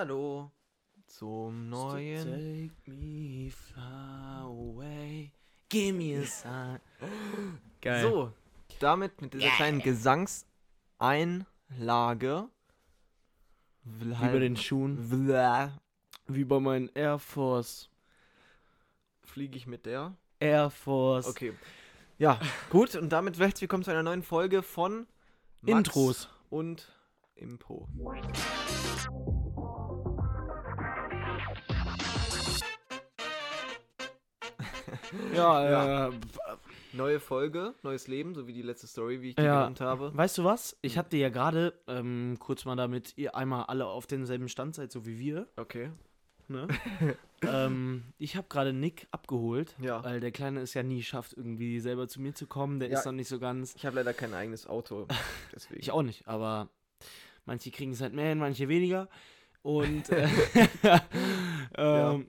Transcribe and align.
Hallo 0.00 0.48
zum 1.06 1.68
neuen. 1.68 2.24
Take 2.24 2.72
me 2.90 3.50
far 3.50 4.46
away. 4.46 5.30
Give 5.68 5.92
me 5.92 6.16
a 6.16 6.24
sign. 6.24 6.80
Geil. 7.82 8.00
So, 8.00 8.32
damit 8.78 9.20
mit 9.20 9.34
dieser 9.34 9.50
kleinen 9.50 9.82
Gesangseinlage. 9.82 12.48
Wie 13.84 14.14
bei 14.14 14.38
den 14.38 14.56
Schuhen. 14.56 15.06
Fliege 15.06 15.70
Wie 16.28 16.46
bei 16.46 16.60
meinen 16.60 16.88
Air 16.94 17.18
Force. 17.18 17.90
ich 19.36 19.66
mit 19.66 19.84
der. 19.84 20.16
Air 20.38 20.70
Force. 20.70 21.28
Okay. 21.28 21.52
Ja, 22.16 22.40
gut. 22.70 22.94
Und 22.94 23.10
damit 23.10 23.38
herzlich 23.38 23.60
willkommen 23.60 23.84
zu 23.84 23.90
einer 23.90 24.02
neuen 24.02 24.22
Folge 24.22 24.62
von 24.62 25.06
Max 25.60 25.76
Intros. 25.76 26.30
und 26.48 26.90
Impo. 27.34 27.86
Ja, 35.34 36.08
äh, 36.08 36.12
Neue 36.92 37.20
Folge, 37.20 37.74
neues 37.82 38.08
Leben, 38.08 38.34
so 38.34 38.46
wie 38.48 38.52
die 38.52 38.62
letzte 38.62 38.86
Story, 38.88 39.22
wie 39.22 39.28
ich 39.30 39.36
die 39.36 39.42
Ja. 39.42 39.60
genannt 39.60 39.80
habe. 39.80 40.16
weißt 40.16 40.38
du 40.38 40.44
was? 40.44 40.76
Ich 40.82 40.98
hatte 40.98 41.16
ja 41.16 41.28
gerade, 41.28 41.72
ähm, 41.86 42.36
kurz 42.40 42.64
mal 42.64 42.74
damit 42.76 43.12
ihr 43.16 43.36
einmal 43.36 43.64
alle 43.66 43.86
auf 43.86 44.06
denselben 44.08 44.48
Stand 44.48 44.74
seid, 44.74 44.90
so 44.90 45.06
wie 45.06 45.18
wir. 45.18 45.46
Okay. 45.56 45.90
Ne? 46.48 46.66
ähm, 47.42 48.02
ich 48.18 48.34
habe 48.34 48.48
gerade 48.48 48.72
Nick 48.72 49.06
abgeholt, 49.12 49.76
Ja. 49.80 50.02
weil 50.02 50.18
der 50.18 50.32
Kleine 50.32 50.60
es 50.62 50.74
ja 50.74 50.82
nie 50.82 51.02
schafft, 51.04 51.32
irgendwie 51.36 51.78
selber 51.78 52.08
zu 52.08 52.20
mir 52.20 52.34
zu 52.34 52.48
kommen. 52.48 52.80
Der 52.80 52.88
Ja. 52.90 52.98
ist 52.98 53.04
noch 53.06 53.12
nicht 53.12 53.28
so 53.28 53.38
ganz. 53.38 53.74
Ich 53.76 53.86
habe 53.86 53.94
leider 53.96 54.12
kein 54.12 54.34
eigenes 54.34 54.66
Auto. 54.66 55.06
Deswegen. 55.54 55.80
Ich 55.80 55.92
auch 55.92 56.02
nicht, 56.02 56.26
aber 56.26 56.68
manche 57.44 57.70
kriegen 57.70 57.92
es 57.92 58.00
halt 58.00 58.14
mehr 58.14 58.30
hin, 58.30 58.38
manche 58.38 58.68
weniger. 58.68 59.08
Und, 59.62 60.08
äh, 60.08 60.26
ähm, 61.76 62.26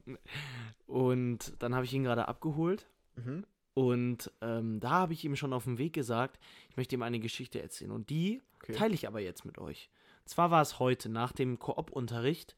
und 0.91 1.53
dann 1.59 1.73
habe 1.73 1.85
ich 1.85 1.93
ihn 1.93 2.03
gerade 2.03 2.27
abgeholt. 2.27 2.87
Mhm. 3.15 3.45
Und 3.73 4.31
ähm, 4.41 4.79
da 4.81 4.89
habe 4.89 5.13
ich 5.13 5.23
ihm 5.23 5.35
schon 5.37 5.53
auf 5.53 5.63
dem 5.63 5.77
Weg 5.77 5.93
gesagt, 5.93 6.39
ich 6.69 6.75
möchte 6.77 6.95
ihm 6.95 7.03
eine 7.03 7.19
Geschichte 7.19 7.61
erzählen. 7.61 7.91
Und 7.91 8.09
die 8.09 8.41
Okay. 8.61 8.73
teile 8.73 8.93
ich 8.93 9.07
aber 9.07 9.19
jetzt 9.21 9.43
mit 9.43 9.57
euch. 9.57 9.89
Zwar 10.25 10.51
war 10.51 10.61
es 10.61 10.77
heute 10.77 11.09
nach 11.09 11.31
dem 11.31 11.57
Koop-Unterricht. 11.57 12.55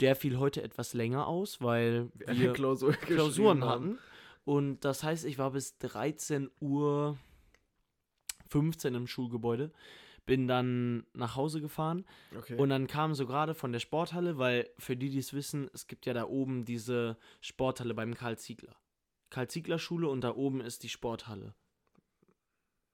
Der 0.00 0.16
fiel 0.16 0.38
heute 0.38 0.62
etwas 0.62 0.94
länger 0.94 1.26
aus, 1.26 1.60
weil 1.60 2.08
Wir 2.14 2.38
wir 2.38 2.52
Klausur 2.54 2.92
Klausuren 2.92 3.64
hatten. 3.64 3.98
Und 4.44 4.80
das 4.84 5.02
heißt, 5.04 5.26
ich 5.26 5.36
war 5.38 5.50
bis 5.50 5.76
13 5.78 6.50
Uhr 6.60 7.18
15 8.48 8.94
im 8.94 9.06
Schulgebäude. 9.06 9.72
Bin 10.24 10.46
dann 10.46 11.04
nach 11.14 11.34
Hause 11.34 11.60
gefahren 11.60 12.04
Okay. 12.36 12.54
und 12.56 12.68
dann 12.68 12.86
kam 12.86 13.14
so 13.14 13.26
gerade 13.26 13.54
von 13.54 13.72
der 13.72 13.80
Sporthalle, 13.80 14.38
weil 14.38 14.70
für 14.78 14.96
die, 14.96 15.10
die 15.10 15.18
es 15.18 15.32
wissen, 15.34 15.68
es 15.74 15.88
gibt 15.88 16.06
ja 16.06 16.14
da 16.14 16.24
oben 16.28 16.64
diese 16.64 17.16
Sporthalle 17.40 17.92
beim 17.94 18.14
Karl 18.14 18.38
Ziegler. 18.38 18.76
Karl 19.30 19.48
Ziegler 19.48 19.78
Schule 19.80 20.08
und 20.08 20.20
da 20.22 20.34
oben 20.36 20.60
ist 20.60 20.84
die 20.84 20.88
Sporthalle. 20.88 21.54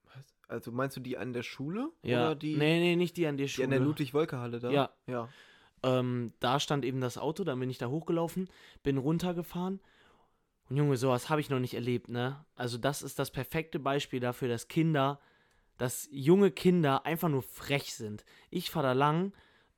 Was? 0.05 0.33
Also 0.47 0.71
meinst 0.71 0.97
du 0.97 1.01
die 1.01 1.17
an 1.17 1.33
der 1.33 1.43
Schule? 1.43 1.91
Ja, 2.01 2.27
Oder 2.27 2.35
die, 2.35 2.55
nee, 2.55 2.79
nee, 2.79 2.95
nicht 2.95 3.15
die 3.17 3.27
an 3.27 3.37
der 3.37 3.45
die 3.45 3.51
Schule. 3.51 3.65
an 3.65 3.71
der 3.71 3.79
Ludwig-Wolke-Halle 3.81 4.59
da? 4.59 4.71
Ja. 4.71 4.89
Ja. 5.05 5.29
ähm, 5.83 6.33
da 6.39 6.59
stand 6.59 6.83
eben 6.83 6.99
das 6.99 7.17
Auto, 7.19 7.43
dann 7.43 7.59
bin 7.59 7.69
ich 7.69 7.77
da 7.77 7.87
hochgelaufen, 7.89 8.49
bin 8.81 8.97
runtergefahren. 8.97 9.79
Und 10.69 10.77
Junge, 10.77 10.97
sowas 10.97 11.29
habe 11.29 11.41
ich 11.41 11.49
noch 11.49 11.59
nicht 11.59 11.73
erlebt, 11.75 12.09
ne? 12.09 12.43
Also 12.55 12.77
das 12.77 13.01
ist 13.01 13.19
das 13.19 13.31
perfekte 13.31 13.79
Beispiel 13.79 14.19
dafür, 14.19 14.47
dass 14.47 14.67
Kinder, 14.67 15.19
dass 15.79 16.07
junge 16.11 16.51
Kinder 16.51 17.05
einfach 17.07 17.29
nur 17.29 17.41
frech 17.41 17.95
sind. 17.95 18.23
Ich 18.51 18.69
fahre 18.69 18.87
da 18.87 18.93
lang, 18.93 19.33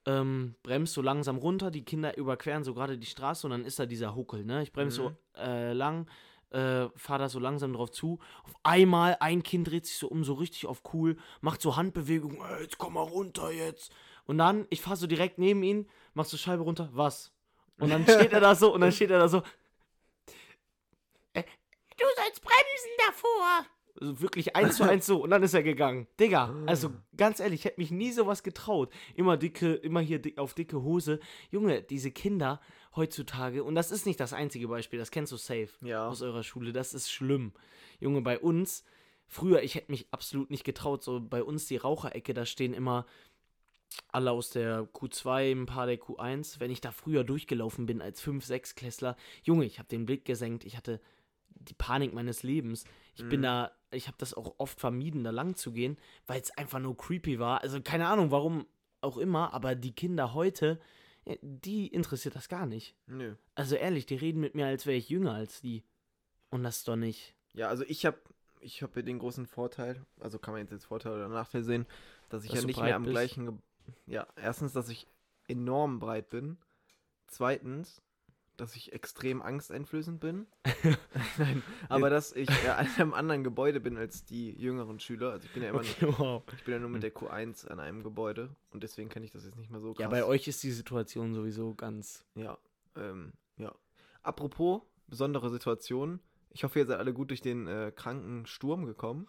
ähm, 0.05 0.55
bremse 0.63 0.93
so 0.95 1.01
langsam 1.01 1.37
runter, 1.37 1.71
die 1.71 1.85
Kinder 1.85 2.17
überqueren 2.17 2.63
so 2.65 2.73
gerade 2.73 2.97
die 2.97 3.05
Straße 3.07 3.47
und 3.47 3.51
dann 3.51 3.63
ist 3.63 3.79
da 3.79 3.85
dieser 3.85 4.15
Huckel, 4.15 4.43
ne? 4.43 4.61
Ich 4.63 4.73
bremse 4.73 5.01
Mhm. 5.03 5.15
so 5.35 5.39
äh, 5.41 5.71
lang, 5.73 6.09
äh, 6.49 6.89
fahre 6.95 7.19
da 7.19 7.29
so 7.29 7.39
langsam 7.39 7.71
drauf 7.73 7.91
zu. 7.91 8.19
Auf 8.43 8.53
einmal, 8.63 9.15
ein 9.21 9.43
Kind 9.43 9.69
dreht 9.69 9.85
sich 9.85 9.95
so 9.97 10.07
um, 10.09 10.23
so 10.25 10.33
richtig 10.33 10.65
auf 10.65 10.81
cool, 10.93 11.17
macht 11.39 11.61
so 11.61 11.77
Handbewegungen, 11.77 12.41
"Ey, 12.41 12.63
jetzt 12.63 12.77
komm 12.77 12.95
mal 12.95 13.01
runter 13.03 13.51
jetzt. 13.51 13.93
Und 14.25 14.37
dann, 14.39 14.65
ich 14.69 14.81
fahre 14.81 14.97
so 14.97 15.07
direkt 15.07 15.37
neben 15.37 15.63
ihn, 15.63 15.87
mach 16.13 16.25
so 16.25 16.35
Scheibe 16.35 16.63
runter, 16.63 16.89
was? 16.93 17.31
Und 17.79 17.89
dann 17.91 18.03
steht 18.05 18.33
er 18.33 18.39
da 18.41 18.53
so, 18.55 18.73
und 18.73 18.81
dann 18.81 18.91
steht 18.91 19.11
er 19.11 19.19
da 19.19 19.27
so, 19.29 19.37
äh, 21.33 21.43
du 21.97 22.05
sollst 22.15 22.41
bremsen 22.41 22.91
davor. 23.07 23.65
Also 24.01 24.19
wirklich 24.19 24.55
eins 24.55 24.77
zu 24.77 24.83
eins 24.83 25.05
so, 25.05 25.23
und 25.23 25.29
dann 25.29 25.43
ist 25.43 25.53
er 25.53 25.61
gegangen. 25.61 26.07
Digga, 26.19 26.53
also 26.65 26.91
ganz 27.15 27.39
ehrlich, 27.39 27.61
ich 27.61 27.65
hätte 27.65 27.79
mich 27.79 27.91
nie 27.91 28.11
sowas 28.11 28.41
getraut. 28.41 28.91
Immer 29.15 29.37
dicke, 29.37 29.75
immer 29.75 29.99
hier 30.01 30.17
dick, 30.17 30.39
auf 30.39 30.55
dicke 30.55 30.81
Hose. 30.81 31.19
Junge, 31.51 31.83
diese 31.83 32.09
Kinder 32.09 32.59
heutzutage, 32.95 33.63
und 33.63 33.75
das 33.75 33.91
ist 33.91 34.07
nicht 34.07 34.19
das 34.19 34.33
einzige 34.33 34.67
Beispiel, 34.67 34.97
das 34.97 35.11
kennst 35.11 35.31
du 35.31 35.37
safe 35.37 35.69
Ja. 35.81 36.07
aus 36.07 36.21
eurer 36.23 36.43
Schule, 36.43 36.73
das 36.73 36.93
ist 36.95 37.11
schlimm. 37.11 37.53
Junge, 37.99 38.21
bei 38.21 38.39
uns, 38.39 38.83
früher, 39.27 39.61
ich 39.61 39.75
hätte 39.75 39.91
mich 39.91 40.07
absolut 40.11 40.49
nicht 40.49 40.63
getraut, 40.63 41.03
so 41.03 41.21
bei 41.21 41.43
uns 41.43 41.67
die 41.67 41.77
Raucherecke, 41.77 42.33
da 42.33 42.45
stehen 42.45 42.73
immer 42.73 43.05
alle 44.11 44.31
aus 44.31 44.49
der 44.49 44.87
Q2, 44.93 45.51
ein 45.51 45.65
paar 45.67 45.85
der 45.85 45.99
Q1. 45.99 46.59
Wenn 46.59 46.71
ich 46.71 46.81
da 46.81 46.91
früher 46.91 47.23
durchgelaufen 47.23 47.85
bin 47.85 48.01
als 48.01 48.19
5, 48.19 48.43
6 48.43 48.75
Klässler, 48.75 49.15
Junge, 49.43 49.65
ich 49.65 49.79
habe 49.79 49.89
den 49.89 50.05
Blick 50.05 50.25
gesenkt, 50.25 50.65
ich 50.65 50.75
hatte 50.75 50.99
die 51.49 51.73
Panik 51.73 52.13
meines 52.13 52.41
Lebens. 52.43 52.85
Ich 53.13 53.27
bin 53.27 53.39
Mhm. 53.41 53.43
da, 53.43 53.71
ich 53.91 54.07
habe 54.07 54.17
das 54.19 54.33
auch 54.33 54.55
oft 54.57 54.79
vermieden, 54.79 55.23
da 55.23 55.31
lang 55.31 55.55
zu 55.55 55.71
gehen, 55.73 55.97
weil 56.27 56.39
es 56.41 56.51
einfach 56.57 56.79
nur 56.79 56.95
creepy 56.95 57.39
war. 57.39 57.61
Also 57.61 57.81
keine 57.81 58.07
Ahnung, 58.07 58.31
warum 58.31 58.65
auch 59.01 59.17
immer, 59.17 59.53
aber 59.53 59.75
die 59.75 59.93
Kinder 59.93 60.33
heute, 60.33 60.79
ja, 61.25 61.35
die 61.41 61.87
interessiert 61.87 62.35
das 62.35 62.47
gar 62.49 62.65
nicht. 62.65 62.95
Nö. 63.07 63.35
Also 63.55 63.75
ehrlich, 63.75 64.05
die 64.05 64.15
reden 64.15 64.39
mit 64.39 64.55
mir, 64.55 64.65
als 64.67 64.85
wäre 64.85 64.97
ich 64.97 65.09
jünger 65.09 65.33
als 65.33 65.61
die. 65.61 65.83
Und 66.49 66.63
das 66.63 66.77
ist 66.77 66.87
doch 66.87 66.95
nicht. 66.95 67.35
Ja, 67.53 67.67
also 67.67 67.83
ich 67.87 68.05
habe 68.05 68.17
ich 68.59 68.81
hab 68.83 68.95
ja 68.95 69.01
den 69.01 69.19
großen 69.19 69.45
Vorteil, 69.47 70.05
also 70.19 70.37
kann 70.39 70.53
man 70.53 70.61
jetzt 70.61 70.71
als 70.71 70.85
Vorteil 70.85 71.13
oder 71.13 71.27
Nachteil 71.27 71.63
sehen, 71.63 71.85
dass 72.29 72.43
ich 72.43 72.51
Dass 72.51 72.61
ja 72.61 72.67
nicht 72.67 72.79
mehr 72.81 72.95
am 72.95 73.03
bist? 73.03 73.11
gleichen. 73.13 73.45
Ge 73.45 73.55
ja, 74.05 74.27
erstens, 74.35 74.71
dass 74.73 74.87
ich 74.89 75.07
enorm 75.47 75.99
breit 75.99 76.29
bin. 76.29 76.57
Zweitens, 77.27 78.01
dass 78.57 78.75
ich 78.75 78.93
extrem 78.93 79.41
angsteinflößend 79.41 80.19
bin. 80.19 80.47
Nein, 81.37 81.63
aber 81.89 82.09
dass 82.09 82.33
ich 82.33 82.49
ja 82.63 82.79
in 82.79 82.87
einem 82.87 83.13
anderen 83.13 83.43
Gebäude 83.43 83.79
bin 83.79 83.97
als 83.97 84.25
die 84.25 84.51
jüngeren 84.51 84.99
Schüler. 84.99 85.31
Also 85.31 85.45
ich 85.45 85.53
bin 85.53 85.63
ja 85.63 85.69
immer 85.69 85.79
Okay, 85.79 86.07
wow. 86.07 86.17
nur, 86.17 86.43
ich 86.55 86.63
bin 86.63 86.73
ja 86.73 86.79
nur 86.79 86.89
mit 86.89 87.03
der 87.03 87.13
Q1 87.13 87.67
an 87.67 87.79
einem 87.79 88.03
Gebäude 88.03 88.55
und 88.71 88.83
deswegen 88.83 89.09
kann 89.09 89.23
ich 89.23 89.31
das 89.31 89.45
jetzt 89.45 89.57
nicht 89.57 89.71
mehr 89.71 89.81
so 89.81 89.93
krass. 89.93 90.01
Ja, 90.01 90.09
bei 90.09 90.23
euch 90.23 90.47
ist 90.47 90.61
die 90.63 90.71
Situation 90.71 91.33
sowieso 91.33 91.73
ganz. 91.73 92.25
Ja, 92.35 92.57
ähm, 92.95 93.33
ja. 93.57 93.73
Apropos 94.23 94.81
besondere 95.07 95.49
Situationen. 95.49 96.19
Ich 96.49 96.63
hoffe, 96.63 96.79
ihr 96.79 96.85
seid 96.85 96.99
alle 96.99 97.13
gut 97.13 97.29
durch 97.29 97.41
den 97.41 97.67
äh, 97.67 97.91
kranken 97.95 98.45
Sturm 98.45 98.85
gekommen. 98.85 99.27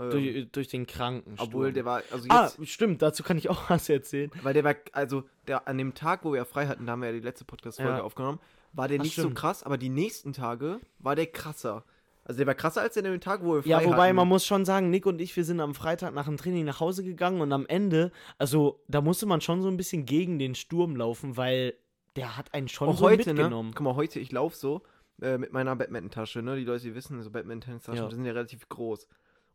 Ähm, 0.00 0.10
Durch, 0.10 0.48
durch 0.52 0.68
den 0.68 0.86
Kranken. 0.86 1.34
obwohl 1.38 1.72
der 1.72 1.84
war, 1.84 2.02
also 2.10 2.26
Ah, 2.30 2.50
jetzt, 2.58 2.68
stimmt, 2.70 3.02
dazu 3.02 3.22
kann 3.22 3.36
ich 3.38 3.50
auch 3.50 3.60
was 3.70 3.88
erzählen. 3.88 4.30
weil 4.42 4.54
der 4.54 4.64
war, 4.64 4.74
also 4.92 5.24
der 5.46 5.68
an 5.68 5.76
dem 5.78 5.94
Tag, 5.94 6.24
wo 6.24 6.32
wir 6.32 6.44
frei 6.46 6.66
hatten, 6.66 6.86
da 6.86 6.92
haben 6.92 7.00
wir 7.02 7.08
ja 7.10 7.14
die 7.14 7.20
letzte 7.24 7.44
Podcast-Folge 7.44 7.98
Ja. 7.98 8.02
aufgenommen, 8.02 8.40
war 8.72 8.88
der 8.88 8.98
Ach, 9.00 9.04
nicht 9.04 9.14
so 9.16 9.22
stimmt. 9.22 9.36
krass, 9.36 9.62
aber 9.62 9.76
die 9.78 9.88
nächsten 9.90 10.32
Tage 10.32 10.80
war 11.00 11.16
der 11.16 11.26
krasser. 11.26 11.84
Also 12.24 12.38
der 12.38 12.46
war 12.46 12.54
krasser 12.54 12.80
als 12.82 12.94
der 12.94 13.04
an 13.04 13.10
dem 13.10 13.20
Tag, 13.20 13.42
wo 13.44 13.54
wir 13.56 13.62
frei 13.62 13.68
Ja, 13.70 13.84
wobei 13.84 14.06
hatten. 14.06 14.16
man 14.16 14.28
muss 14.28 14.46
schon 14.46 14.64
sagen, 14.64 14.88
Nick 14.90 15.04
und 15.06 15.20
ich, 15.20 15.34
wir 15.36 15.44
sind 15.44 15.60
am 15.60 15.74
Freitag 15.74 16.14
nach 16.14 16.26
dem 16.26 16.36
Training 16.36 16.64
nach 16.64 16.78
Hause 16.80 17.02
gegangen 17.02 17.40
und 17.40 17.52
am 17.52 17.66
Ende, 17.66 18.12
also 18.38 18.80
da 18.88 19.00
musste 19.00 19.26
man 19.26 19.40
schon 19.40 19.60
so 19.62 19.68
ein 19.68 19.76
bisschen 19.76 20.06
gegen 20.06 20.38
den 20.38 20.54
Sturm 20.54 20.94
laufen, 20.96 21.36
weil 21.36 21.74
der 22.16 22.36
hat 22.36 22.54
einen 22.54 22.68
schon 22.68 22.88
auch 22.88 22.96
so 22.98 23.04
heute, 23.06 23.28
ne? 23.30 23.34
mitgenommen. 23.34 23.72
Guck 23.74 23.84
mal, 23.84 23.96
heute, 23.96 24.20
ich 24.20 24.30
laufe 24.32 24.56
so 24.56 24.82
äh, 25.20 25.38
mit 25.38 25.52
meiner 25.52 25.74
Badminton-Tasche, 25.76 26.40
ne? 26.42 26.56
Die 26.56 26.64
Leute, 26.64 26.84
die 26.84 26.94
wissen, 26.94 27.20
so 27.22 27.30
Badminton-Taschen, 27.30 27.96
Ja. 28.02 28.08
die 28.08 28.14
sind 28.14 28.24
ja 28.24 28.32
relativ 28.32 28.68
groß. 28.68 29.08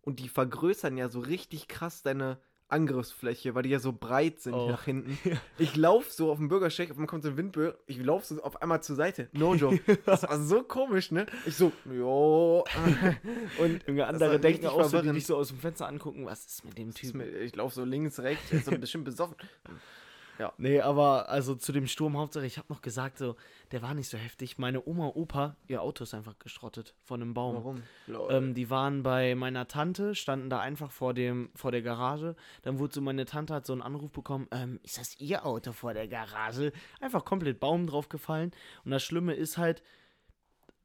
Und 0.05 0.19
die 0.19 0.29
vergrößern 0.29 0.95
ja 0.97 1.09
so 1.09 1.19
richtig 1.19 1.67
krass 1.67 2.01
deine 2.03 2.37
Angriffsfläche, 2.67 3.53
weil 3.53 3.61
die 3.61 3.69
ja 3.69 3.79
so 3.79 3.91
breit 3.93 4.39
sind 4.39 4.53
Oh. 4.55 4.69
nach 4.69 4.85
hinten. 4.85 5.17
Ich 5.59 5.75
laufe 5.75 6.11
so 6.11 6.31
auf 6.31 6.37
dem 6.39 6.47
Bürgersteig, 6.47 6.89
auf 6.89 6.95
einmal 6.97 7.07
kommt 7.07 7.21
so 7.23 7.29
ein 7.29 7.37
Windböe, 7.37 7.77
ich 7.85 7.97
laufe 8.03 8.25
so 8.25 8.41
auf 8.41 8.59
einmal 8.61 8.81
zur 8.81 8.95
Seite. 8.95 9.29
No 9.33 9.53
joke. 9.55 9.79
Das 10.05 10.23
war 10.23 10.39
so 10.39 10.63
komisch, 10.63 11.11
ne? 11.11 11.25
Ich 11.45 11.55
so, 11.57 11.71
jo. 11.91 12.63
Und 13.59 13.87
Junge, 13.87 14.07
andere 14.07 14.39
denken 14.39 14.65
auch 14.67 14.83
so, 14.85 15.01
die 15.01 15.11
dich 15.11 15.25
so 15.27 15.35
aus 15.37 15.49
dem 15.49 15.59
Fenster 15.59 15.87
angucken, 15.87 16.25
was 16.25 16.45
ist 16.45 16.65
mit 16.65 16.77
dem 16.77 16.91
Typen? 16.93 17.21
ich 17.21 17.55
laufe 17.55 17.75
so 17.75 17.83
links, 17.83 18.19
rechts, 18.19 18.49
so 18.65 18.71
bestimmt 18.71 19.05
besoffen. 19.05 19.35
Nee, 20.57 20.81
aber 20.81 21.29
also 21.29 21.55
zu 21.55 21.71
dem 21.71 21.87
Sturm 21.87 22.17
Hauptsache, 22.17 22.45
ich 22.45 22.57
habe 22.57 22.71
noch 22.73 22.81
gesagt, 22.81 23.17
so, 23.17 23.35
der 23.71 23.81
war 23.81 23.93
nicht 23.93 24.09
so 24.09 24.17
heftig. 24.17 24.57
Meine 24.57 24.85
Oma, 24.85 25.07
Opa, 25.07 25.55
ihr 25.67 25.81
Auto 25.81 26.03
ist 26.03 26.13
einfach 26.13 26.37
geschrottet 26.39 26.93
von 27.03 27.21
einem 27.21 27.33
Baum. 27.33 27.55
Warum? 27.55 28.29
Ähm, 28.29 28.53
die 28.53 28.69
waren 28.69 29.03
bei 29.03 29.35
meiner 29.35 29.67
Tante, 29.67 30.15
standen 30.15 30.49
da 30.49 30.59
einfach 30.59 30.91
vor 30.91 31.13
dem, 31.13 31.49
vor 31.55 31.71
der 31.71 31.81
Garage. 31.81 32.35
Dann 32.63 32.79
wurde 32.79 32.93
so, 32.93 33.01
meine 33.01 33.25
Tante 33.25 33.53
hat 33.53 33.65
so 33.65 33.73
einen 33.73 33.81
Anruf 33.81 34.11
bekommen, 34.11 34.47
ähm, 34.51 34.79
ist 34.83 34.97
das 34.97 35.19
ihr 35.19 35.45
Auto 35.45 35.71
vor 35.71 35.93
der 35.93 36.07
Garage? 36.07 36.71
Einfach 36.99 37.25
komplett 37.25 37.59
Baum 37.59 37.87
draufgefallen. 37.87 38.51
Und 38.83 38.91
das 38.91 39.03
Schlimme 39.03 39.33
ist 39.33 39.57
halt, 39.57 39.83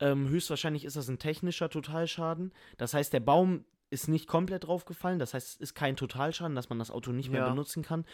ähm, 0.01 0.29
höchstwahrscheinlich 0.29 0.85
ist 0.85 0.97
das 0.97 1.09
ein 1.09 1.19
technischer 1.19 1.69
Totalschaden. 1.69 2.53
Das 2.79 2.95
heißt, 2.95 3.13
der 3.13 3.21
Baum 3.21 3.65
ist 3.91 4.09
nicht 4.09 4.27
komplett 4.29 4.65
draufgefallen. 4.67 5.19
Das 5.19 5.35
heißt, 5.35 5.49
es 5.49 5.57
ist 5.57 5.75
kein 5.75 5.97
Totalschaden, 5.97 6.55
dass 6.55 6.69
man 6.71 6.79
das 6.79 6.91
Auto 6.91 7.11
nicht 7.13 7.29
mehr 7.31 7.43
Ja. 7.43 7.49
benutzen 7.51 7.83
kann. 7.83 8.05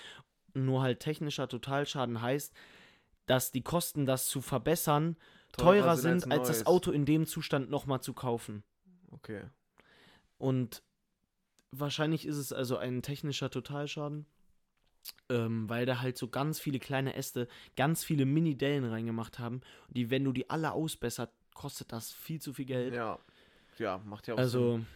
Nur 0.65 0.83
halt 0.83 1.01
technischer 1.01 1.49
Totalschaden 1.49 2.23
heißt, 2.23 2.55
dass 3.27 3.53
die 3.53 3.63
Kosten, 3.63 4.07
das 4.07 4.29
zu 4.29 4.41
verbessern, 4.41 5.17
teurer, 5.53 5.97
sind, 5.97 6.25
als, 6.31 6.49
als 6.49 6.59
das. 6.59 6.67
Auto 6.67 6.93
in 6.93 7.05
dem 7.05 7.27
Zustand 7.27 7.71
nochmal 7.71 8.01
zu 8.01 8.15
kaufen. 8.15 8.63
Okay. 9.11 9.43
Und 10.39 10.83
wahrscheinlich 11.73 12.27
ist 12.27 12.37
es 12.37 12.53
also 12.53 12.77
ein 12.77 13.03
technischer 13.03 13.51
Totalschaden, 13.51 14.27
ähm, 15.29 15.69
weil 15.69 15.87
da 15.87 16.01
halt 16.01 16.17
so 16.17 16.29
ganz 16.29 16.59
viele 16.59 16.79
kleine 16.79 17.15
Äste, 17.15 17.49
ganz 17.77 18.05
viele 18.05 18.25
Mini-Dellen 18.25 18.85
reingemacht 18.85 19.39
haben. 19.39 19.61
Die, 19.89 20.11
wenn 20.11 20.25
du 20.25 20.33
die 20.33 20.49
alle 20.49 20.73
ausbessert, 20.73 21.31
kostet 21.55 21.93
das 21.93 22.13
viel 22.13 22.41
zu 22.41 22.53
viel 22.53 22.67
Geld. 22.67 22.95
Ja. 22.95 23.19
Ja, 23.79 23.99
macht 23.99 24.27
ja 24.27 24.35
auch 24.35 24.39
Sinn. 24.45 24.87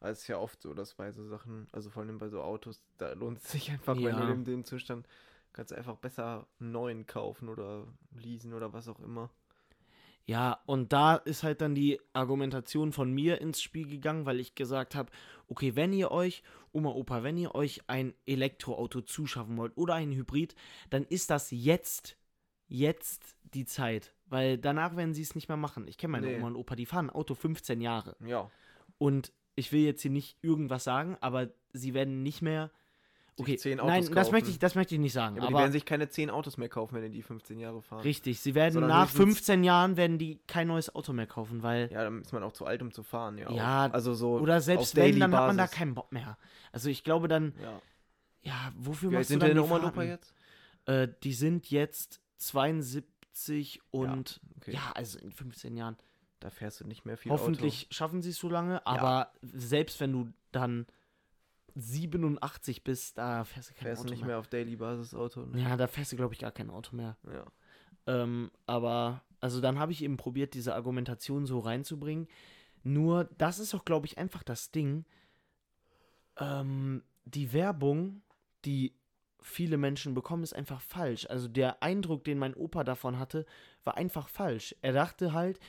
Also, 0.00 0.04
Weil 0.06 0.12
es 0.12 0.18
ist 0.22 0.28
ja 0.28 0.38
oft 0.38 0.60
so, 0.62 0.74
dass 0.74 0.94
bei 0.94 1.12
so 1.12 1.26
Sachen, 1.26 1.66
also 1.72 1.90
vor 1.90 2.02
allem 2.02 2.18
bei 2.18 2.28
so 2.28 2.42
Autos, 2.42 2.82
da 2.98 3.12
lohnt 3.12 3.38
es 3.38 3.50
sich 3.52 3.70
einfach, 3.70 3.96
wenn 3.96 4.02
Ja. 4.04 4.26
du 4.26 4.32
in 4.32 4.44
dem 4.44 4.64
Zustand 4.64 5.06
kannst 5.52 5.72
du 5.72 5.76
einfach 5.76 5.96
besser 5.96 6.46
einen 6.60 6.72
neuen 6.72 7.06
kaufen 7.06 7.48
oder 7.48 7.86
leasen 8.12 8.52
oder 8.54 8.72
was 8.72 8.88
auch 8.88 9.00
immer. 9.00 9.30
ja, 10.26 10.60
und 10.66 10.92
da 10.92 11.16
ist 11.16 11.42
halt 11.42 11.60
dann 11.60 11.74
die 11.74 12.00
Argumentation 12.12 12.92
von 12.92 13.12
mir 13.12 13.40
ins 13.40 13.60
Spiel 13.60 13.88
gegangen, 13.88 14.26
weil 14.26 14.38
ich 14.38 14.54
gesagt 14.54 14.94
habe, 14.94 15.10
okay, 15.48 15.74
wenn 15.74 15.92
ihr 15.92 16.12
euch, 16.12 16.44
Oma, 16.72 16.90
Opa, 16.90 17.24
wenn 17.24 17.36
ihr 17.36 17.54
euch 17.56 17.80
ein 17.88 18.14
Elektroauto 18.26 19.00
zuschaffen 19.00 19.56
wollt 19.56 19.76
oder 19.76 19.94
ein 19.94 20.12
Hybrid, 20.12 20.54
dann 20.90 21.04
ist 21.04 21.30
das 21.30 21.50
jetzt, 21.50 22.16
jetzt 22.68 23.36
die 23.54 23.64
Zeit. 23.64 24.14
Weil 24.26 24.56
danach 24.56 24.94
werden 24.96 25.14
sie 25.14 25.22
es 25.22 25.34
nicht 25.34 25.48
mehr 25.48 25.56
machen. 25.56 25.88
Ich 25.88 25.98
kenne 25.98 26.12
meine 26.12 26.28
Nee. 26.28 26.36
Oma 26.36 26.46
und 26.48 26.56
Opa, 26.56 26.76
die 26.76 26.86
fahren 26.86 27.06
ein 27.06 27.10
Auto 27.10 27.34
15 27.34 27.80
Jahre. 27.80 28.14
Ja. 28.24 28.48
Und 28.98 29.32
ich 29.60 29.70
will 29.72 29.80
jetzt 29.82 30.02
hier 30.02 30.10
nicht 30.10 30.36
irgendwas 30.42 30.84
sagen, 30.84 31.16
aber 31.20 31.48
sie 31.72 31.94
werden 31.94 32.22
nicht 32.22 32.42
mehr. 32.42 32.70
Okay, 33.38 33.56
zehn 33.56 33.80
Autos 33.80 33.90
nein, 33.90 34.02
das 34.04 34.12
kaufen. 34.26 34.32
möchte, 34.32 34.50
ich, 34.50 34.58
das 34.58 34.74
möchte 34.74 34.94
ich 34.94 35.00
nicht 35.00 35.14
sagen. 35.14 35.36
aber, 35.38 35.46
die 35.46 35.52
aber 35.54 35.60
werden 35.62 35.72
sich 35.72 35.86
keine 35.86 36.10
10 36.10 36.28
Autos 36.28 36.58
mehr 36.58 36.68
kaufen, 36.68 37.00
wenn 37.00 37.10
die 37.10 37.22
15 37.22 37.58
Jahre 37.58 37.80
fahren. 37.80 38.02
richtig, 38.02 38.38
sie 38.40 38.54
werden 38.54 38.74
Sondern 38.74 38.90
nach 38.90 39.06
höchstens- 39.06 39.16
15 39.36 39.64
Jahren 39.64 39.96
werden 39.96 40.18
die 40.18 40.40
kein 40.46 40.66
neues 40.68 40.94
Auto 40.94 41.14
mehr 41.14 41.26
kaufen, 41.26 41.62
weil. 41.62 41.90
Ja, 41.90 42.04
dann 42.04 42.20
ist 42.20 42.32
man 42.34 42.42
auch 42.42 42.52
zu 42.52 42.66
alt, 42.66 42.82
um 42.82 42.92
zu 42.92 43.02
fahren, 43.02 43.38
ja. 43.38 43.50
Ja, 43.50 43.86
also 43.92 44.12
so 44.12 44.32
oder 44.38 44.60
selbst 44.60 44.94
wenn, 44.94 45.18
dann 45.18 45.34
hat 45.34 45.46
man 45.46 45.56
da 45.56 45.62
Basis. 45.62 45.78
keinen 45.78 45.94
Bock 45.94 46.12
mehr. 46.12 46.36
Also 46.72 46.90
ich 46.90 47.02
glaube 47.02 47.28
dann, 47.28 47.54
Ja. 47.62 47.80
ja, 48.42 48.72
wofür 48.76 49.10
Wie 49.10 49.14
machst 49.14 49.30
du 49.30 49.34
sind 49.34 49.42
dann 49.42 49.50
deine 49.50 49.60
die 49.62 49.72
Oma 49.72 49.80
Fahrten? 49.90 50.08
jetzt? 50.08 50.34
Äh, 50.84 51.08
die 51.22 51.32
sind 51.32 51.70
jetzt 51.70 52.20
72 52.36 53.80
und 53.90 54.40
okay. 54.60 54.72
ja, 54.72 54.92
also 54.94 55.18
in 55.18 55.32
15 55.32 55.76
Jahren. 55.76 55.96
Da 56.40 56.50
fährst 56.50 56.80
du 56.80 56.86
nicht 56.86 57.04
mehr 57.04 57.16
viel 57.16 57.30
Hoffentlich 57.30 57.86
schaffen 57.90 58.22
sie 58.22 58.30
es 58.30 58.38
so 58.38 58.48
lange, 58.48 58.84
aber 58.86 59.32
selbst 59.42 60.00
wenn 60.00 60.12
du 60.12 60.32
dann 60.52 60.86
87 61.74 62.82
bist, 62.82 63.18
da 63.18 63.44
fährst 63.44 63.70
du 63.70 63.72
Auto. 63.72 63.78
kein 63.78 63.86
Fährst 63.86 64.02
du 64.02 64.04
Auto 64.04 64.10
nicht 64.10 64.20
mehr. 64.20 64.28
mehr 64.28 64.38
auf 64.38 64.48
Daily 64.48 64.76
Basis 64.76 65.14
Auto. 65.14 65.44
Ne? 65.44 65.62
Ja, 65.62 65.76
da 65.76 65.86
fährst 65.86 66.12
du, 66.12 66.16
glaube 66.16 66.34
ich, 66.34 66.40
gar 66.40 66.50
kein 66.50 66.70
Auto 66.70 66.96
mehr. 66.96 67.16
Ja. 67.32 67.44
Ähm, 68.06 68.50
aber, 68.66 69.22
also 69.40 69.60
dann 69.60 69.78
habe 69.78 69.92
ich 69.92 70.02
eben 70.02 70.16
probiert, 70.16 70.54
diese 70.54 70.74
Argumentation 70.74 71.46
so 71.46 71.58
reinzubringen. 71.58 72.26
Nur, 72.82 73.24
das 73.38 73.58
ist 73.58 73.74
auch, 73.74 73.84
glaube 73.84 74.06
ich, 74.06 74.18
einfach 74.18 74.42
das 74.42 74.70
Ding. 74.70 75.04
Ähm, 76.38 77.02
die 77.24 77.52
Werbung, 77.52 78.22
die 78.64 78.94
viele 79.42 79.76
Menschen 79.76 80.14
bekommen, 80.14 80.42
ist 80.42 80.54
einfach 80.54 80.80
falsch. 80.80 81.26
Also 81.28 81.48
der 81.48 81.82
Eindruck, 81.82 82.24
den 82.24 82.38
mein 82.38 82.54
Opa 82.54 82.84
davon 82.84 83.18
hatte, 83.18 83.46
war 83.84 83.96
einfach 83.96 84.28
falsch. 84.28 84.74
Er 84.82 84.92
dachte 84.92 85.32
halt, 85.32 85.60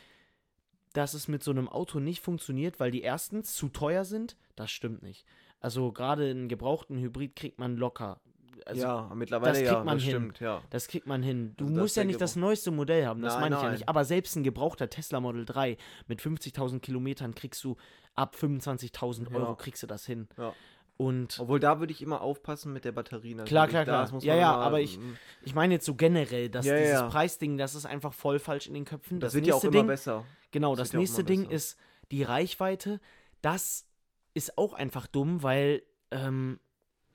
dass 0.93 1.13
es 1.13 1.27
mit 1.27 1.43
so 1.43 1.51
einem 1.51 1.67
Auto 1.69 1.99
nicht 1.99 2.21
funktioniert, 2.21 2.79
weil 2.79 2.91
die 2.91 3.01
erstens 3.01 3.53
zu 3.55 3.69
teuer 3.69 4.03
sind. 4.05 4.35
Das 4.55 4.71
stimmt 4.71 5.03
nicht. 5.03 5.25
Also 5.59 5.91
gerade 5.91 6.29
einen 6.29 6.47
gebrauchten 6.49 6.97
Hybrid 6.97 7.35
kriegt 7.35 7.59
man 7.59 7.77
locker. 7.77 8.19
Also 8.65 8.81
ja, 8.83 9.11
mittlerweile 9.15 9.51
das 9.53 9.57
kriegt 9.59 9.71
ja, 9.71 9.83
man 9.83 9.97
das 9.97 10.03
hin. 10.03 10.11
stimmt, 10.11 10.39
ja. 10.39 10.61
das 10.69 10.88
kriegt 10.88 11.07
man 11.07 11.23
hin. 11.23 11.53
Du 11.57 11.65
Also 11.65 11.79
musst 11.79 11.95
ja 11.97 12.03
nicht 12.03 12.21
das 12.21 12.35
neueste 12.35 12.69
Modell 12.69 13.07
haben, 13.07 13.21
das 13.21 13.33
Nein, 13.33 13.41
meine 13.41 13.55
ich 13.55 13.61
ja 13.61 13.67
nein. 13.69 13.77
nicht. 13.79 13.89
Aber 13.89 14.05
selbst 14.05 14.35
ein 14.35 14.43
gebrauchter 14.43 14.88
Tesla 14.89 15.19
Model 15.19 15.45
3 15.45 15.77
mit 16.07 16.21
50.000 16.21 16.79
Kilometern 16.79 17.33
kriegst 17.33 17.63
du 17.63 17.75
ab 18.13 18.35
25.000 18.39 19.31
Ja. 19.31 19.38
Euro 19.38 19.55
kriegst 19.55 19.81
du 19.81 19.88
das 19.88 20.05
hin. 20.05 20.27
Ja. 20.38 20.53
Und 20.97 21.39
Obwohl 21.39 21.59
da 21.59 21.79
würde 21.79 21.91
ich 21.91 22.03
immer 22.03 22.21
aufpassen 22.21 22.71
mit 22.73 22.85
der 22.85 22.91
Batterie. 22.91 23.29
natürlich. 23.33 23.49
Klar, 23.49 23.67
klar, 23.67 23.83
klar. 23.85 24.01
Das 24.03 24.11
muss 24.11 24.23
Ja, 24.23 24.35
ja, 24.35 24.53
aber 24.53 24.79
ich- 24.81 24.99
ich 25.41 25.55
meine 25.55 25.73
jetzt 25.73 25.85
so 25.88 25.95
generell, 25.95 26.49
dass 26.49 26.63
Ja, 26.65 26.75
dieses 26.77 26.91
ja. 26.91 27.09
Preisding, 27.09 27.57
das 27.57 27.73
ist 27.73 27.88
einfach 27.88 28.13
voll 28.13 28.38
falsch 28.38 28.67
in 28.67 28.75
den 28.75 28.85
Köpfen. 28.85 29.19
Das, 29.19 29.29
Das, 29.29 29.35
wird 29.35 29.47
ja 29.47 29.55
auch 29.55 29.63
immer 29.63 29.71
Ding, 29.71 29.88
besser. 29.88 30.23
Genau, 30.51 30.75
das 30.75 30.89
das 30.89 30.98
nächste 31.00 31.24
Ding 31.24 31.50
ist 31.50 31.77
die 32.12 32.24
Reichweite. 32.24 33.00
Das 33.42 33.86
ist 34.33 34.57
auch 34.57 34.74
einfach 34.74 35.07
dumm, 35.07 35.44
weil, 35.44 35.83
ähm, 36.12 36.59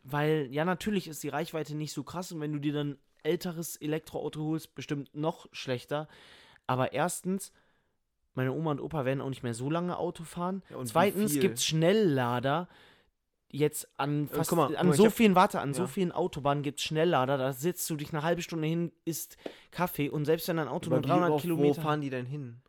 weil, 0.04 0.48
ja, 0.50 0.64
natürlich 0.64 1.08
ist 1.08 1.22
die 1.22 1.28
Reichweite 1.28 1.74
nicht 1.74 1.92
so 1.92 2.02
krass 2.04 2.32
und 2.32 2.40
wenn 2.40 2.52
du 2.52 2.58
dir 2.58 2.72
dann 2.72 2.98
älteres 3.22 3.76
Elektroauto 3.76 4.40
holst, 4.40 4.74
bestimmt 4.74 5.14
noch 5.14 5.46
schlechter. 5.52 6.08
Aber 6.66 6.92
erstens, 6.92 7.52
meine 8.34 8.52
Oma 8.52 8.72
und 8.72 8.80
Opa 8.80 9.04
werden 9.04 9.20
auch 9.20 9.28
nicht 9.30 9.42
mehr 9.42 9.54
so 9.54 9.70
lange 9.70 9.96
Auto 9.98 10.24
fahren. 10.24 10.62
Ja, 10.70 10.84
Zweitens 10.84 11.38
gibt 11.38 11.58
es 11.58 11.64
Schnelllader. 11.64 12.68
Jetzt 13.48 13.88
an 13.98 14.28
fast 14.28 14.50
guck 14.50 14.58
mal, 14.58 14.76
an 14.76 14.88
mal, 14.88 14.92
so 14.96 15.06
hab- 15.06 15.12
vielen, 15.12 15.34
warte, 15.36 15.60
an 15.60 15.72
so 15.72 15.82
ja. 15.82 15.88
vielen 15.88 16.10
Autobahnen 16.12 16.62
gibt 16.64 16.80
es 16.80 16.84
Schnelllader, 16.84 17.38
da 17.38 17.52
sitzt 17.52 17.88
du 17.88 17.96
dich 17.96 18.12
eine 18.12 18.22
halbe 18.24 18.42
Stunde 18.42 18.66
hin, 18.66 18.92
isst 19.04 19.36
Kaffee 19.70 20.08
und 20.10 20.24
selbst 20.24 20.48
wenn 20.48 20.56
dein 20.56 20.66
Auto 20.68 20.88
Aber 20.90 20.96
nur 20.96 21.04
wie 21.04 21.08
300 21.08 21.30
oft- 21.30 21.42
Kilometer 21.42 21.76
Wo 21.78 21.80
fahren 21.80 22.00
die 22.00 22.10
denn 22.10 22.26
hin? 22.26 22.60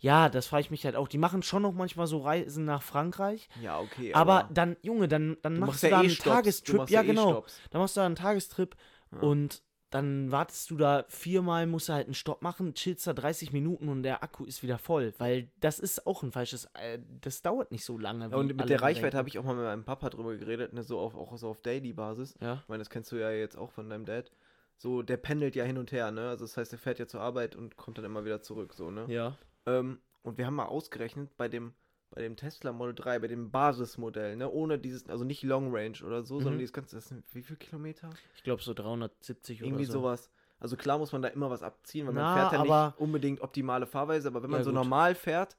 Ja, 0.00 0.28
das 0.28 0.46
frage 0.46 0.62
ich 0.62 0.70
mich 0.70 0.84
halt 0.84 0.96
auch. 0.96 1.08
Die 1.08 1.18
machen 1.18 1.42
schon 1.42 1.62
noch 1.62 1.72
manchmal 1.72 2.06
so 2.06 2.18
Reisen 2.18 2.64
nach 2.64 2.82
Frankreich. 2.82 3.48
Ja, 3.62 3.80
okay. 3.80 4.14
Aber, 4.14 4.48
dann, 4.52 4.76
Junge, 4.82 5.08
dann, 5.08 5.36
dann 5.42 5.58
machst 5.58 5.68
machst 5.68 5.82
du 5.82 5.86
ja 5.88 5.90
da 5.90 5.96
eh 5.96 6.00
einen 6.00 6.10
Stopps. 6.10 6.24
Du 6.24 6.30
Tagestrip. 6.30 6.76
machst 6.76 6.92
Ja, 6.92 7.02
eh 7.02 7.06
genau. 7.06 7.30
Stopps. 7.30 7.60
Dann 7.70 7.80
machst 7.80 7.96
du 7.96 8.00
da 8.00 8.06
einen 8.06 8.14
Tagestrip 8.16 8.76
Ja. 9.12 9.18
und 9.20 9.62
dann 9.90 10.30
wartest 10.30 10.70
du 10.70 10.76
da 10.76 11.06
viermal, 11.08 11.66
musst 11.66 11.88
du 11.88 11.94
halt 11.94 12.06
einen 12.08 12.14
Stopp 12.14 12.42
machen, 12.42 12.74
chillst 12.74 13.06
da 13.06 13.14
30 13.14 13.52
Minuten 13.54 13.88
und 13.88 14.02
der 14.02 14.22
Akku 14.22 14.44
ist 14.44 14.62
wieder 14.62 14.76
voll. 14.76 15.14
Weil 15.16 15.50
das 15.60 15.78
ist 15.78 16.06
auch 16.06 16.22
ein 16.22 16.30
falsches, 16.30 16.66
äh, 16.74 16.98
das 17.22 17.40
dauert 17.40 17.72
nicht 17.72 17.86
so 17.86 17.96
lange. 17.96 18.28
Ja, 18.30 18.36
und 18.36 18.54
mit 18.54 18.68
der 18.68 18.82
Reichweite 18.82 19.16
habe 19.16 19.28
ich 19.30 19.38
auch 19.38 19.44
mal 19.44 19.54
mit 19.54 19.64
meinem 19.64 19.84
Papa 19.84 20.10
drüber 20.10 20.36
geredet, 20.36 20.74
ne, 20.74 20.82
so 20.82 20.98
auf, 20.98 21.14
auch 21.16 21.34
so 21.38 21.48
auf 21.48 21.62
Daily-Basis. 21.62 22.34
Ja. 22.40 22.60
Ich 22.62 22.68
meine, 22.68 22.82
das 22.82 22.90
kennst 22.90 23.10
du 23.12 23.16
ja 23.16 23.30
jetzt 23.30 23.56
auch 23.56 23.70
von 23.72 23.88
deinem 23.88 24.04
Dad. 24.04 24.30
So, 24.76 25.02
der 25.02 25.16
pendelt 25.16 25.56
ja 25.56 25.64
hin 25.64 25.78
und 25.78 25.90
her, 25.90 26.10
ne? 26.12 26.28
Also 26.28 26.44
das 26.44 26.56
heißt, 26.56 26.70
der 26.70 26.78
fährt 26.78 26.98
ja 26.98 27.06
zur 27.08 27.20
Arbeit 27.22 27.56
und 27.56 27.76
kommt 27.76 27.96
dann 27.98 28.04
immer 28.04 28.24
wieder 28.26 28.42
zurück, 28.42 28.74
so, 28.74 28.90
ne? 28.90 29.06
Ja. 29.08 29.36
Ähm, 29.68 30.00
und 30.22 30.38
wir 30.38 30.46
haben 30.46 30.54
mal 30.56 30.66
ausgerechnet, 30.66 31.36
bei 31.36 31.48
dem, 31.48 31.74
bei 32.10 32.22
dem 32.22 32.36
Tesla 32.36 32.72
Model 32.72 32.94
3, 32.94 33.18
bei 33.18 33.28
dem 33.28 33.50
Basismodell, 33.50 34.36
ne? 34.36 34.50
Ohne 34.50 34.78
dieses, 34.78 35.08
also 35.08 35.24
nicht 35.24 35.42
Long 35.42 35.74
Range 35.74 35.96
oder 36.04 36.22
so, 36.22 36.36
sondern 36.38 36.54
Mhm. 36.54 36.58
dieses 36.60 36.72
ganze, 36.72 36.96
das 36.96 37.08
sind 37.08 37.24
wie 37.34 37.42
viel 37.42 37.56
Kilometer? 37.56 38.10
Ich 38.34 38.42
glaube 38.42 38.62
so 38.62 38.74
370 38.74 39.60
Irgendwie 39.60 39.84
oder 39.84 39.92
so. 39.92 39.98
sowas. 40.00 40.30
Also 40.60 40.76
klar 40.76 40.98
muss 40.98 41.12
man 41.12 41.22
da 41.22 41.28
immer 41.28 41.50
was 41.50 41.62
abziehen, 41.62 42.06
weil 42.06 42.14
Na, 42.14 42.22
man 42.22 42.34
fährt 42.40 42.52
ja 42.52 42.58
aber- 42.60 42.86
nicht 42.88 42.98
unbedingt 43.00 43.40
optimale 43.42 43.86
Fahrweise, 43.86 44.28
aber 44.28 44.42
wenn 44.42 44.50
man 44.50 44.60
Ja, 44.60 44.64
so 44.64 44.70
gut. 44.70 44.74
normal 44.76 45.14
fährt, 45.14 45.56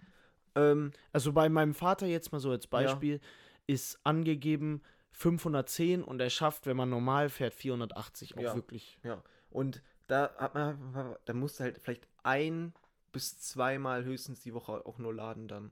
ähm, 0.56 0.92
Also 1.14 1.32
bei 1.32 1.48
meinem 1.48 1.74
Vater 1.74 2.08
jetzt 2.08 2.32
mal 2.32 2.40
so 2.40 2.50
als 2.52 2.68
Beispiel 2.68 3.22
ist 3.68 4.00
angegeben 4.04 4.82
510 5.12 6.04
und 6.04 6.20
er 6.20 6.30
schafft, 6.30 6.66
wenn 6.66 6.76
man 6.78 6.90
normal 6.90 7.30
fährt, 7.30 7.54
480. 7.54 8.36
Auch 8.38 8.42
Ja. 8.42 8.56
wirklich. 8.56 9.00
Ja, 9.04 9.24
und 9.52 9.82
da 10.08 10.32
hat 10.38 10.54
man, 10.56 11.16
da 11.26 11.34
musst 11.34 11.60
du 11.60 11.64
halt 11.64 11.78
vielleicht 11.78 12.08
ein 12.24 12.74
bis 13.12 13.40
zweimal 13.40 14.04
höchstens 14.04 14.42
die 14.42 14.54
Woche 14.54 14.86
auch 14.86 14.98
nur 14.98 15.14
laden 15.14 15.48
dann. 15.48 15.72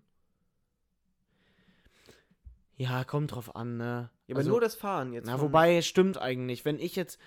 Ja, 2.76 3.04
kommt 3.04 3.34
drauf 3.34 3.56
an, 3.56 3.78
ne? 3.78 4.10
Ja, 4.28 4.34
aber 4.34 4.40
Also- 4.40 4.52
nur 4.52 4.62
das 4.62 4.76
Fahren 4.76 5.12
jetzt. 5.14 5.26
Na, 5.26 5.42
wobei, 5.42 5.82
stimmt 5.82 6.18
eigentlich. 6.20 6.64
Wenn 6.64 6.80
ich 6.80 6.96
jetzt, 6.96 7.20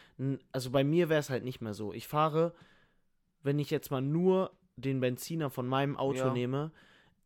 also 0.53 0.71
bei 0.71 0.85
mir 0.85 1.09
wäre 1.09 1.19
es 1.21 1.31
halt 1.31 1.43
nicht 1.45 1.61
mehr 1.61 1.75
so. 1.75 1.93
Ich 1.93 2.07
fahre, 2.07 2.55
wenn 3.43 3.59
ich 3.59 3.71
jetzt 3.71 3.91
mal 3.91 4.01
nur 4.03 4.53
den 4.77 5.01
Benziner 5.01 5.51
von 5.51 5.67
meinem 5.67 5.97
Auto 5.97 6.19
Ja. 6.19 6.33
nehme, 6.33 6.71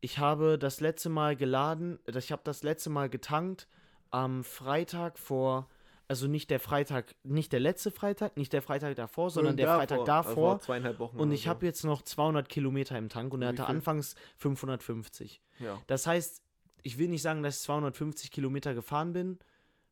ich 0.01 0.17
habe 0.17 0.57
das 0.57 0.81
letzte 0.81 1.09
Mal 1.09 1.35
geladen, 1.35 1.99
äh, 2.05 2.17
ich 2.17 2.31
habe 2.31 2.41
das 2.43 2.63
letzte 2.63 2.89
Mal 2.89 3.09
getankt 3.09 3.67
am 4.09 4.43
Freitag 4.43 5.19
vor, 5.19 5.69
also 6.07 6.27
nicht 6.27 6.49
der 6.49 6.59
Freitag, 6.59 7.15
nicht 7.23 7.51
der 7.51 7.59
letzte 7.59 7.91
Freitag, 7.91 8.37
nicht 8.37 8.53
der 8.53 8.61
Freitag 8.61 8.95
davor, 8.95 9.29
sondern 9.29 9.57
der 9.57 9.67
Freitag 9.67 9.99
also 9.99 10.05
davor. 10.05 10.33
vor 10.33 10.59
zweieinhalb 10.59 10.99
Wochen. 10.99 11.17
Und 11.17 11.31
ich 11.31 11.43
so. 11.43 11.49
habe 11.49 11.65
jetzt 11.65 11.83
noch 11.83 12.01
200 12.01 12.47
Kilometer 12.47 12.97
im 12.97 13.09
Tank 13.09 13.33
und 13.33 13.41
er 13.41 13.49
hatte 13.49 13.65
anfangs 13.65 14.15
550. 14.37 15.41
Ja. 15.59 15.81
Das 15.87 16.05
heißt, 16.05 16.43
ich 16.83 16.97
will 16.97 17.09
nicht 17.09 17.21
sagen, 17.21 17.41
dass 17.41 17.57
ich 17.57 17.63
250 17.63 18.31
Kilometer 18.31 18.73
gefahren 18.73 19.13
bin, 19.13 19.39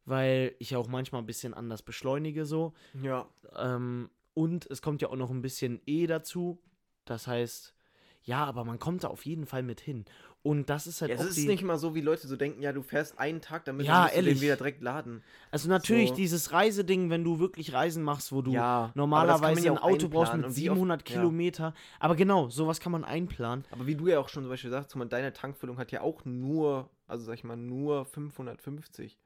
weil 0.05 0.55
ich 0.59 0.71
ja 0.71 0.77
auch 0.77 0.87
manchmal 0.87 1.21
ein 1.21 1.25
bisschen 1.25 1.53
anders 1.53 1.81
beschleunige 1.81 2.45
so. 2.45 2.73
Ja. 3.01 3.27
Ähm, 3.55 4.09
und 4.33 4.69
es 4.69 4.81
kommt 4.81 5.01
ja 5.01 5.09
auch 5.09 5.15
noch 5.15 5.31
ein 5.31 5.41
bisschen 5.41 5.81
E 5.85 6.05
dazu. 6.07 6.61
Das 7.05 7.27
heißt, 7.27 7.73
ja, 8.23 8.43
aber 8.45 8.63
man 8.63 8.79
kommt 8.79 9.03
da 9.03 9.09
auf 9.09 9.25
jeden 9.25 9.45
Fall 9.45 9.63
mit 9.63 9.79
hin. 9.81 10.05
Und 10.41 10.69
das 10.69 10.87
ist 10.87 11.01
halt 11.01 11.09
ja, 11.11 11.15
es 11.15 11.21
auch 11.21 11.29
ist 11.29 11.37
die, 11.37 11.47
nicht 11.47 11.61
immer 11.61 11.77
so, 11.77 11.95
wie 11.95 12.01
Leute 12.01 12.27
so 12.27 12.35
denken, 12.35 12.61
ja, 12.61 12.73
du 12.73 12.81
fährst 12.81 13.17
einen 13.17 13.39
Tag, 13.39 13.63
damit 13.63 13.85
Ja, 13.85 14.09
du 14.09 14.21
den 14.23 14.41
wieder 14.41 14.57
direkt 14.57 14.81
laden. 14.81 15.23
Also 15.51 15.69
natürlich 15.69 16.09
so- 16.09 16.15
dieses 16.15 16.51
Reiseding, 16.51 17.09
wenn 17.09 17.23
du 17.23 17.39
wirklich 17.39 17.71
Reisen 17.71 18.03
machst, 18.03 18.33
wo 18.33 18.41
du 18.41 18.51
Ja, 18.51 18.91
normalerweise 18.93 19.65
ja 19.65 19.71
ein 19.71 19.77
Auto 19.77 20.09
brauchst 20.09 20.33
mit 20.33 20.43
Und 20.45 20.57
wie 20.57 20.69
oft- 20.69 20.75
700 20.77 21.09
ja. 21.09 21.15
Kilometer. 21.15 21.73
Aber 21.99 22.15
genau, 22.17 22.49
sowas 22.49 22.81
kann 22.81 22.91
man 22.91 23.05
einplanen. 23.05 23.63
Aber 23.71 23.87
wie 23.87 23.95
du 23.95 24.07
ja 24.07 24.19
auch 24.19 24.27
schon 24.27 24.43
zum 24.43 24.49
Beispiel 24.49 24.69
sagst, 24.71 24.93
mal, 24.97 25.05
deine 25.05 25.31
Tankfüllung 25.31 25.77
hat 25.77 25.91
ja 25.93 26.01
auch 26.01 26.25
nur, 26.25 26.89
also 27.07 27.23
sag 27.23 27.35
ich 27.35 27.43
mal, 27.45 27.55
nur 27.55 28.05
550. 28.05 29.17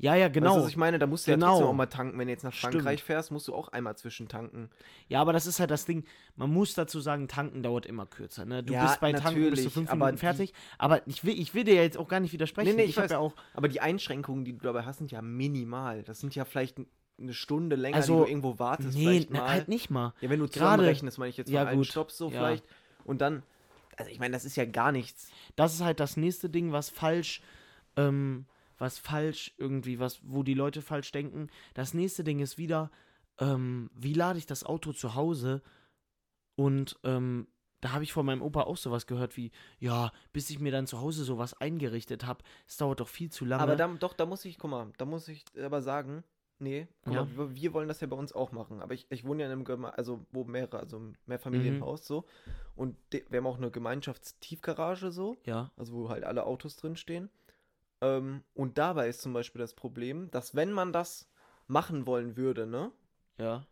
Ja, 0.00 0.14
ja, 0.14 0.26
Weißt 0.26 0.36
du, 0.36 0.40
genau. 0.40 0.56
was 0.62 0.68
ich 0.68 0.76
meine? 0.76 0.98
Da 1.00 1.06
musst 1.08 1.26
du 1.26 1.32
ja 1.32 1.36
Genau. 1.36 1.48
trotzdem 1.48 1.66
auch 1.66 1.72
mal 1.72 1.86
tanken. 1.86 2.18
Wenn 2.18 2.28
du 2.28 2.32
jetzt 2.32 2.44
nach 2.44 2.52
Stimmt. 2.52 2.74
Frankreich 2.74 3.02
fährst, 3.02 3.32
musst 3.32 3.48
du 3.48 3.54
auch 3.54 3.68
einmal 3.68 3.96
zwischentanken. 3.96 4.70
Ja, 5.08 5.20
aber 5.20 5.32
das 5.32 5.46
ist 5.46 5.58
halt 5.58 5.70
das 5.72 5.86
Ding. 5.86 6.04
Man 6.36 6.50
muss 6.52 6.74
dazu 6.74 7.00
sagen, 7.00 7.26
tanken 7.26 7.62
dauert 7.64 7.84
immer 7.84 8.06
kürzer. 8.06 8.44
Ne? 8.44 8.62
Du 8.62 8.74
Ja, 8.74 8.84
bist 8.86 9.00
bei 9.00 9.12
Tanken 9.12 9.50
bist 9.50 9.64
du 9.66 9.70
fünf 9.70 9.90
Minuten 9.92 10.16
fertig. 10.18 10.54
Aber 10.78 11.04
ich 11.08 11.24
will, 11.24 11.38
ich 11.38 11.52
will 11.52 11.64
dir 11.64 11.74
jetzt 11.74 11.98
auch 11.98 12.06
gar 12.08 12.20
nicht 12.20 12.32
widersprechen. 12.32 12.76
Nee, 12.76 12.82
nee, 12.84 12.88
ich 12.88 12.96
hab 12.96 13.04
weiß. 13.04 13.10
ja 13.10 13.18
auch. 13.18 13.34
Aber 13.54 13.66
die 13.68 13.80
Einschränkungen, 13.80 14.44
die 14.44 14.52
du 14.52 14.60
dabei 14.60 14.84
hast, 14.84 14.98
sind 14.98 15.10
ja 15.10 15.20
minimal. 15.20 16.04
Das 16.04 16.20
sind 16.20 16.34
ja 16.36 16.44
vielleicht 16.44 16.78
eine 17.20 17.32
Stunde 17.34 17.74
länger, 17.74 17.96
Also, 17.96 18.18
die 18.20 18.24
du 18.26 18.28
irgendwo 18.30 18.58
wartest. 18.60 18.96
Nee, 18.96 19.26
na, 19.30 19.48
halt 19.48 19.66
nicht 19.66 19.90
mal. 19.90 20.14
Ja, 20.20 20.30
wenn 20.30 20.38
du 20.38 20.44
Gerade- 20.46 20.52
zusammenrechnest, 20.52 21.18
meine 21.18 21.30
ich 21.30 21.36
jetzt 21.36 21.50
Ja, 21.50 21.60
von 21.62 21.68
allen 21.70 21.78
gut. 21.78 21.86
Stops 21.88 22.16
so 22.16 22.26
Ja. 22.26 22.38
vielleicht. 22.38 22.64
Und 23.04 23.20
dann, 23.20 23.42
also 23.96 24.12
ich 24.12 24.20
meine, 24.20 24.32
das 24.32 24.44
ist 24.44 24.54
ja 24.54 24.64
gar 24.64 24.92
nichts. 24.92 25.28
Das 25.56 25.74
ist 25.74 25.80
halt 25.82 25.98
das 25.98 26.16
nächste 26.16 26.48
Ding, 26.48 26.70
was 26.70 26.88
falsch, 26.88 27.42
ähm, 27.96 28.46
was 28.78 28.98
falsch 28.98 29.54
irgendwie, 29.58 29.98
was, 29.98 30.20
wo 30.22 30.42
die 30.42 30.54
Leute 30.54 30.82
falsch 30.82 31.12
denken. 31.12 31.48
Das 31.74 31.94
nächste 31.94 32.24
Ding 32.24 32.38
ist 32.38 32.58
wieder, 32.58 32.90
ähm, 33.38 33.90
wie 33.94 34.14
lade 34.14 34.38
ich 34.38 34.46
das 34.46 34.64
Auto 34.64 34.92
zu 34.92 35.14
Hause? 35.14 35.62
Und 36.56 36.98
ähm, 37.04 37.48
da 37.80 37.92
habe 37.92 38.04
ich 38.04 38.12
von 38.12 38.26
meinem 38.26 38.42
Opa 38.42 38.62
auch 38.62 38.76
sowas 38.76 39.06
gehört 39.06 39.36
wie, 39.36 39.52
ja, 39.78 40.10
bis 40.32 40.50
ich 40.50 40.58
mir 40.58 40.72
dann 40.72 40.86
zu 40.86 41.00
Hause 41.00 41.24
sowas 41.24 41.54
eingerichtet 41.54 42.26
habe, 42.26 42.42
es 42.66 42.76
dauert 42.76 43.00
doch 43.00 43.08
viel 43.08 43.30
zu 43.30 43.44
lange. 43.44 43.62
Aber 43.62 43.76
da, 43.76 43.86
doch, 43.86 44.14
da 44.14 44.26
muss 44.26 44.44
ich, 44.44 44.58
guck 44.58 44.70
mal, 44.70 44.92
da 44.98 45.04
muss 45.04 45.28
ich 45.28 45.44
aber 45.60 45.82
sagen, 45.82 46.24
nee, 46.58 46.88
Ja. 47.06 47.24
mal, 47.24 47.54
wir, 47.54 47.72
wollen 47.72 47.88
das 47.88 48.00
ja 48.00 48.08
bei 48.08 48.16
uns 48.16 48.32
auch 48.32 48.50
machen. 48.52 48.82
Aber 48.82 48.94
ich, 48.94 49.06
ich 49.10 49.24
wohne 49.24 49.44
ja 49.44 49.52
in 49.52 49.66
einem, 49.66 49.84
also 49.84 50.26
wo 50.32 50.44
mehrere, 50.44 50.80
also 50.80 51.12
Mehrfamilienhaus 51.26 52.06
so. 52.06 52.24
Und 52.74 52.96
wir 53.10 53.38
haben 53.38 53.46
auch 53.46 53.58
eine 53.58 53.70
Gemeinschaftstiefgarage 53.70 55.12
so. 55.12 55.36
ja, 55.44 55.70
also 55.76 55.92
wo 55.92 56.08
halt 56.08 56.24
alle 56.24 56.44
Autos 56.44 56.76
drinstehen. 56.76 57.30
Ähm, 58.00 58.44
und 58.54 58.78
dabei 58.78 59.08
ist 59.08 59.22
zum 59.22 59.32
Beispiel 59.32 59.60
das 59.60 59.74
Problem, 59.74 60.30
dass 60.30 60.54
wenn 60.54 60.72
man 60.72 60.92
das 60.92 61.28
machen 61.66 62.06
wollen 62.06 62.36
würde, 62.36 62.66
ne, 62.66 62.92
ja, 63.38 63.66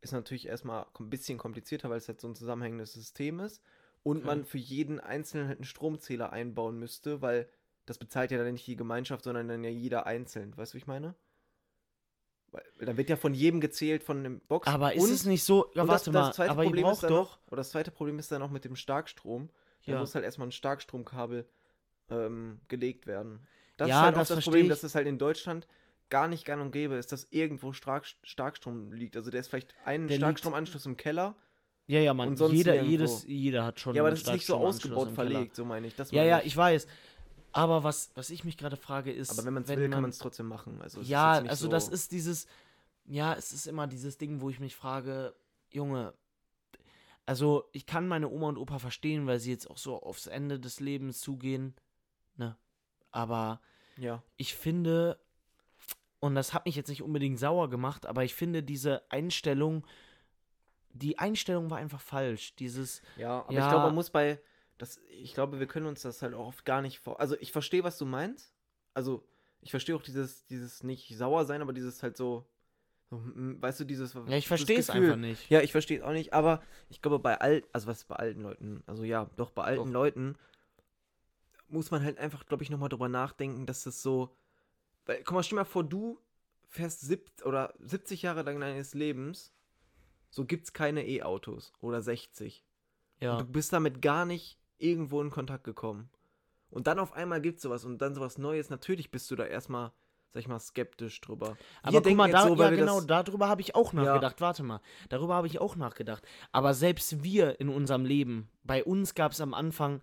ist 0.00 0.12
natürlich 0.12 0.46
erstmal 0.46 0.86
ein 0.98 1.10
bisschen 1.10 1.38
komplizierter, 1.38 1.90
weil 1.90 1.98
es 1.98 2.08
halt 2.08 2.20
so 2.20 2.28
ein 2.28 2.34
zusammenhängendes 2.36 2.92
System 2.92 3.40
ist. 3.40 3.62
Und 4.02 4.18
Okay. 4.18 4.26
man 4.26 4.44
für 4.44 4.58
jeden 4.58 5.00
Einzelnen 5.00 5.48
halt 5.48 5.58
einen 5.58 5.64
Stromzähler 5.64 6.30
einbauen 6.32 6.78
müsste, 6.78 7.22
weil 7.22 7.48
das 7.86 7.98
bezahlt 7.98 8.30
ja 8.30 8.38
dann 8.38 8.52
nicht 8.52 8.66
die 8.66 8.76
Gemeinschaft, 8.76 9.24
sondern 9.24 9.48
dann 9.48 9.64
ja 9.64 9.70
jeder 9.70 10.06
einzeln. 10.06 10.56
Weißt 10.56 10.72
du, 10.72 10.76
wie 10.76 10.78
ich 10.80 10.86
meine? 10.86 11.14
Weil, 12.52 12.62
dann 12.80 12.96
wird 12.96 13.10
ja 13.10 13.16
von 13.16 13.34
jedem 13.34 13.60
gezählt 13.60 14.04
von 14.04 14.22
dem 14.22 14.40
Box. 14.40 14.68
aber 14.68 14.94
ist 14.94 15.02
und, 15.02 15.10
es 15.10 15.24
nicht 15.24 15.44
so, 15.44 15.70
ja, 15.74 15.88
warte 15.88 16.12
mal, 16.12 16.32
zweite 16.32 16.50
aber 16.52 16.62
ihr 16.64 16.68
Problem 16.68 16.86
ist 16.88 17.02
dann 17.02 17.10
doch, 17.10 17.30
Noch, 17.32 17.46
oder 17.48 17.56
das 17.56 17.70
zweite 17.70 17.90
Problem 17.90 18.18
ist 18.18 18.30
dann 18.30 18.40
noch 18.40 18.50
mit 18.50 18.64
dem 18.64 18.76
Starkstrom. 18.76 19.50
Da 19.86 19.92
ja, 19.92 20.00
muss 20.00 20.14
halt 20.14 20.24
erstmal 20.24 20.48
ein 20.48 20.52
Starkstromkabel 20.52 21.46
ähm, 22.10 22.60
gelegt 22.68 23.06
werden. 23.06 23.46
Das 23.76 23.88
Ja, 23.88 23.96
ist 24.00 24.02
halt 24.02 24.16
das 24.16 24.30
auch 24.30 24.36
das 24.36 24.44
Problem, 24.44 24.64
ich. 24.64 24.68
dass 24.70 24.82
es 24.82 24.94
halt 24.94 25.06
in 25.06 25.18
Deutschland 25.18 25.66
gar 26.10 26.28
nicht 26.28 26.44
gang 26.44 26.62
und 26.62 26.70
gäbe 26.70 26.94
ist, 26.94 27.12
dass 27.12 27.26
irgendwo 27.30 27.72
Stark 27.72 28.06
Starkstrom 28.22 28.92
liegt. 28.92 29.16
Also 29.16 29.30
der 29.30 29.40
ist 29.40 29.48
vielleicht 29.48 29.74
ein 29.84 30.06
Der 30.06 30.16
Starkstromanschluss 30.16 30.86
im 30.86 30.96
Keller. 30.96 31.34
ja, 31.86 32.00
ja, 32.00 32.14
man, 32.14 32.36
jeder, 32.36 32.82
jedes, 32.82 33.24
jeder 33.26 33.64
hat 33.64 33.80
schon 33.80 33.94
ja, 33.96 34.02
aber 34.02 34.10
das 34.10 34.20
ist 34.22 34.32
nicht 34.32 34.46
so 34.46 34.56
ausgebaut 34.56 35.10
verlegt, 35.10 35.56
so 35.56 35.64
meine 35.64 35.86
ich. 35.86 35.96
Das 35.96 36.10
Ja, 36.10 36.22
ja, 36.22 36.40
ich 36.44 36.56
weiß. 36.56 36.86
Aber 37.52 37.84
was, 37.84 38.10
was 38.16 38.30
ich 38.30 38.44
mich 38.44 38.56
gerade 38.56 38.76
frage 38.76 39.12
ist, 39.12 39.30
Aber 39.30 39.46
wenn 39.46 39.54
man 39.54 39.62
es 39.62 39.68
wenn 39.68 39.78
will, 39.78 39.88
kann 39.88 40.02
man 40.02 40.10
es 40.10 40.18
trotzdem 40.18 40.46
machen. 40.46 40.80
Also 40.82 41.00
ja, 41.02 41.34
also 41.34 41.66
so, 41.66 41.70
das 41.70 41.88
ist 41.88 42.10
dieses, 42.10 42.46
ja, 43.06 43.32
es 43.34 43.52
ist 43.52 43.66
immer 43.66 43.86
dieses 43.86 44.18
Ding, 44.18 44.40
wo 44.40 44.50
ich 44.50 44.58
mich 44.58 44.74
frage, 44.74 45.34
Junge, 45.72 46.14
also 47.26 47.64
ich 47.72 47.86
kann 47.86 48.08
meine 48.08 48.28
Oma 48.28 48.48
und 48.48 48.58
Opa 48.58 48.78
verstehen, 48.78 49.26
weil 49.26 49.38
sie 49.38 49.50
jetzt 49.50 49.70
auch 49.70 49.78
so 49.78 50.02
aufs 50.02 50.26
Ende 50.26 50.58
des 50.58 50.80
Lebens 50.80 51.20
zugehen, 51.20 51.74
ne? 52.36 52.56
Aber 53.10 53.60
Ja. 53.96 54.22
ich 54.36 54.54
finde, 54.54 55.18
und 56.20 56.34
das 56.34 56.54
hat 56.54 56.66
mich 56.66 56.76
jetzt 56.76 56.88
nicht 56.88 57.02
unbedingt 57.02 57.38
sauer 57.38 57.68
gemacht, 57.70 58.06
aber 58.06 58.24
ich 58.24 58.34
finde 58.34 58.62
diese 58.62 59.02
Einstellung, 59.10 59.86
die 60.90 61.18
Einstellung 61.18 61.70
war 61.70 61.78
einfach 61.78 62.00
falsch. 62.00 62.54
Dieses, 62.56 63.02
Ja, 63.16 63.42
aber 63.42 63.52
Ja. 63.52 63.62
ich 63.62 63.68
glaube, 63.68 63.86
man 63.86 63.94
muss 63.94 64.10
bei. 64.10 64.40
Das, 64.78 64.98
ich 65.08 65.34
glaube, 65.34 65.60
wir 65.60 65.66
können 65.66 65.86
uns 65.86 66.02
das 66.02 66.22
halt 66.22 66.34
auch 66.34 66.46
oft 66.48 66.64
gar 66.64 66.82
nicht 66.82 66.98
vor. 66.98 67.20
Also 67.20 67.36
ich 67.38 67.52
verstehe, 67.52 67.84
was 67.84 67.96
du 67.98 68.06
meinst. 68.06 68.52
Also, 68.92 69.24
ich 69.60 69.70
verstehe 69.70 69.94
auch 69.94 70.02
dieses, 70.02 70.46
dieses 70.46 70.82
nicht 70.82 71.16
sauer 71.16 71.44
sein, 71.44 71.62
aber 71.62 71.72
dieses 71.72 72.02
halt 72.02 72.16
so. 72.16 72.48
so 73.10 73.16
mm, 73.18 73.62
weißt 73.62 73.80
du, 73.80 73.84
dieses. 73.84 74.14
ja, 74.14 74.36
ich 74.36 74.48
verstehe 74.48 74.78
es 74.78 74.90
einfach 74.90 75.16
nicht. 75.16 75.48
Ja, 75.50 75.60
ich 75.60 75.72
verstehe 75.72 75.98
es 75.98 76.04
auch 76.04 76.12
nicht, 76.12 76.32
aber 76.32 76.62
ich 76.88 77.02
glaube, 77.02 77.18
bei 77.18 77.40
alten, 77.40 77.68
also 77.72 77.86
was 77.86 78.04
bei 78.04 78.16
alten 78.16 78.40
Leuten, 78.40 78.82
also 78.86 79.04
ja, 79.04 79.30
doch 79.36 79.50
bei 79.50 79.62
alten 79.62 79.84
Doch. 79.86 79.92
Leuten 79.92 80.36
muss 81.68 81.90
man 81.90 82.02
halt 82.04 82.18
einfach, 82.18 82.46
glaube 82.46 82.62
ich, 82.62 82.70
nochmal 82.70 82.88
drüber 82.88 83.08
nachdenken, 83.08 83.66
dass 83.66 83.84
das 83.84 84.02
so. 84.02 84.34
Weil, 85.06 85.22
guck 85.24 85.34
mal, 85.34 85.42
stell 85.42 85.56
mal 85.56 85.64
vor, 85.64 85.84
du 85.84 86.18
fährst 86.68 87.02
sieb 87.02 87.30
oder 87.44 87.74
70 87.78 88.22
Jahre 88.22 88.42
lang 88.42 88.58
deines 88.60 88.94
Lebens, 88.94 89.52
so 90.30 90.44
gibt's 90.44 90.72
keine 90.72 91.06
E-Autos 91.06 91.72
oder 91.80 92.02
60. 92.02 92.64
Ja. 93.20 93.32
Und 93.32 93.40
du 93.40 93.52
bist 93.52 93.72
damit 93.72 94.02
gar 94.02 94.24
nicht 94.24 94.58
irgendwo 94.78 95.20
in 95.20 95.30
Kontakt 95.30 95.64
gekommen. 95.64 96.10
Und 96.70 96.88
dann 96.88 96.98
auf 96.98 97.12
einmal 97.12 97.40
gibt's 97.40 97.62
sowas 97.62 97.84
und 97.84 97.98
dann 97.98 98.14
sowas 98.14 98.38
Neues. 98.38 98.70
Natürlich 98.70 99.10
bist 99.12 99.30
du 99.30 99.36
da 99.36 99.44
erstmal, 99.44 99.92
sag 100.32 100.40
ich 100.40 100.48
mal, 100.48 100.58
skeptisch 100.58 101.20
drüber. 101.20 101.56
Aber 101.82 102.02
guck 102.02 102.16
mal, 102.16 102.30
da, 102.30 102.48
so, 102.48 102.56
ja 102.56 102.70
genau, 102.70 103.00
darüber 103.00 103.48
habe 103.48 103.60
ich 103.60 103.76
auch 103.76 103.92
Ja. 103.92 104.02
nachgedacht. 104.02 104.40
Warte 104.40 104.64
mal, 104.64 104.80
darüber 105.08 105.34
habe 105.34 105.46
ich 105.46 105.60
auch 105.60 105.76
nachgedacht. 105.76 106.26
Aber 106.50 106.74
selbst 106.74 107.22
wir 107.22 107.60
in 107.60 107.68
unserem 107.68 108.04
Leben, 108.04 108.48
bei 108.64 108.82
uns 108.82 109.14
gab 109.14 109.32
es 109.32 109.40
am 109.40 109.54
Anfang, 109.54 110.02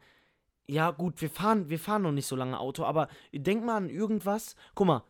ja 0.71 0.91
gut, 0.91 1.21
wir 1.21 1.29
fahren, 1.29 1.69
wir 1.69 1.79
fahren 1.79 2.03
noch 2.03 2.13
nicht 2.13 2.27
so 2.27 2.35
lange 2.37 2.57
Auto, 2.59 2.83
aber 2.85 3.09
denk 3.33 3.63
mal 3.65 3.75
an 3.75 3.89
irgendwas. 3.89 4.55
Guck 4.73 4.87
mal, 4.87 5.03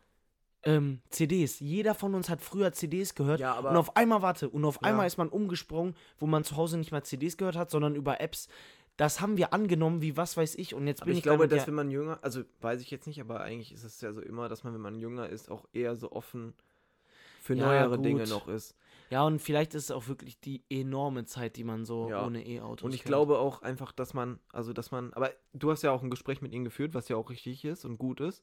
ähm, 0.64 1.00
CDs. 1.10 1.60
Jeder 1.60 1.94
von 1.94 2.14
uns 2.14 2.28
hat 2.28 2.40
früher 2.40 2.72
CDs 2.72 3.14
gehört. 3.14 3.40
Ja, 3.40 3.54
aber- 3.54 3.70
und 3.70 3.76
auf 3.76 3.96
einmal, 3.96 4.22
warte, 4.22 4.50
und 4.50 4.64
auf 4.64 4.76
Ja. 4.82 4.88
einmal 4.88 5.06
ist 5.06 5.18
man 5.18 5.28
umgesprungen, 5.28 5.94
wo 6.18 6.26
man 6.26 6.42
zu 6.44 6.56
Hause 6.56 6.78
nicht 6.78 6.90
mehr 6.90 7.04
CDs 7.04 7.36
gehört 7.36 7.56
hat, 7.56 7.70
sondern 7.70 7.94
über 7.94 8.20
Apps. 8.20 8.48
Das 8.96 9.20
haben 9.20 9.36
wir 9.36 9.52
angenommen, 9.54 10.02
wie 10.02 10.16
was 10.16 10.36
weiß 10.36 10.56
ich. 10.56 10.74
Und 10.74 10.86
jetzt 10.86 11.00
Aber 11.02 11.06
bin 11.06 11.12
ich 11.14 11.18
ich 11.18 11.22
glaube, 11.22 11.48
dass 11.48 11.66
wenn 11.66 11.74
man 11.74 11.90
jünger, 11.90 12.18
also 12.22 12.42
weiß 12.60 12.80
ich 12.82 12.90
jetzt 12.90 13.06
nicht, 13.06 13.20
aber 13.20 13.40
eigentlich 13.40 13.72
ist 13.72 13.84
es 13.84 14.00
ja 14.00 14.12
so 14.12 14.20
immer, 14.20 14.48
dass 14.48 14.64
man, 14.64 14.74
wenn 14.74 14.80
man 14.80 14.98
jünger 14.98 15.28
ist, 15.28 15.48
auch 15.50 15.64
eher 15.72 15.96
so 15.96 16.10
offen 16.12 16.52
für 17.40 17.54
Ja, 17.54 17.64
neuere 17.66 17.96
gut. 17.96 18.04
Dinge 18.04 18.24
noch 18.28 18.48
ist. 18.48 18.74
Ja, 19.12 19.24
und 19.24 19.40
vielleicht 19.40 19.74
ist 19.74 19.84
es 19.84 19.90
auch 19.90 20.08
wirklich 20.08 20.40
die 20.40 20.62
enorme 20.70 21.26
Zeit, 21.26 21.56
die 21.56 21.64
man 21.64 21.84
so 21.84 22.08
Ja. 22.08 22.24
ohne 22.24 22.46
E-Autos 22.46 22.82
Und 22.82 22.94
ich 22.94 23.02
kennt. 23.02 23.14
glaube 23.14 23.38
auch 23.38 23.60
einfach, 23.60 23.92
dass 23.92 24.14
man, 24.14 24.40
also 24.54 24.72
dass 24.72 24.90
man, 24.90 25.12
aber 25.12 25.30
du 25.52 25.70
hast 25.70 25.82
ja 25.82 25.90
auch 25.92 26.02
ein 26.02 26.08
Gespräch 26.08 26.40
mit 26.40 26.54
ihnen 26.54 26.64
geführt, 26.64 26.94
was 26.94 27.10
ja 27.10 27.16
auch 27.16 27.28
richtig 27.28 27.62
ist 27.66 27.84
und 27.84 27.98
gut 27.98 28.20
ist, 28.20 28.42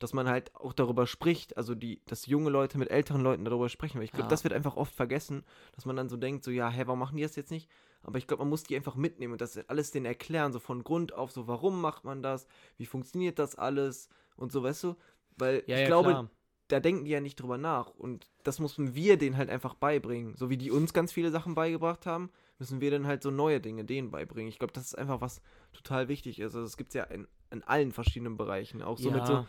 dass 0.00 0.12
man 0.12 0.28
halt 0.28 0.52
auch 0.56 0.72
darüber 0.72 1.06
spricht, 1.06 1.56
also 1.56 1.76
die, 1.76 2.02
dass 2.06 2.26
junge 2.26 2.50
Leute 2.50 2.78
mit 2.78 2.90
älteren 2.90 3.20
Leuten 3.20 3.44
darüber 3.44 3.68
sprechen, 3.68 3.98
weil 3.98 4.04
ich 4.06 4.12
glaube, 4.12 4.26
Ja. 4.26 4.28
das 4.28 4.42
wird 4.42 4.54
einfach 4.54 4.76
oft 4.76 4.92
vergessen, 4.92 5.44
dass 5.76 5.86
man 5.86 5.94
dann 5.94 6.08
so 6.08 6.16
denkt, 6.16 6.42
so 6.42 6.50
ja, 6.50 6.68
hä, 6.68 6.82
warum 6.86 6.98
machen 6.98 7.16
die 7.16 7.22
das 7.22 7.36
jetzt 7.36 7.52
nicht? 7.52 7.70
Aber 8.02 8.18
ich 8.18 8.26
glaube, 8.26 8.42
man 8.42 8.50
muss 8.50 8.64
die 8.64 8.74
einfach 8.74 8.96
mitnehmen 8.96 9.34
und 9.34 9.40
das 9.40 9.56
alles 9.68 9.92
denen 9.92 10.06
erklären, 10.06 10.52
so 10.52 10.58
von 10.58 10.82
Grund 10.82 11.12
auf, 11.14 11.30
so 11.30 11.46
warum 11.46 11.80
macht 11.80 12.02
man 12.02 12.24
das, 12.24 12.48
wie 12.76 12.86
funktioniert 12.86 13.38
das 13.38 13.54
alles 13.54 14.08
und 14.36 14.50
so, 14.50 14.64
weißt 14.64 14.82
du? 14.82 14.96
Weil 15.36 15.62
Ja, 15.66 15.76
ich 15.76 15.78
ja, 15.78 15.90
glaube, 15.90 16.10
klar. 16.10 16.30
Da 16.68 16.80
denken 16.80 17.04
die 17.04 17.10
ja 17.10 17.20
nicht 17.20 17.36
drüber 17.36 17.58
nach. 17.58 17.90
Und 17.90 18.30
das 18.44 18.60
müssen 18.60 18.94
wir 18.94 19.16
denen 19.16 19.36
halt 19.36 19.50
einfach 19.50 19.74
beibringen. 19.74 20.36
So 20.36 20.50
wie 20.50 20.56
die 20.56 20.70
uns 20.70 20.92
ganz 20.92 21.12
viele 21.12 21.30
Sachen 21.30 21.54
beigebracht 21.54 22.06
haben, 22.06 22.30
müssen 22.58 22.80
wir 22.80 22.90
dann 22.90 23.06
halt 23.06 23.22
so 23.22 23.30
neue 23.30 23.60
Dinge 23.60 23.84
denen 23.84 24.10
beibringen. 24.10 24.48
Ich 24.48 24.58
glaube, 24.58 24.72
das 24.72 24.84
ist 24.84 24.98
einfach 24.98 25.20
was 25.20 25.40
total 25.72 26.08
wichtig 26.08 26.38
ist. 26.38 26.54
Also 26.54 26.66
es 26.66 26.76
gibt 26.76 26.94
ja 26.94 27.04
in, 27.04 27.26
in 27.50 27.62
allen 27.64 27.92
verschiedenen 27.92 28.36
Bereichen. 28.36 28.82
Auch 28.82 28.98
so 28.98 29.08
ja. 29.10 29.16
mit 29.16 29.26
so, 29.26 29.34
also 29.34 29.48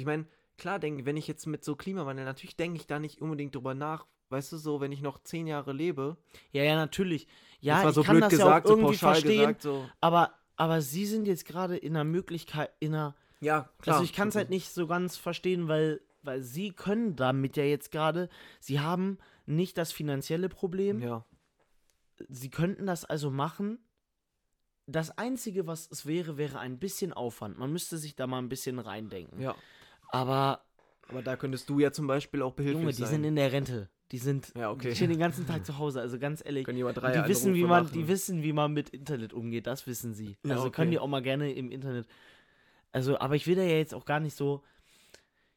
ich 0.00 0.04
meine, 0.04 0.26
klar 0.58 0.78
denke, 0.78 1.06
wenn 1.06 1.16
ich 1.16 1.26
jetzt 1.26 1.46
mit 1.46 1.64
so 1.64 1.74
Klimawandel, 1.74 2.24
natürlich 2.24 2.56
denke 2.56 2.78
ich 2.78 2.86
da 2.86 2.98
nicht 2.98 3.20
unbedingt 3.20 3.54
drüber 3.54 3.74
nach. 3.74 4.06
Weißt 4.28 4.52
du, 4.52 4.58
so, 4.58 4.80
wenn 4.80 4.92
ich 4.92 5.02
noch 5.02 5.18
zehn 5.24 5.48
Jahre 5.48 5.72
lebe, 5.72 6.16
Ja, 6.52 6.62
ja, 6.62 6.76
natürlich. 6.76 7.26
Ja, 7.58 7.74
das 7.76 7.82
war 7.82 7.90
ich 7.90 7.94
so 7.96 8.02
kann 8.04 8.12
blöd 8.14 8.22
das 8.24 8.30
gesagt, 8.30 8.48
ja 8.48 8.58
auch 8.58 8.64
so 8.64 8.72
irgendwie 8.74 8.92
pauschal 8.92 9.14
verstehen, 9.14 9.38
gesagt, 9.40 9.62
so. 9.62 9.88
aber, 10.00 10.34
aber 10.54 10.80
sie 10.82 11.04
sind 11.06 11.26
jetzt 11.26 11.44
gerade 11.46 11.76
in 11.76 11.96
einer 11.96 12.04
Möglichkeit, 12.04 12.70
in 12.78 12.94
einer, 12.94 13.16
Ja, 13.40 13.68
klar. 13.80 13.96
also 13.96 14.04
ich 14.04 14.12
kann 14.12 14.28
es 14.28 14.36
halt 14.36 14.50
nicht 14.50 14.72
so 14.72 14.86
ganz 14.86 15.16
verstehen, 15.16 15.66
weil, 15.66 16.00
weil 16.22 16.42
sie 16.42 16.70
können 16.72 17.16
damit 17.16 17.56
ja 17.56 17.64
jetzt 17.64 17.90
gerade, 17.90 18.28
sie 18.60 18.80
haben 18.80 19.18
nicht 19.46 19.78
das 19.78 19.92
finanzielle 19.92 20.48
Problem, 20.48 21.00
Ja, 21.00 21.24
sie 22.28 22.50
könnten 22.50 22.86
das 22.86 23.04
also 23.04 23.30
machen. 23.30 23.78
Das 24.86 25.16
Einzige, 25.16 25.66
was 25.66 25.88
es 25.90 26.04
wäre, 26.06 26.36
wäre 26.36 26.58
ein 26.58 26.78
bisschen 26.78 27.12
Aufwand. 27.12 27.58
Man 27.58 27.72
müsste 27.72 27.96
sich 27.96 28.16
da 28.16 28.26
mal 28.26 28.38
ein 28.38 28.48
bisschen 28.48 28.78
reindenken. 28.78 29.40
ja. 29.40 29.54
Aber, 30.12 30.64
Aber 31.08 31.22
da 31.22 31.36
könntest 31.36 31.68
du 31.70 31.78
ja 31.78 31.92
zum 31.92 32.08
Beispiel 32.08 32.42
auch 32.42 32.52
behilflich 32.54 32.80
Junge, 32.82 32.92
die 32.92 33.02
sein. 33.02 33.10
sind 33.10 33.24
in 33.24 33.36
der 33.36 33.52
Rente. 33.52 33.88
Die 34.10 34.18
sind, 34.18 34.52
Ja, 34.56 34.72
okay. 34.72 34.88
die 34.88 34.96
stehen 34.96 35.10
den 35.10 35.20
ganzen 35.20 35.46
Tag 35.46 35.64
zu 35.64 35.78
Hause, 35.78 36.00
also 36.00 36.18
ganz 36.18 36.44
ehrlich. 36.44 36.64
Können 36.64 36.78
die 36.78 36.82
mal 36.82 36.92
drei 36.92 37.22
die 37.22 37.28
wissen, 37.28 37.54
wie 37.54 37.62
man, 37.62 37.84
machen. 37.84 37.92
die 37.94 38.08
wissen, 38.08 38.42
wie 38.42 38.52
man 38.52 38.72
mit 38.72 38.90
Internet 38.90 39.32
umgeht, 39.32 39.68
das 39.68 39.86
wissen 39.86 40.14
sie. 40.14 40.36
Ja, 40.44 40.54
also 40.54 40.64
okay. 40.66 40.72
können 40.72 40.90
die 40.90 40.98
auch 40.98 41.06
mal 41.06 41.22
gerne 41.22 41.52
im 41.52 41.70
Internet. 41.70 42.08
Also, 42.90 43.20
aber 43.20 43.36
ich 43.36 43.46
will 43.46 43.54
da 43.54 43.62
ja 43.62 43.76
jetzt 43.76 43.94
auch 43.94 44.04
gar 44.04 44.18
nicht 44.18 44.36
so. 44.36 44.64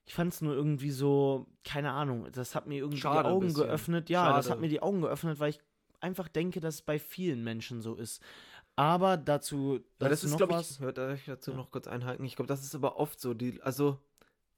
Ich 0.05 0.13
fand 0.13 0.33
es 0.33 0.41
nur 0.41 0.53
irgendwie 0.53 0.91
so, 0.91 1.47
keine 1.63 1.91
Ahnung, 1.91 2.27
das 2.31 2.55
hat 2.55 2.67
mir 2.67 2.79
irgendwie 2.79 2.99
Schade 2.99 3.19
die 3.19 3.33
Augen 3.33 3.53
geöffnet. 3.53 4.09
Ja, 4.09 4.33
das 4.33 4.45
Schade. 4.45 4.55
hat 4.55 4.59
mir 4.59 4.67
die 4.67 4.81
Augen 4.81 5.01
geöffnet, 5.01 5.39
weil 5.39 5.51
ich 5.51 5.59
einfach 6.01 6.27
denke, 6.27 6.59
dass 6.59 6.75
es 6.75 6.81
bei 6.81 6.99
vielen 6.99 7.43
Menschen 7.43 7.81
so 7.81 7.95
ist. 7.95 8.21
Aber 8.75 9.17
dazu, 9.17 9.79
Ja, 10.01 10.09
das 10.09 10.23
ist, 10.23 10.31
noch 10.31 10.37
glaube 10.37 10.53
was. 10.53 10.71
ich, 10.71 10.79
hört, 10.79 10.97
ich 10.97 11.25
dazu 11.25 11.51
Ja. 11.51 11.57
noch 11.57 11.71
kurz 11.71 11.87
einhaken. 11.87 12.25
Ich 12.25 12.35
glaube, 12.35 12.47
das 12.47 12.63
ist 12.63 12.75
aber 12.75 12.97
oft 12.97 13.19
so. 13.19 13.33
Die, 13.33 13.61
also, 13.61 13.99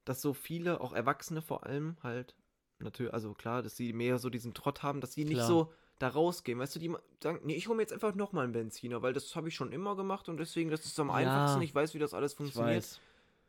dass 0.05 0.21
so 0.21 0.33
viele, 0.33 0.81
auch 0.81 0.93
Erwachsene 0.93 1.41
vor 1.41 1.65
allem, 1.65 1.97
halt, 2.01 2.35
natürlich, 2.79 3.13
also 3.13 3.33
klar, 3.33 3.61
dass 3.61 3.75
sie 3.75 3.93
mehr 3.93 4.17
so 4.17 4.29
diesen 4.29 4.53
Trott 4.53 4.83
haben, 4.83 5.01
dass 5.01 5.13
sie 5.13 5.25
nicht 5.25 5.37
Klar. 5.37 5.47
so 5.47 5.73
da 5.99 6.07
rausgehen. 6.07 6.57
Weißt 6.59 6.75
du, 6.75 6.79
die 6.79 6.93
sagen, 7.21 7.41
nee, 7.43 7.55
ich 7.55 7.67
hole 7.67 7.75
mir 7.77 7.83
jetzt 7.83 7.93
einfach 7.93 8.15
nochmal 8.15 8.45
einen 8.45 8.53
Benziner, 8.53 9.01
weil 9.01 9.13
das 9.13 9.35
habe 9.35 9.47
ich 9.49 9.55
schon 9.55 9.71
immer 9.71 9.95
gemacht 9.95 10.27
und 10.27 10.37
deswegen, 10.37 10.71
das 10.71 10.85
ist 10.85 10.99
am 10.99 11.09
Ja. 11.09 11.15
einfachsten, 11.15 11.61
ich 11.61 11.75
weiß, 11.75 11.93
wie 11.93 11.99
das 11.99 12.13
alles 12.13 12.33
funktioniert. 12.33 12.99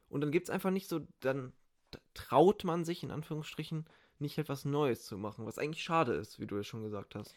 Und 0.08 0.20
dann 0.20 0.30
gibt 0.30 0.48
es 0.48 0.50
einfach 0.50 0.70
nicht 0.70 0.88
so, 0.88 1.00
dann 1.20 1.52
traut 2.14 2.64
man 2.64 2.85
sich 2.85 3.02
in 3.02 3.11
Anführungsstrichen 3.11 3.87
nicht 4.19 4.38
etwas 4.38 4.64
Neues 4.64 5.05
zu 5.05 5.19
machen, 5.19 5.47
was 5.47 5.59
eigentlich 5.59 5.83
schade 5.83 6.14
ist, 6.14 6.40
wie 6.40 6.47
du 6.47 6.57
es 6.57 6.66
schon 6.66 6.83
gesagt 6.83 7.14
hast. 7.14 7.35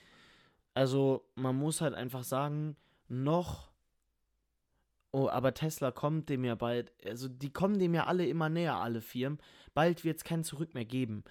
Also, 0.74 1.26
man 1.36 1.56
muss 1.56 1.82
halt 1.82 1.94
einfach 1.94 2.24
sagen, 2.24 2.76
noch. 3.08 3.70
Oh, 5.12 5.28
aber 5.28 5.54
Tesla 5.54 5.92
kommt 5.92 6.30
dem 6.30 6.46
ja 6.46 6.56
bald. 6.56 6.94
Also, 7.06 7.28
die 7.28 7.52
kommen 7.52 7.80
dem 7.80 7.94
ja 7.94 8.06
alle 8.06 8.28
immer 8.28 8.50
näher, 8.50 8.76
alle 8.76 9.02
Firmen. 9.02 9.40
Bald 9.74 10.04
wird 10.04 10.18
es 10.18 10.24
kein 10.24 10.44
Zurück 10.44 10.74
mehr 10.74 10.86
geben. 10.86 11.24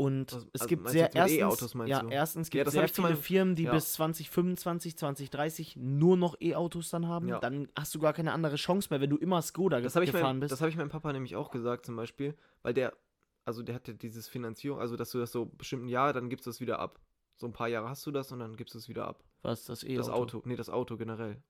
Und 0.00 0.32
Also- 0.32 0.46
es 0.52 0.60
also 0.60 0.68
gibt 0.68 0.88
sehr 0.88 1.12
erstens, 1.12 1.38
E-Autos, 1.40 1.74
meinst 1.74 1.90
ja, 1.90 2.00
du? 2.02 2.08
erstens 2.08 2.46
Ja, 2.48 2.50
gibt 2.62 2.68
es 2.68 2.76
hab 2.76 2.88
sehr 2.88 3.04
viele 3.04 3.16
Firmen, 3.16 3.56
die 3.56 3.64
ja. 3.64 3.72
bis 3.72 3.94
2025, 3.94 4.96
2030 4.96 5.74
nur 5.76 6.16
noch 6.16 6.36
E-Autos 6.40 6.90
dann 6.90 7.08
haben. 7.08 7.26
Ja. 7.26 7.40
Dann 7.40 7.68
hast 7.76 7.96
du 7.96 7.98
gar 7.98 8.12
keine 8.12 8.32
andere 8.32 8.54
Chance 8.54 8.88
mehr, 8.90 9.00
wenn 9.00 9.10
du 9.10 9.16
immer 9.16 9.42
Skoda 9.42 9.80
Das 9.80 9.96
habe 9.96 10.04
ich, 10.04 10.12
gefahren 10.12 10.36
meinem- 10.36 10.40
bist. 10.40 10.52
das 10.52 10.60
hab 10.60 10.68
ich 10.68 10.76
meinem 10.76 10.88
Papa 10.88 11.12
nämlich 11.12 11.34
auch 11.34 11.50
gesagt, 11.50 11.84
zum 11.84 11.96
Beispiel, 11.96 12.36
weil 12.62 12.74
der, 12.74 12.96
also 13.44 13.64
der 13.64 13.74
hatte 13.74 13.92
dieses 13.92 14.28
Finanzierung, 14.28 14.78
also 14.78 14.96
dass 14.96 15.10
du 15.10 15.18
das 15.18 15.32
so 15.32 15.46
bestimmt 15.46 15.86
ein 15.86 15.88
Jahr, 15.88 16.12
dann 16.12 16.30
gibst 16.30 16.46
du 16.46 16.50
es 16.50 16.60
wieder 16.60 16.78
ab. 16.78 17.00
So 17.36 17.46
ein 17.48 17.52
paar 17.52 17.66
Jahre 17.68 17.88
hast 17.88 18.06
du 18.06 18.12
das 18.12 18.30
und 18.30 18.38
dann 18.38 18.56
gibst 18.56 18.74
du 18.74 18.78
es 18.78 18.88
wieder 18.88 19.08
ab. 19.08 19.24
Was, 19.42 19.64
das 19.64 19.82
E-Auto? 19.82 19.96
Das 19.98 20.08
Auto, 20.10 20.42
nee, 20.44 20.54
das 20.56 20.70
Auto 20.70 20.96
generell. 20.96 21.42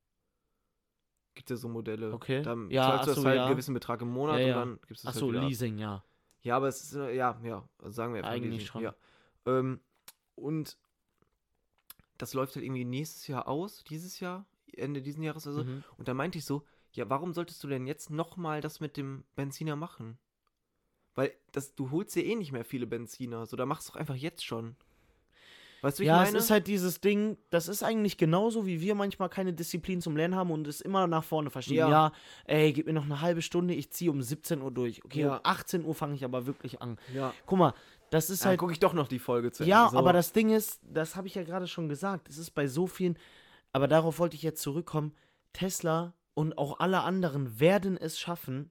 Gibt 1.35 1.51
ja 1.51 1.57
so 1.57 1.69
Modelle. 1.69 2.13
Okay. 2.15 2.43
Dann 2.43 2.71
Ja, 2.71 2.97
zahlst 3.03 3.09
du 3.19 3.21
so, 3.21 3.27
halt 3.27 3.37
ja. 3.37 3.45
einen 3.45 3.53
gewissen 3.53 3.75
Betrag 3.75 4.01
im 4.03 4.09
Monat 4.09 4.41
Ja, 4.41 4.47
ja. 4.47 4.63
und 4.63 4.69
dann 4.71 4.81
gibst 4.89 5.05
du 5.05 5.09
es 5.09 5.15
Achso, 5.15 5.27
halt 5.27 5.33
wieder 5.35 5.43
ab. 5.43 5.49
Leasing, 5.49 5.79
ja. 5.79 6.03
Ja, 6.43 6.57
aber 6.57 6.69
es 6.69 6.83
ist, 6.83 6.95
äh, 6.95 7.15
ja, 7.15 7.41
ja, 7.43 7.69
also 7.79 7.93
sagen 7.93 8.15
wir 8.15 8.21
einfach 8.21 8.33
Eigentlich 8.33 8.67
schon. 8.67 8.83
Ja. 8.83 8.95
Ähm, 9.47 9.81
und 10.35 10.79
das 12.17 12.35
läuft 12.35 12.55
halt 12.55 12.65
irgendwie 12.65 12.85
nächstes 12.85 13.27
Jahr 13.27 13.49
aus, 13.49 13.85
dieses 13.85 14.21
Jahr, 14.21 14.47
Ende 14.73 15.03
diesen 15.03 15.23
Jahres 15.23 15.47
oder 15.47 15.57
so. 15.57 15.65
Mhm. 15.65 15.85
Und 15.97 16.09
da 16.09 16.15
meinte 16.15 16.39
ich 16.39 16.45
so, 16.45 16.65
ja, 16.93 17.09
warum 17.09 17.33
solltest 17.33 17.63
du 17.63 17.69
denn 17.69 17.87
jetzt 17.87 18.11
nochmal 18.11 18.61
das 18.61 18.81
mit 18.81 18.97
dem 18.97 19.25
Benziner 19.35 19.77
machen? 19.77 20.19
Weil 21.15 21.33
das, 21.53 21.75
du 21.75 21.91
holst 21.91 22.15
dir 22.15 22.25
eh 22.25 22.37
nicht 22.37 22.53
mehr 22.53 22.65
viele 22.65 22.87
Benziner, 22.87 23.47
so 23.47 23.57
da 23.57 23.67
machst 23.67 23.89
du 23.89 23.93
doch 23.93 24.01
einfach 24.01 24.15
jetzt 24.15 24.45
schon. 24.45 24.77
Weißt 25.83 25.99
du, 25.99 26.03
Ja, 26.05 26.23
ich 26.23 26.27
meine? 26.29 26.39
es 26.39 26.45
ist 26.45 26.51
halt 26.51 26.67
dieses 26.67 27.01
Ding, 27.01 27.39
das 27.51 27.69
ist 27.69 27.83
eigentlich 27.83 28.17
genauso, 28.17 28.67
wie 28.67 28.81
wir 28.81 28.95
manchmal 28.95 29.29
keine 29.29 29.53
Disziplin 29.53 30.01
zum 30.01 30.17
Lernen 30.17 30.35
haben 30.35 30.51
und 30.51 30.67
es 30.67 30.81
immer 30.81 31.07
nach 31.07 31.25
vorne 31.25 31.51
verschieben. 31.51 31.77
Ja. 31.79 31.89
Ja, 31.91 32.13
ey, 32.47 32.73
gib 32.73 32.87
mir 32.87 32.93
noch 32.93 33.05
eine 33.05 33.21
halbe 33.21 33.43
Stunde, 33.43 33.75
ich 33.75 33.93
ziehe 33.93 34.11
um 34.11 34.21
17 34.23 34.61
Uhr 34.63 34.71
durch. 34.73 35.05
Okay, 35.05 35.21
Ja. 35.23 35.35
um 35.37 35.41
18 35.45 35.85
Uhr 35.85 35.95
fange 35.95 36.15
ich 36.15 36.25
aber 36.25 36.47
wirklich 36.47 36.83
an. 36.83 36.99
ja, 37.15 37.33
Guck 37.47 37.59
mal, 37.59 37.75
das 38.11 38.31
ist 38.31 38.43
dann 38.45 38.51
halt. 38.51 38.61
gucke 38.61 38.73
ich 38.73 38.81
doch 38.81 38.93
noch 38.95 39.07
die 39.09 39.19
Folge 39.19 39.53
zu. 39.53 39.65
Ja, 39.65 39.89
so. 39.91 39.99
aber 39.99 40.13
das 40.13 40.33
Ding 40.33 40.51
ist, 40.51 40.81
das 40.83 41.15
habe 41.15 41.27
ich 41.29 41.35
ja 41.35 41.45
gerade 41.45 41.67
schon 41.69 41.89
gesagt, 41.89 42.29
es 42.29 42.39
ist 42.39 42.51
bei 42.53 42.67
so 42.67 42.87
vielen, 42.87 43.19
aber 43.73 43.87
darauf 43.87 44.19
wollte 44.19 44.35
ich 44.37 44.43
jetzt 44.43 44.63
zurückkommen. 44.63 45.15
Tesla 45.53 46.15
und 46.35 46.57
auch 46.59 46.81
alle 46.81 47.03
anderen 47.03 47.61
werden 47.61 47.97
es 47.97 48.19
schaffen, 48.19 48.71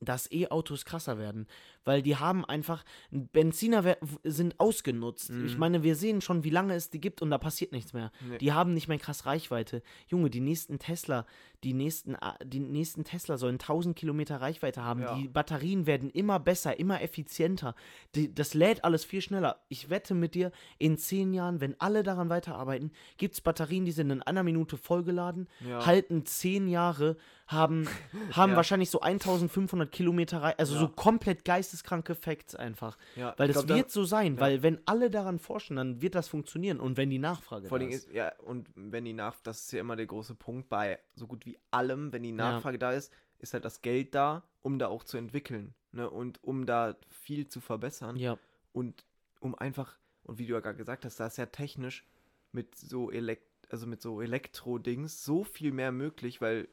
dass 0.00 0.30
E-Autos 0.30 0.84
krasser 0.84 1.18
werden, 1.18 1.46
weil 1.88 2.02
die 2.02 2.16
haben 2.16 2.44
einfach 2.44 2.84
Benziner 3.10 3.96
sind 4.22 4.60
ausgenutzt. 4.60 5.30
Mhm. 5.30 5.46
Ich 5.46 5.56
meine, 5.56 5.82
wir 5.82 5.96
sehen 5.96 6.20
schon, 6.20 6.44
wie 6.44 6.50
lange 6.50 6.74
es 6.74 6.90
die 6.90 7.00
gibt 7.00 7.22
und 7.22 7.30
da 7.30 7.38
passiert 7.38 7.72
nichts 7.72 7.94
mehr. 7.94 8.12
Nee. 8.28 8.36
Die 8.38 8.52
haben 8.52 8.74
nicht 8.74 8.88
mehr 8.88 8.98
krass 8.98 9.24
Reichweite. 9.24 9.82
Junge, 10.06 10.28
die 10.28 10.40
nächsten 10.40 10.78
Tesla, 10.78 11.24
die 11.64 11.72
nächsten, 11.72 12.14
die 12.44 12.60
nächsten 12.60 13.04
Tesla 13.04 13.38
sollen 13.38 13.54
1000 13.54 13.96
Kilometer 13.96 14.40
Reichweite 14.40 14.84
haben. 14.84 15.00
Ja. 15.00 15.14
Die 15.16 15.28
Batterien 15.28 15.86
werden 15.86 16.10
immer 16.10 16.38
besser, 16.38 16.78
immer 16.78 17.00
effizienter. 17.00 17.74
Die, 18.14 18.32
das 18.34 18.52
lädt 18.52 18.84
alles 18.84 19.04
viel 19.06 19.22
schneller. 19.22 19.56
Ich 19.68 19.88
wette 19.88 20.14
mit 20.14 20.34
dir, 20.34 20.52
in 20.78 20.98
zehn 20.98 21.32
Jahren, 21.32 21.60
wenn 21.62 21.74
alle 21.80 22.02
daran 22.02 22.28
weiterarbeiten, 22.28 22.92
gibt 23.16 23.34
es 23.34 23.40
Batterien, 23.40 23.86
die 23.86 23.92
sind 23.92 24.10
in 24.10 24.22
einer 24.22 24.42
Minute 24.42 24.76
vollgeladen, 24.76 25.48
Ja. 25.66 25.86
halten 25.86 26.26
zehn 26.26 26.68
Jahre, 26.68 27.16
haben, 27.46 27.88
haben 28.32 28.50
Ja. 28.52 28.56
wahrscheinlich 28.56 28.90
so 28.90 29.00
1500 29.00 29.90
Kilometer 29.90 30.38
Reichweite. 30.42 30.58
Also 30.58 30.76
so 30.78 30.88
komplett 30.88 31.44
geisteskranke 31.78 32.14
Facts 32.14 32.54
einfach. 32.54 32.96
ja, 33.16 33.34
Weil 33.36 33.48
das 33.48 33.66
glaub, 33.66 33.78
wird 33.78 33.90
so 33.90 34.04
sein, 34.04 34.34
ja. 34.34 34.40
weil 34.40 34.62
wenn 34.62 34.80
alle 34.86 35.10
daran 35.10 35.38
forschen, 35.38 35.76
dann 35.76 36.00
wird 36.00 36.14
das 36.14 36.28
funktionieren 36.28 36.80
und 36.80 36.96
wenn 36.96 37.10
die 37.10 37.18
Nachfrage 37.18 37.68
Vor 37.68 37.78
da 37.78 37.84
allem 37.84 37.94
ist. 37.94 38.12
ja, 38.12 38.32
und 38.44 38.68
wenn 38.74 39.04
die 39.04 39.12
Nach, 39.12 39.36
das 39.42 39.64
ist 39.64 39.72
ja 39.72 39.80
immer 39.80 39.96
der 39.96 40.06
große 40.06 40.34
Punkt 40.34 40.68
bei 40.68 40.98
so 41.14 41.26
gut 41.26 41.46
wie 41.46 41.58
allem, 41.70 42.12
wenn 42.12 42.22
die 42.22 42.32
Nachfrage 42.32 42.78
da 42.78 42.92
ist, 42.92 43.12
ist 43.38 43.54
halt 43.54 43.64
das 43.64 43.82
Geld 43.82 44.14
da, 44.14 44.42
um 44.62 44.78
da 44.78 44.88
auch 44.88 45.04
zu 45.04 45.16
entwickeln, 45.16 45.74
ne, 45.92 46.10
und 46.10 46.42
um 46.42 46.66
da 46.66 46.96
viel 47.08 47.46
zu 47.48 47.60
verbessern 47.60 48.16
Ja, 48.16 48.38
und 48.72 49.04
um 49.40 49.54
einfach, 49.54 49.96
und 50.24 50.38
wie 50.38 50.46
du 50.46 50.54
ja 50.54 50.60
gerade 50.60 50.76
gesagt 50.76 51.04
hast, 51.04 51.20
da 51.20 51.26
ist 51.26 51.38
ja 51.38 51.46
technisch 51.46 52.04
mit 52.52 52.76
so 52.76 53.10
Elekt 53.10 53.46
also 53.70 53.86
mit 53.86 54.00
so 54.00 54.22
Elektro-Dings 54.22 55.26
so 55.26 55.44
viel 55.44 55.72
mehr 55.72 55.92
möglich, 55.92 56.40
weil, 56.40 56.68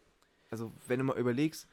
also 0.50 0.72
wenn 0.88 1.00
du 1.00 1.04
mal 1.04 1.18
überlegst, 1.18 1.68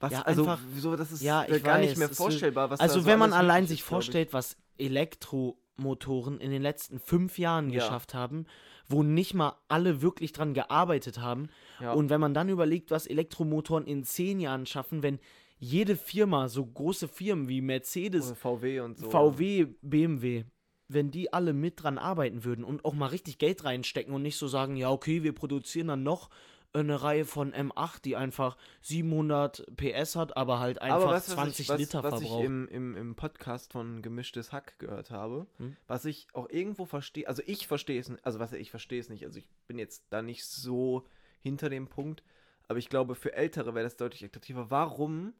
was, 0.00 0.12
Ja, 0.12 0.22
also, 0.22 0.42
einfach- 0.42 0.60
so, 0.76 0.96
das 0.96 1.12
ist 1.12 1.22
Ja, 1.22 1.44
äh, 1.44 1.58
gar 1.60 1.78
weiß, 1.78 1.88
nicht 1.90 1.98
mehr 1.98 2.08
vorstellbar, 2.08 2.70
was 2.70 2.80
also 2.80 3.00
so 3.00 3.06
wenn 3.06 3.18
man 3.18 3.32
allein 3.32 3.66
sich 3.66 3.80
ist, 3.80 3.86
vorstellt, 3.86 4.32
was 4.32 4.56
Elektromotoren 4.78 6.40
in 6.40 6.50
den 6.50 6.62
letzten 6.62 6.98
fünf 6.98 7.38
Jahren 7.38 7.70
Ja. 7.70 7.80
geschafft 7.80 8.14
haben, 8.14 8.46
wo 8.88 9.02
nicht 9.02 9.34
mal 9.34 9.54
alle 9.68 10.00
wirklich 10.02 10.32
dran 10.32 10.54
gearbeitet 10.54 11.20
haben, 11.20 11.48
Ja. 11.80 11.92
und 11.92 12.10
wenn 12.10 12.20
man 12.20 12.34
dann 12.34 12.48
überlegt, 12.48 12.90
was 12.90 13.06
Elektromotoren 13.06 13.86
in 13.86 14.04
zehn 14.04 14.40
Jahren 14.40 14.66
schaffen, 14.66 15.02
wenn 15.02 15.18
jede 15.58 15.96
Firma, 15.96 16.48
so 16.48 16.64
große 16.64 17.08
Firmen 17.08 17.48
wie 17.48 17.60
Mercedes, 17.60 18.26
Oder 18.28 18.36
VW 18.36 18.80
und 18.80 18.98
so. 18.98 19.10
VW, 19.10 19.66
BMW, 19.82 20.44
wenn 20.88 21.10
die 21.10 21.32
alle 21.32 21.52
mit 21.52 21.82
dran 21.82 21.98
arbeiten 21.98 22.44
würden 22.44 22.64
und 22.64 22.84
auch 22.84 22.94
mal 22.94 23.08
richtig 23.08 23.38
Geld 23.38 23.64
reinstecken 23.64 24.14
und 24.14 24.22
nicht 24.22 24.36
so 24.36 24.46
sagen, 24.48 24.76
ja, 24.76 24.90
okay, 24.90 25.22
wir 25.24 25.34
produzieren 25.34 25.88
dann 25.88 26.02
noch 26.04 26.30
eine 26.74 27.02
Reihe 27.02 27.24
von 27.24 27.52
M8, 27.52 28.02
die 28.02 28.14
einfach 28.16 28.56
700 28.82 29.66
PS 29.76 30.16
hat, 30.16 30.36
aber 30.36 30.58
halt 30.58 30.80
einfach 30.82 30.96
Aber 31.02 31.12
was, 31.12 31.28
was 31.28 31.34
20 31.34 31.60
ich, 31.60 31.68
was, 31.70 31.78
Liter 31.80 32.02
was 32.04 32.20
ich 32.20 32.28
verbraucht. 32.28 32.44
im, 32.44 32.68
im, 32.68 32.96
im 32.96 33.14
Podcast 33.16 33.72
von 33.72 34.02
Gemischtes 34.02 34.52
Hack 34.52 34.78
gehört 34.78 35.10
habe, 35.10 35.46
Hm? 35.56 35.76
was 35.86 36.04
ich 36.04 36.28
auch 36.34 36.48
irgendwo 36.50 36.84
verstehe, 36.84 37.26
also 37.26 37.42
ich 37.46 37.66
verstehe 37.66 37.98
es 38.00 38.08
nicht, 38.08 38.24
also 38.24 38.38
was 38.38 38.52
ich 38.52 38.70
verstehe 38.70 39.00
es 39.00 39.08
nicht, 39.08 39.24
also 39.24 39.38
ich 39.38 39.48
bin 39.66 39.78
jetzt 39.78 40.04
da 40.10 40.20
nicht 40.22 40.44
so 40.44 41.06
hinter 41.40 41.70
dem 41.70 41.88
Punkt, 41.88 42.22
aber 42.68 42.78
ich 42.78 42.88
glaube, 42.90 43.14
für 43.14 43.32
Ältere 43.32 43.74
wäre 43.74 43.84
das 43.84 43.96
deutlich 43.96 44.24
attraktiver. 44.24 44.70
Warum 44.70 45.32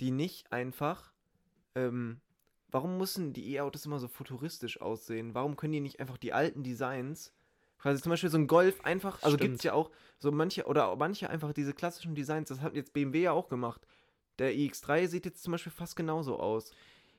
die 0.00 0.10
nicht 0.10 0.50
einfach, 0.50 1.12
ähm, 1.74 2.22
warum 2.68 2.96
müssen 2.96 3.34
die 3.34 3.52
E-Autos 3.54 3.84
immer 3.84 3.98
so 3.98 4.08
futuristisch 4.08 4.80
aussehen? 4.80 5.34
Warum 5.34 5.56
können 5.56 5.74
die 5.74 5.80
nicht 5.80 6.00
einfach 6.00 6.16
die 6.16 6.32
alten 6.32 6.62
Designs, 6.62 7.34
quasi 7.80 8.02
zum 8.02 8.10
Beispiel 8.10 8.30
so 8.30 8.38
ein 8.38 8.46
Golf 8.46 8.80
einfach, 8.84 9.22
also 9.22 9.36
gibt 9.36 9.56
es 9.56 9.62
ja 9.62 9.72
auch 9.72 9.90
so 10.18 10.30
manche, 10.30 10.66
oder 10.66 10.94
manche 10.96 11.30
einfach 11.30 11.52
diese 11.52 11.72
klassischen 11.72 12.14
Designs, 12.14 12.48
das 12.48 12.60
hat 12.60 12.74
jetzt 12.74 12.92
BMW 12.92 13.22
ja 13.22 13.32
auch 13.32 13.48
gemacht. 13.48 13.86
Der 14.38 14.52
iX3 14.52 15.06
sieht 15.06 15.24
jetzt 15.24 15.42
zum 15.42 15.52
Beispiel 15.52 15.72
fast 15.72 15.96
genauso 15.96 16.38
aus. 16.38 16.72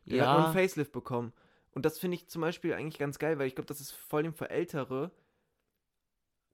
Der 0.05 0.27
hat 0.27 0.37
nur 0.37 0.45
einen 0.47 0.55
ja, 0.55 0.61
Facelift 0.61 0.91
bekommen. 0.91 1.33
Und 1.71 1.85
das 1.85 1.99
finde 1.99 2.15
ich 2.15 2.27
zum 2.27 2.41
Beispiel 2.41 2.73
eigentlich 2.73 2.97
ganz 2.97 3.19
geil, 3.19 3.39
weil 3.39 3.47
ich 3.47 3.55
glaube, 3.55 3.67
das 3.67 3.79
ist 3.79 3.91
vor 3.91 4.19
allem 4.19 4.33
für 4.33 4.49
Ältere 4.49 5.11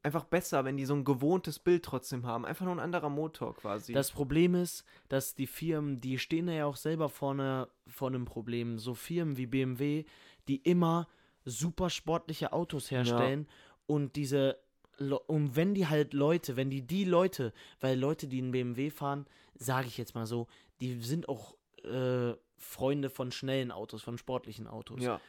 einfach 0.04 0.26
besser, 0.26 0.64
wenn 0.64 0.78
die 0.78 0.86
so 0.86 0.94
ein 0.94 1.04
gewohntes 1.04 1.60
Bild 1.60 1.84
trotzdem 1.84 2.26
haben. 2.26 2.46
Einfach 2.46 2.66
nur 2.66 2.76
ein 2.76 2.80
anderer 2.80 3.10
Motor 3.10 3.56
quasi. 3.56 3.94
das 3.94 4.12
Problem 4.12 4.56
ist, 4.56 4.86
dass 5.10 5.36
die 5.36 5.48
Firmen, 5.48 6.00
die 6.00 6.18
stehen 6.18 6.48
ja 6.48 6.66
auch 6.66 6.78
selber 6.78 7.10
vorne 7.10 7.68
vor 7.88 8.10
einem 8.10 8.26
Problem. 8.26 8.80
So 8.80 8.94
Firmen 8.94 9.38
wie 9.38 9.48
BMW, 9.48 10.06
die 10.48 10.58
immer 10.58 11.08
super 11.46 11.90
sportliche 11.90 12.54
Autos 12.54 12.92
herstellen 12.92 13.48
und 13.88 14.16
diese 14.16 14.58
Le- 15.00 15.20
und 15.20 15.56
wenn 15.56 15.74
die 15.74 15.88
halt 15.88 16.14
Leute, 16.14 16.56
wenn 16.56 16.70
die 16.70 16.82
die 16.82 17.04
Leute, 17.06 17.54
weil 17.80 17.98
Leute, 18.00 18.28
die 18.28 18.40
einen 18.40 18.52
BMW 18.52 18.90
fahren, 18.90 19.26
sage 19.56 19.88
ich 19.88 19.98
jetzt 19.98 20.14
mal 20.16 20.26
so, 20.28 20.48
die 20.82 21.02
sind 21.02 21.28
auch 21.30 21.56
äh, 21.84 22.34
Freunde 22.58 23.10
von 23.10 23.32
schnellen 23.32 23.72
Autos, 23.72 24.02
von 24.04 24.18
sportlichen 24.18 24.68
Autos. 24.68 25.02
ja. 25.02 25.20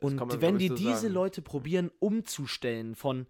Und 0.00 0.16
man, 0.16 0.40
wenn 0.40 0.58
die 0.58 0.68
so 0.68 0.74
diese 0.74 0.96
sagen. 1.02 1.14
Leute 1.14 1.40
probieren 1.42 1.90
umzustellen 2.00 2.96
von 2.96 3.26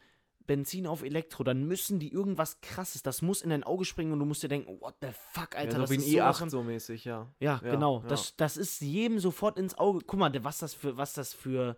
Benzin 0.46 0.86
auf 0.86 1.02
Elektro, 1.02 1.44
dann 1.44 1.64
müssen 1.66 1.98
die 1.98 2.10
irgendwas 2.12 2.60
krasses, 2.62 3.02
das 3.02 3.20
muss 3.22 3.42
in 3.42 3.50
dein 3.50 3.64
Auge 3.64 3.84
springen 3.84 4.12
und 4.12 4.18
du 4.18 4.24
musst 4.24 4.42
dir 4.42 4.48
denken, 4.48 4.80
what 4.80 4.94
the 5.02 5.08
fuck, 5.32 5.56
Alter, 5.56 5.64
ja, 5.64 5.72
so 5.72 5.80
das 5.82 5.90
wie 5.90 5.94
ein 5.94 6.00
ist 6.00 6.10
sowas 6.10 6.36
i8 6.36 6.38
von- 6.38 6.50
so 6.50 6.62
mäßig, 6.62 7.04
ja. 7.04 7.28
Ja, 7.38 7.60
Ja, 7.62 7.70
genau, 7.72 8.00
ja. 8.00 8.08
Das, 8.08 8.34
das 8.36 8.56
ist 8.56 8.80
jedem 8.80 9.18
sofort 9.18 9.58
ins 9.58 9.76
Auge. 9.76 10.00
Guck 10.06 10.18
mal, 10.20 10.32
was 10.44 10.58
das 10.58 10.72
für 10.74 10.96
was 10.96 11.12
das 11.12 11.34
für 11.34 11.76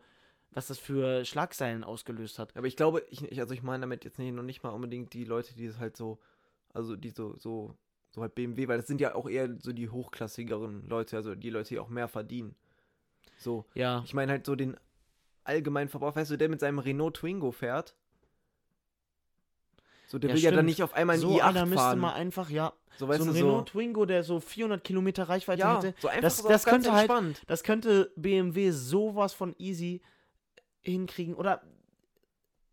was 0.52 0.68
das 0.68 0.78
für 0.78 1.24
Schlagzeilen 1.24 1.85
ausgelöst 1.85 2.38
hat. 2.38 2.56
Aber 2.56 2.66
ich 2.66 2.76
glaube, 2.76 3.04
ich, 3.11 3.38
also 3.38 3.52
ich 3.54 3.62
meine 3.62 3.82
damit 3.82 4.04
jetzt 4.04 4.18
nicht, 4.18 4.35
noch 4.35 4.42
nicht 4.42 4.62
mal 4.62 4.70
unbedingt 4.70 5.12
die 5.12 5.24
Leute, 5.24 5.54
die 5.54 5.66
es 5.66 5.78
halt 5.78 5.96
so, 5.96 6.18
also 6.72 6.96
die 6.96 7.11
so, 7.11 7.37
so, 7.37 7.74
so 8.11 8.22
halt 8.22 8.35
BMW, 8.35 8.66
weil 8.68 8.78
das 8.78 8.87
sind 8.87 9.00
ja 9.00 9.14
auch 9.14 9.28
eher 9.28 9.54
so 9.61 9.72
die 9.72 9.88
hochklassigeren 9.90 10.88
Leute, 10.88 11.16
also 11.16 11.35
die 11.35 11.50
Leute, 11.50 11.70
die 11.70 11.78
auch 11.78 11.88
mehr 11.88 12.09
verdienen. 12.09 12.54
So. 13.38 13.66
Ja, 13.74 14.02
Ich 14.06 14.14
meine 14.14 14.32
halt 14.32 14.46
so 14.46 14.54
den 14.56 14.76
allgemeinen 15.44 15.88
Verbrauch, 15.90 16.16
weißt 16.16 16.30
du, 16.30 16.38
der 16.38 16.48
mit 16.48 16.61
seinem 16.61 16.78
Renault 16.78 17.16
Twingo 17.16 17.52
fährt. 17.52 17.94
So, 20.09 20.18
der 20.18 20.30
Ja, 20.30 20.37
will 20.37 20.42
ja 20.42 20.50
dann 20.50 20.59
stimmt. 20.59 20.66
nicht 20.68 20.82
auf 20.85 20.94
einmal 20.94 21.16
ein 21.16 21.20
so 21.20 21.40
einer 21.40 21.61
i8 21.62 21.64
müsste 21.66 21.76
fahren. 21.76 21.98
mal 21.98 22.12
einfach, 22.14 22.48
ja, 22.48 22.72
so, 22.96 23.09
weißt 23.09 23.18
so 23.22 23.24
ein 23.28 23.35
du, 23.35 23.38
so, 23.40 23.46
Renault 23.46 23.68
Twingo, 23.70 24.06
der 24.06 24.22
so 24.22 24.38
400 24.38 24.85
Kilometer 24.85 25.24
Reichweite 25.28 25.61
ja, 25.61 25.76
hätte. 25.82 25.94
so 26.00 26.09
einfach 26.09 26.22
das- 26.22 26.38
so 26.38 26.48
das 26.48 26.64
ganz 26.64 26.72
könnte 26.85 26.92
halt- 26.92 27.11
entspannt. 27.11 27.42
Das 27.48 27.62
könnte 27.64 28.12
BMW 28.16 28.70
sowas 28.70 29.32
von 29.32 29.54
easy 29.59 30.00
hinkriegen. 30.92 31.35
Oder 31.35 31.62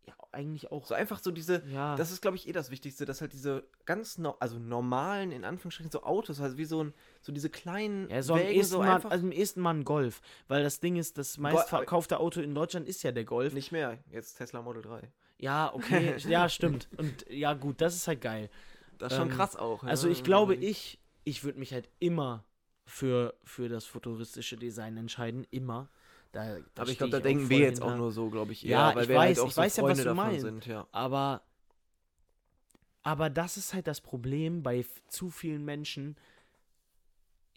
ja, 0.06 0.14
eigentlich 0.32 0.70
auch. 0.70 0.86
So 0.86 0.94
einfach 0.94 1.18
so 1.18 1.30
diese, 1.30 1.62
ja, 1.66 1.96
das 1.96 2.10
ist, 2.10 2.20
glaube 2.20 2.36
ich, 2.36 2.48
eh 2.48 2.52
das 2.52 2.70
Wichtigste, 2.70 3.04
dass 3.04 3.20
halt 3.20 3.32
diese 3.32 3.64
ganz, 3.86 4.18
no 4.18 4.36
also 4.40 4.58
normalen, 4.58 5.32
in 5.32 5.44
Anführungsstrichen, 5.44 5.90
so 5.90 6.02
Autos, 6.02 6.40
also 6.40 6.56
wie 6.58 6.64
so 6.64 6.84
ein, 6.84 6.94
so 7.20 7.32
diese 7.32 7.50
kleinen 7.50 8.08
ja, 8.10 8.22
so 8.22 8.34
am 8.34 8.40
Wägen, 8.40 8.64
so 8.64 8.78
mal, 8.78 8.96
einfach 8.96 9.10
also 9.10 9.24
im 9.24 9.32
ehesten 9.32 9.60
mal 9.60 9.74
ein 9.74 9.84
Golf. 9.84 10.20
Weil 10.48 10.62
das 10.62 10.80
Ding 10.80 10.96
ist, 10.96 11.18
das 11.18 11.38
meistverkaufte 11.38 12.20
Auto 12.20 12.40
in 12.40 12.54
Deutschland 12.54 12.88
ist 12.88 13.02
ja 13.02 13.12
der 13.12 13.24
Golf. 13.24 13.54
nicht 13.54 13.72
mehr, 13.72 13.98
jetzt 14.10 14.34
Tesla 14.34 14.62
Model 14.62 14.82
3. 14.82 15.10
Ja, 15.38 15.72
okay, 15.74 16.16
ja, 16.28 16.48
stimmt. 16.48 16.88
Und 16.96 17.26
ja, 17.28 17.54
gut, 17.54 17.80
das 17.80 17.94
ist 17.94 18.08
halt 18.08 18.20
geil. 18.20 18.50
Das 18.98 19.12
ist 19.12 19.18
schon 19.18 19.30
Ähm, 19.30 19.34
krass 19.36 19.56
auch. 19.56 19.82
Also 19.84 20.08
ich 20.08 20.22
glaube, 20.22 20.54
ich, 20.54 21.00
ich 21.24 21.44
würde 21.44 21.58
mich 21.58 21.72
halt 21.72 21.88
immer 21.98 22.44
für, 22.86 23.34
für 23.44 23.68
das 23.68 23.84
futuristische 23.84 24.56
Design 24.56 24.96
entscheiden. 24.96 25.46
Immer. 25.50 25.90
Da, 26.34 26.58
da 26.74 26.82
Aber 26.82 26.90
ich 26.90 26.98
glaube, 26.98 27.12
da 27.12 27.20
denken 27.20 27.48
wir 27.48 27.58
jetzt 27.58 27.78
hinter. 27.78 27.94
auch 27.94 27.96
nur 27.96 28.10
so, 28.12 28.28
glaube 28.28 28.52
ich, 28.52 28.64
eher, 28.64 28.70
Ja, 28.72 28.94
weil 28.96 29.04
ich 29.04 29.08
wir 29.08 29.20
halt 29.20 29.36
weiß- 29.38 29.40
auch 29.42 29.46
ich 29.48 29.54
so 29.54 29.60
weiß 29.62 29.76
ja, 29.76 29.82
was 29.84 30.02
du 30.02 30.14
meinst. 30.14 30.40
sind, 30.40 30.66
ja. 30.66 30.86
Aber, 30.90 31.42
aber 33.02 33.30
das 33.30 33.56
ist 33.56 33.72
halt 33.74 33.86
das 33.86 34.00
Problem 34.00 34.62
bei 34.62 34.84
zu 35.08 35.30
vielen 35.30 35.64
Menschen. 35.64 36.16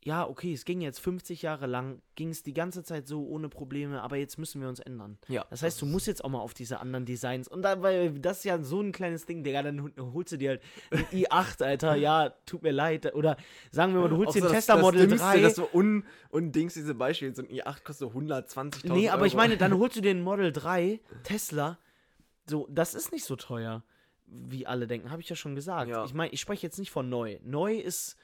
Ja, 0.07 0.25
okay, 0.25 0.53
es 0.53 0.63
ging 0.63 0.79
jetzt 0.79 0.99
50 1.01 1.41
Jahre 1.41 1.67
lang, 1.67 2.01
ging 2.15 2.29
es 2.29 2.41
die 2.41 2.53
ganze 2.53 2.81
Zeit 2.81 3.07
so 3.09 3.25
ohne 3.27 3.49
Probleme, 3.49 4.01
aber 4.01 4.15
jetzt 4.15 4.37
müssen 4.37 4.61
wir 4.61 4.69
uns 4.69 4.79
ändern. 4.79 5.17
ja. 5.27 5.45
Das 5.49 5.63
heißt, 5.63 5.81
du 5.81 5.85
musst 5.85 6.07
jetzt 6.07 6.23
auch 6.23 6.29
mal 6.29 6.39
auf 6.39 6.53
diese 6.53 6.79
anderen 6.79 7.03
Designs. 7.05 7.49
Und 7.49 7.61
da, 7.63 7.81
weil 7.81 8.17
das 8.17 8.37
ist 8.37 8.43
ja 8.45 8.57
so 8.63 8.79
ein 8.79 8.93
kleines 8.93 9.25
Ding, 9.25 9.43
Digga, 9.43 9.63
dann 9.63 9.81
hol- 9.81 9.91
holst 10.13 10.31
du 10.31 10.37
dir 10.37 10.51
halt 10.51 10.61
ein 10.91 11.03
i8, 11.11 11.61
Alter. 11.61 11.95
Ja, 11.95 12.29
tut 12.45 12.63
mir 12.63 12.71
leid. 12.71 13.13
Oder 13.15 13.35
sagen 13.69 13.93
wir 13.95 13.99
mal, 13.99 14.07
du 14.09 14.15
holst 14.15 14.35
dir 14.35 14.39
so 14.43 14.45
das- 14.47 14.53
Tesla 14.65 14.75
das 14.75 14.81
Model 14.81 15.07
Dümmste, 15.09 15.27
3. 15.27 15.41
Das 15.41 15.55
so 15.55 15.67
un, 15.73 16.05
undings 16.29 16.73
diese 16.75 16.95
Beispiele, 16.95 17.35
so 17.35 17.41
ein 17.41 17.49
i8 17.49 17.83
kostet 17.83 18.09
so 18.09 18.17
120.000 18.17 18.93
Nee, 18.93 19.09
aber 19.09 19.25
ich 19.25 19.33
Euro. 19.33 19.43
meine, 19.43 19.57
dann 19.57 19.73
holst 19.77 19.97
du 19.97 20.01
dir 20.01 20.11
einen 20.11 20.23
Model 20.23 20.53
3 20.53 21.01
Tesla. 21.23 21.79
So, 22.49 22.65
das 22.71 22.95
ist 22.95 23.11
nicht 23.11 23.25
so 23.25 23.35
teuer, 23.35 23.83
wie 24.25 24.65
alle 24.65 24.87
denken. 24.87 25.11
Habe 25.11 25.21
ich 25.21 25.27
ja 25.27 25.35
schon 25.35 25.53
gesagt. 25.53 25.89
Ja. 25.91 26.05
Ich 26.05 26.13
meine, 26.13 26.31
ich 26.31 26.39
spreche 26.39 26.65
jetzt 26.65 26.79
nicht 26.79 26.91
von 26.91 27.09
neu. 27.09 27.39
Neu 27.43 27.75
ist. 27.75 28.15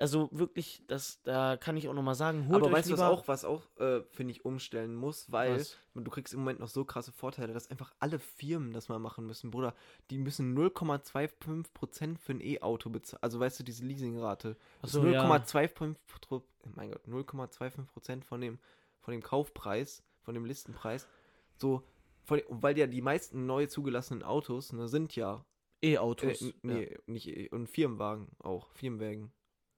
Also 0.00 0.28
wirklich, 0.30 0.82
das, 0.86 1.20
da 1.24 1.56
kann 1.56 1.76
ich 1.76 1.88
auch 1.88 1.92
nochmal 1.92 2.14
sagen, 2.14 2.46
holt 2.48 2.62
aber 2.62 2.70
weißt 2.72 2.88
du, 2.88 2.92
was 2.94 3.00
auch, 3.00 3.26
was 3.28 3.44
auch, 3.44 3.62
äh, 3.80 4.02
finde 4.12 4.30
ich, 4.30 4.44
umstellen 4.44 4.94
muss, 4.94 5.30
weil 5.32 5.56
Was? 5.58 5.76
du 5.94 6.08
kriegst 6.10 6.32
im 6.34 6.40
Moment 6.40 6.60
noch 6.60 6.68
so 6.68 6.84
krasse 6.84 7.10
Vorteile, 7.10 7.52
dass 7.52 7.68
einfach 7.68 7.92
alle 7.98 8.20
Firmen 8.20 8.72
das 8.72 8.88
mal 8.88 9.00
machen 9.00 9.26
müssen, 9.26 9.50
Bruder. 9.50 9.74
Die 10.10 10.18
müssen 10.18 10.56
0,25% 10.56 12.18
für 12.18 12.32
ein 12.32 12.40
E-Auto 12.40 12.90
bezahlen. 12.90 13.22
Also 13.22 13.40
weißt 13.40 13.58
du, 13.60 13.64
diese 13.64 13.84
Leasingrate. 13.84 14.56
Ja. 14.82 14.88
0,25 14.88 15.96
Pro- 16.20 16.42
mein 16.76 16.90
Gott, 16.90 17.02
0,25% 17.06 18.24
von 18.24 18.40
dem, 18.40 18.58
von 19.00 19.12
dem 19.12 19.22
Kaufpreis, 19.22 20.02
von 20.22 20.34
dem 20.34 20.44
Listenpreis. 20.44 21.08
So, 21.56 21.82
von, 22.22 22.40
weil 22.48 22.76
ja 22.78 22.86
die 22.86 23.02
meisten 23.02 23.46
neu 23.46 23.66
zugelassenen 23.66 24.22
Autos 24.22 24.72
ne, 24.72 24.86
sind 24.86 25.16
ja, 25.16 25.44
äh, 25.82 25.94
E-Autos. 25.94 26.42
n- 26.42 26.54
nee, 26.62 26.96
nicht, 27.06 27.26
E- 27.28 27.48
und 27.50 27.66
Firmenwagen 27.68 28.28
auch, 28.38 28.70
Firmenwagen. 28.72 29.32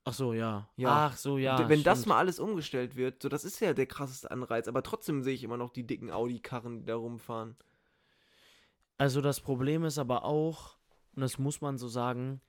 Ach 0.05 0.15
so, 0.15 0.33
ja. 0.33 0.69
Ja. 0.77 1.07
Ach 1.07 1.17
so, 1.17 1.39
ja. 1.39 1.69
Wenn 1.69 1.83
das 1.83 2.01
stimmt. 2.01 2.09
mal 2.09 2.19
alles 2.19 2.41
umgestellt 2.41 2.97
wird, 2.97 3.23
so 3.23 3.29
das 3.29 3.45
ist 3.45 3.61
ja 3.61 3.75
der 3.75 3.87
krasseste 3.87 4.31
Anreiz, 4.31 4.67
aber 4.67 4.83
trotzdem 4.83 5.23
sehe 5.23 5.35
ich 5.35 5.45
immer 5.45 5.57
noch 5.57 5.71
die 5.71 5.87
dicken 5.87 6.11
Audi-Karren, 6.11 6.81
die 6.81 6.87
da 6.87 6.97
rumfahren. 6.97 7.57
Also 8.97 9.21
das 9.21 9.41
Problem 9.41 9.85
ist 9.85 9.99
aber 9.99 10.25
auch, 10.25 10.77
und 11.15 11.23
das 11.23 11.39
muss 11.39 11.61
man 11.61 11.79
so 11.79 11.89
sagen, 11.89 12.41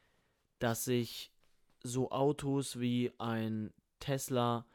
dass 0.59 0.85
sich 0.85 1.31
so 1.83 2.11
Autos 2.11 2.79
wie 2.79 3.11
ein 3.17 3.73
Tesla 3.99 4.65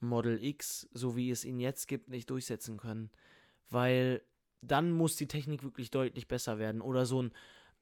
Model 0.00 0.42
X, 0.42 0.88
so 0.92 1.16
wie 1.16 1.30
es 1.30 1.44
ihn 1.44 1.60
jetzt 1.60 1.88
gibt, 1.88 2.08
nicht 2.08 2.30
durchsetzen 2.30 2.76
können. 2.76 3.10
Weil 3.70 4.22
dann 4.60 4.92
muss 4.92 5.16
die 5.16 5.28
Technik 5.28 5.62
wirklich 5.62 5.90
deutlich 5.90 6.28
besser 6.28 6.58
werden. 6.58 6.80
Oder 6.80 7.06
so 7.06 7.22
ein 7.22 7.32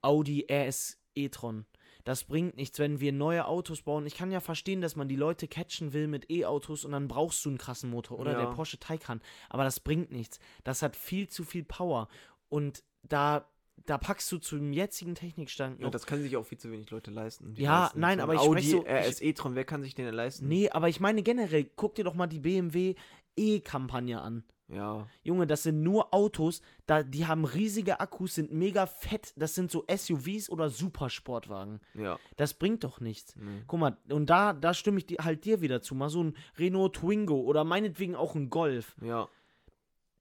Audi 0.02 0.46
RS 0.50 0.98
e-tron. 1.14 1.66
Das 2.06 2.22
bringt 2.22 2.54
nichts, 2.56 2.78
wenn 2.78 3.00
wir 3.00 3.10
neue 3.10 3.46
Autos 3.46 3.82
bauen. 3.82 4.06
Ich 4.06 4.14
kann 4.14 4.30
ja 4.30 4.38
verstehen, 4.38 4.80
dass 4.80 4.94
man 4.94 5.08
die 5.08 5.16
Leute 5.16 5.48
catchen 5.48 5.92
will 5.92 6.06
mit 6.06 6.30
E-Autos 6.30 6.84
und 6.84 6.92
dann 6.92 7.08
brauchst 7.08 7.44
du 7.44 7.48
einen 7.48 7.58
krassen 7.58 7.90
Motor 7.90 8.20
oder 8.20 8.32
Ja. 8.34 8.38
der 8.38 8.46
Porsche 8.54 8.78
Taycan. 8.78 9.20
Aber 9.50 9.64
das 9.64 9.80
bringt 9.80 10.12
nichts. 10.12 10.38
Das 10.62 10.82
hat 10.82 10.94
viel 10.94 11.28
zu 11.28 11.42
viel 11.42 11.64
Power. 11.64 12.06
Und 12.48 12.84
da, 13.02 13.48
da 13.86 13.98
packst 13.98 14.30
du 14.30 14.38
zum 14.38 14.72
jetzigen 14.72 15.16
Technikstand 15.16 15.80
Ja, 15.80 15.86
noch. 15.86 15.90
das 15.90 16.06
können 16.06 16.22
sich 16.22 16.36
auch 16.36 16.44
viel 16.46 16.58
zu 16.58 16.70
wenig 16.70 16.88
Leute 16.92 17.10
leisten. 17.10 17.52
Ja, 17.56 17.80
leisten 17.86 17.98
nein, 18.00 18.18
so 18.18 18.22
aber 18.22 18.34
ich 18.34 18.40
Audi 18.40 18.62
so- 18.62 18.84
RS 18.86 19.20
e-tron, 19.20 19.56
wer 19.56 19.64
kann 19.64 19.82
sich 19.82 19.96
den 19.96 20.04
denn 20.06 20.14
leisten? 20.14 20.46
nee, 20.46 20.70
aber 20.70 20.88
ich 20.88 21.00
meine 21.00 21.24
generell, 21.24 21.64
guck 21.74 21.96
dir 21.96 22.04
doch 22.04 22.14
mal 22.14 22.28
die 22.28 22.38
BMW 22.38 22.94
E-Kampagne 23.36 24.20
an. 24.20 24.44
Ja, 24.68 25.06
Junge, 25.22 25.46
das 25.46 25.62
sind 25.62 25.82
nur 25.82 26.12
Autos, 26.12 26.60
da, 26.86 27.04
die 27.04 27.26
haben 27.26 27.44
riesige 27.44 28.00
Akkus, 28.00 28.34
sind 28.34 28.52
mega 28.52 28.86
fett. 28.86 29.32
Das 29.36 29.54
sind 29.54 29.70
so 29.70 29.84
SUVs 29.88 30.50
oder 30.50 30.70
Supersportwagen. 30.70 31.80
ja. 31.94 32.18
Das 32.36 32.54
bringt 32.54 32.82
doch 32.82 33.00
nichts. 33.00 33.36
Nee. 33.36 33.62
Guck 33.66 33.78
mal, 33.80 33.96
und 34.10 34.28
da, 34.28 34.52
da 34.52 34.74
stimme 34.74 35.00
ich 35.00 35.18
halt 35.20 35.44
dir 35.44 35.60
wieder 35.60 35.82
zu. 35.82 35.94
Mal 35.94 36.08
so 36.10 36.22
ein 36.24 36.36
Renault 36.58 36.96
Twingo 36.96 37.40
oder 37.40 37.62
meinetwegen 37.62 38.16
auch 38.16 38.34
ein 38.34 38.50
Golf. 38.50 38.96
Ja, 39.00 39.28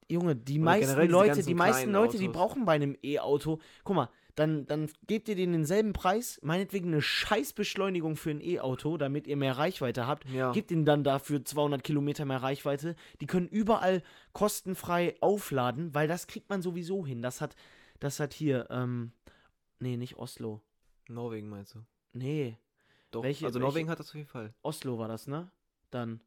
Junge, 0.10 0.36
die 0.36 0.58
Oder 0.58 0.66
meisten 0.66 1.10
Leute, 1.10 1.44
die 1.44 1.54
meisten 1.56 1.92
Leute, 1.92 2.18
die 2.18 2.30
Autos. 2.30 2.38
brauchen 2.38 2.66
bei 2.66 2.74
einem 2.74 2.96
E-Auto, 3.04 3.60
guck 3.84 3.96
mal, 3.96 4.10
dann, 4.36 4.66
dann 4.68 4.90
gebt 5.08 5.30
ihr 5.30 5.36
denen 5.36 5.54
denselben 5.54 5.94
Preis, 5.94 6.40
meinetwegen 6.44 6.88
eine 6.88 7.02
Scheißbeschleunigung 7.02 8.16
für 8.18 8.32
ein 8.32 8.42
E-Auto, 8.42 8.98
damit 8.98 9.28
ihr 9.28 9.38
mehr 9.38 9.58
Reichweite 9.58 10.08
habt. 10.08 10.26
ja. 10.30 10.52
Gebt 10.52 10.72
ihnen 10.72 10.86
dann 10.86 11.04
dafür 11.04 11.44
200 11.46 11.84
Kilometer 11.84 12.26
mehr 12.26 12.44
Reichweite. 12.44 12.96
Die 13.22 13.28
können 13.28 13.48
überall 13.48 14.04
kostenfrei 14.34 15.16
aufladen, 15.22 15.94
weil 15.96 16.08
das 16.08 16.28
kriegt 16.28 16.50
man 16.50 16.62
sowieso 16.62 17.06
hin. 17.06 17.22
Das 17.22 17.40
hat, 17.42 17.56
das 18.00 18.20
hat 18.20 18.34
hier, 18.34 18.68
ähm, 18.70 19.12
nee, 19.80 19.96
nicht 19.98 20.18
Oslo. 20.18 20.62
Norwegen 21.08 21.50
meinst 21.50 21.76
du? 21.76 21.80
Nee, 22.14 22.58
Doch, 23.12 23.24
Welche- 23.24 23.46
also 23.46 23.60
welche- 23.60 23.68
Norwegen 23.70 23.90
hat 23.90 24.00
das 24.00 24.10
auf 24.10 24.16
jeden 24.16 24.28
Fall. 24.28 24.54
Oslo 24.62 24.98
war 25.00 25.08
das, 25.08 25.28
ne? 25.28 25.50
Dann. 25.92 26.20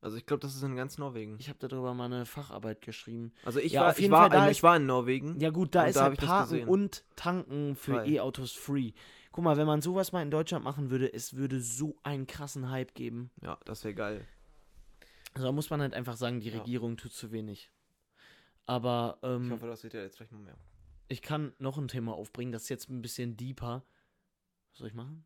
Also 0.00 0.16
ich 0.16 0.26
glaube, 0.26 0.40
das 0.40 0.54
ist 0.54 0.62
in 0.62 0.76
ganz 0.76 0.96
Norwegen. 0.98 1.36
Ich 1.40 1.48
habe 1.48 1.58
darüber 1.66 1.92
mal 1.92 2.04
eine 2.04 2.24
Facharbeit 2.24 2.80
geschrieben. 2.82 3.32
Also 3.44 3.58
ich 3.58 3.72
Ja, 3.72 3.82
war, 3.82 3.90
auf 3.90 3.96
ich 3.96 4.02
jeden 4.02 4.12
war, 4.12 4.30
Fall, 4.30 4.38
da 4.38 4.50
ich 4.50 4.62
war 4.62 4.76
in 4.76 4.86
Norwegen. 4.86 5.40
Ja 5.40 5.50
gut, 5.50 5.74
da 5.74 5.84
ist 5.86 5.96
da 5.96 6.04
halt 6.04 6.22
ich 6.22 6.28
Parken 6.28 6.68
und 6.68 7.04
Tanken 7.16 7.74
für. 7.74 8.06
E-Autos 8.06 8.52
free. 8.52 8.92
Guck 9.32 9.44
mal, 9.44 9.56
wenn 9.56 9.66
man 9.66 9.82
sowas 9.82 10.12
mal 10.12 10.22
in 10.22 10.30
Deutschland 10.30 10.64
machen 10.64 10.90
würde, 10.90 11.12
es 11.12 11.34
würde 11.34 11.60
so 11.60 11.96
einen 12.04 12.26
krassen 12.28 12.70
Hype 12.70 12.94
geben. 12.94 13.30
Ja, 13.42 13.58
das 13.64 13.82
wäre 13.84 13.94
geil. 13.94 14.24
Also 15.34 15.46
da 15.46 15.52
muss 15.52 15.68
man 15.70 15.80
halt 15.80 15.94
einfach 15.94 16.16
sagen, 16.16 16.40
die 16.40 16.50
Ja. 16.50 16.58
Regierung 16.58 16.96
tut 16.96 17.12
zu 17.12 17.32
wenig. 17.32 17.70
Aber 18.66 19.18
Ich 19.22 19.28
ähm, 19.28 19.50
hoffe, 19.50 19.66
das 19.66 19.82
wird 19.82 19.94
ja 19.94 20.00
jetzt 20.02 20.16
vielleicht 20.16 20.32
mal 20.32 20.40
mehr. 20.42 20.56
ich 21.08 21.22
kann 21.22 21.52
noch 21.58 21.76
ein 21.78 21.88
Thema 21.88 22.12
aufbringen, 22.14 22.52
das 22.52 22.62
ist 22.64 22.68
jetzt 22.68 22.88
ein 22.88 23.02
bisschen 23.02 23.36
deeper. 23.36 23.84
Was 24.70 24.78
soll 24.78 24.88
ich 24.88 24.94
machen? 24.94 25.24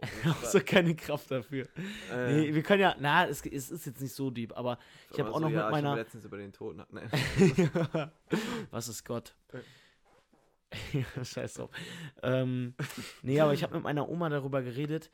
Ich 0.00 0.24
habe 0.24 0.46
so 0.46 0.60
keine 0.60 0.94
Kraft 0.94 1.30
dafür. 1.30 1.66
äh, 2.12 2.32
Nee, 2.32 2.54
wir 2.54 2.62
können 2.62 2.80
ja, 2.82 2.94
na, 3.00 3.26
es, 3.26 3.44
es 3.44 3.70
ist 3.70 3.84
jetzt 3.86 4.00
nicht 4.00 4.14
so 4.14 4.30
deep, 4.30 4.56
aber 4.56 4.78
ich 5.10 5.18
habe 5.18 5.32
auch 5.32 5.40
noch 5.40 5.50
ja, 5.50 5.64
mit 5.64 5.70
meiner- 5.72 5.92
Ich 5.92 5.98
letztens 5.98 6.24
über 6.24 6.36
den 6.36 6.52
Tod. 6.52 6.76
Nee. 6.92 7.00
Was 8.70 8.86
ist 8.88 9.04
Gott? 9.04 9.34
Scheiß 11.22 11.54
drauf. 11.54 11.70
Ähm, 12.22 12.74
nee, 13.22 13.40
aber 13.40 13.54
ich 13.54 13.62
habe 13.62 13.74
mit 13.74 13.84
meiner 13.84 14.08
Oma 14.08 14.28
darüber 14.28 14.62
geredet. 14.62 15.10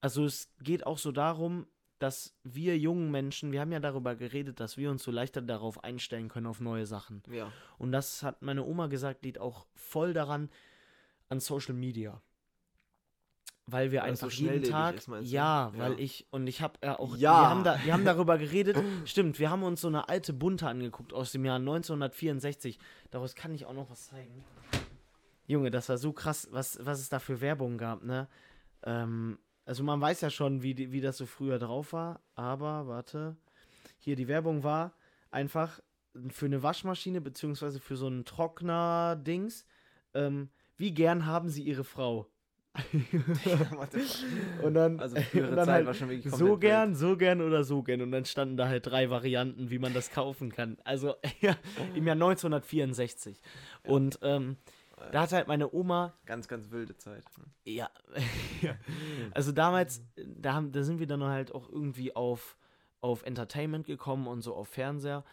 Also 0.00 0.24
es 0.24 0.50
geht 0.60 0.84
auch 0.86 0.98
so 0.98 1.12
darum, 1.12 1.66
dass 2.00 2.34
wir 2.42 2.76
jungen 2.76 3.10
Menschen, 3.12 3.52
wir 3.52 3.60
haben 3.60 3.70
ja 3.70 3.78
darüber 3.78 4.16
geredet, 4.16 4.58
dass 4.58 4.76
wir 4.76 4.90
uns 4.90 5.04
so 5.04 5.12
leichter 5.12 5.40
darauf 5.40 5.84
einstellen 5.84 6.28
können 6.28 6.46
auf 6.48 6.60
neue 6.60 6.84
Sachen. 6.86 7.22
ja. 7.30 7.52
Und 7.78 7.92
das 7.92 8.22
hat 8.24 8.42
meine 8.42 8.64
Oma 8.64 8.88
gesagt, 8.88 9.24
liegt 9.24 9.38
auch 9.38 9.66
voll 9.74 10.12
daran 10.12 10.50
an 11.28 11.38
Social 11.40 11.74
Media. 11.74 12.20
Weil 13.66 13.92
wir 13.92 14.02
Weil 14.02 14.10
das 14.10 14.20
so 14.20 14.26
einfach 14.26 14.38
jeden 14.38 14.62
Tag, 14.64 14.96
ist, 14.96 15.08
ja, 15.08 15.22
Ja. 15.22 15.72
weil 15.78 16.00
ich 16.00 16.26
und 16.30 16.46
ich 16.48 16.60
habe 16.62 16.74
ja 16.82 16.98
auch, 16.98 17.16
Ja. 17.16 17.42
wir 17.42 17.48
haben 17.50 17.64
da, 17.64 17.78
wir 17.84 17.92
haben 17.92 18.04
darüber 18.04 18.36
geredet. 18.36 18.76
Stimmt, 19.04 19.38
wir 19.38 19.50
haben 19.50 19.62
uns 19.62 19.80
so 19.80 19.88
eine 19.88 20.08
alte 20.08 20.32
Bunte 20.32 20.66
angeguckt 20.66 21.12
aus 21.12 21.30
dem 21.32 21.44
Jahr 21.44 21.56
1964. 21.56 22.78
Daraus 23.10 23.34
kann 23.36 23.54
ich 23.54 23.64
auch 23.66 23.72
noch 23.74 23.88
was 23.88 24.08
zeigen. 24.08 24.44
Junge, 25.46 25.70
das 25.70 25.88
war 25.88 25.98
so 25.98 26.12
krass, 26.12 26.48
was, 26.50 26.78
was 26.84 27.00
es 27.00 27.08
da 27.08 27.18
für 27.18 27.40
Werbung 27.40 27.78
gab, 27.78 28.02
ne? 28.02 28.28
Ähm, 28.84 29.38
also 29.64 29.84
man 29.84 30.00
weiß 30.00 30.20
ja 30.22 30.30
schon, 30.30 30.62
wie, 30.62 30.74
die, 30.74 30.90
wie 30.90 31.00
das 31.00 31.16
so 31.16 31.26
früher 31.26 31.58
drauf 31.60 31.92
war, 31.92 32.20
aber 32.34 32.88
warte. 32.88 33.36
Hier, 33.98 34.16
die 34.16 34.26
Werbung 34.26 34.64
war 34.64 34.92
einfach 35.30 35.80
für 36.30 36.46
eine 36.46 36.62
Waschmaschine, 36.64 37.20
beziehungsweise 37.20 37.78
für 37.78 37.96
so 37.96 38.06
einen 38.06 38.24
Trockner-Dings. 38.24 39.64
Ähm, 40.14 40.50
wie 40.76 40.92
gern 40.92 41.26
haben 41.26 41.48
sie 41.48 41.62
ihre 41.62 41.84
Frau? 41.84 42.28
Und 44.62 44.74
dann, 44.74 44.98
Also 44.98 45.16
und 45.34 45.34
dann 45.34 45.56
Zeit 45.56 45.68
halt 45.68 45.86
war 45.86 45.94
schon 45.94 46.08
wirklich 46.08 46.32
so 46.32 46.56
gern, 46.56 46.94
so 46.94 47.16
gern 47.16 47.42
oder 47.42 47.64
so 47.64 47.82
gern. 47.82 48.00
Und 48.00 48.12
dann 48.12 48.24
standen 48.24 48.56
da 48.56 48.68
halt 48.68 48.86
drei 48.86 49.10
Varianten, 49.10 49.70
wie 49.70 49.78
man 49.78 49.92
das 49.92 50.10
kaufen 50.10 50.52
kann. 50.52 50.78
Also 50.84 51.14
ja, 51.40 51.56
im 51.94 52.06
Jahr 52.06 52.14
1964. 52.14 53.40
Und 53.84 54.18
ähm, 54.22 54.56
da 55.10 55.22
hat 55.22 55.32
halt 55.32 55.48
meine 55.48 55.72
Oma, 55.72 56.14
Ganz, 56.26 56.48
ganz 56.48 56.70
wilde 56.70 56.96
Zeit. 56.96 57.24
ja, 57.64 57.90
ja. 58.60 58.76
also 59.32 59.52
damals, 59.52 60.02
da, 60.16 60.54
haben, 60.54 60.72
da 60.72 60.82
sind 60.82 61.00
wir 61.00 61.06
dann 61.06 61.22
halt 61.24 61.54
auch 61.54 61.68
irgendwie 61.68 62.14
auf, 62.14 62.56
auf 63.00 63.22
Entertainment 63.24 63.86
gekommen 63.86 64.26
und 64.28 64.42
so 64.42 64.54
auf 64.54 64.68
Fernseher. 64.68 65.24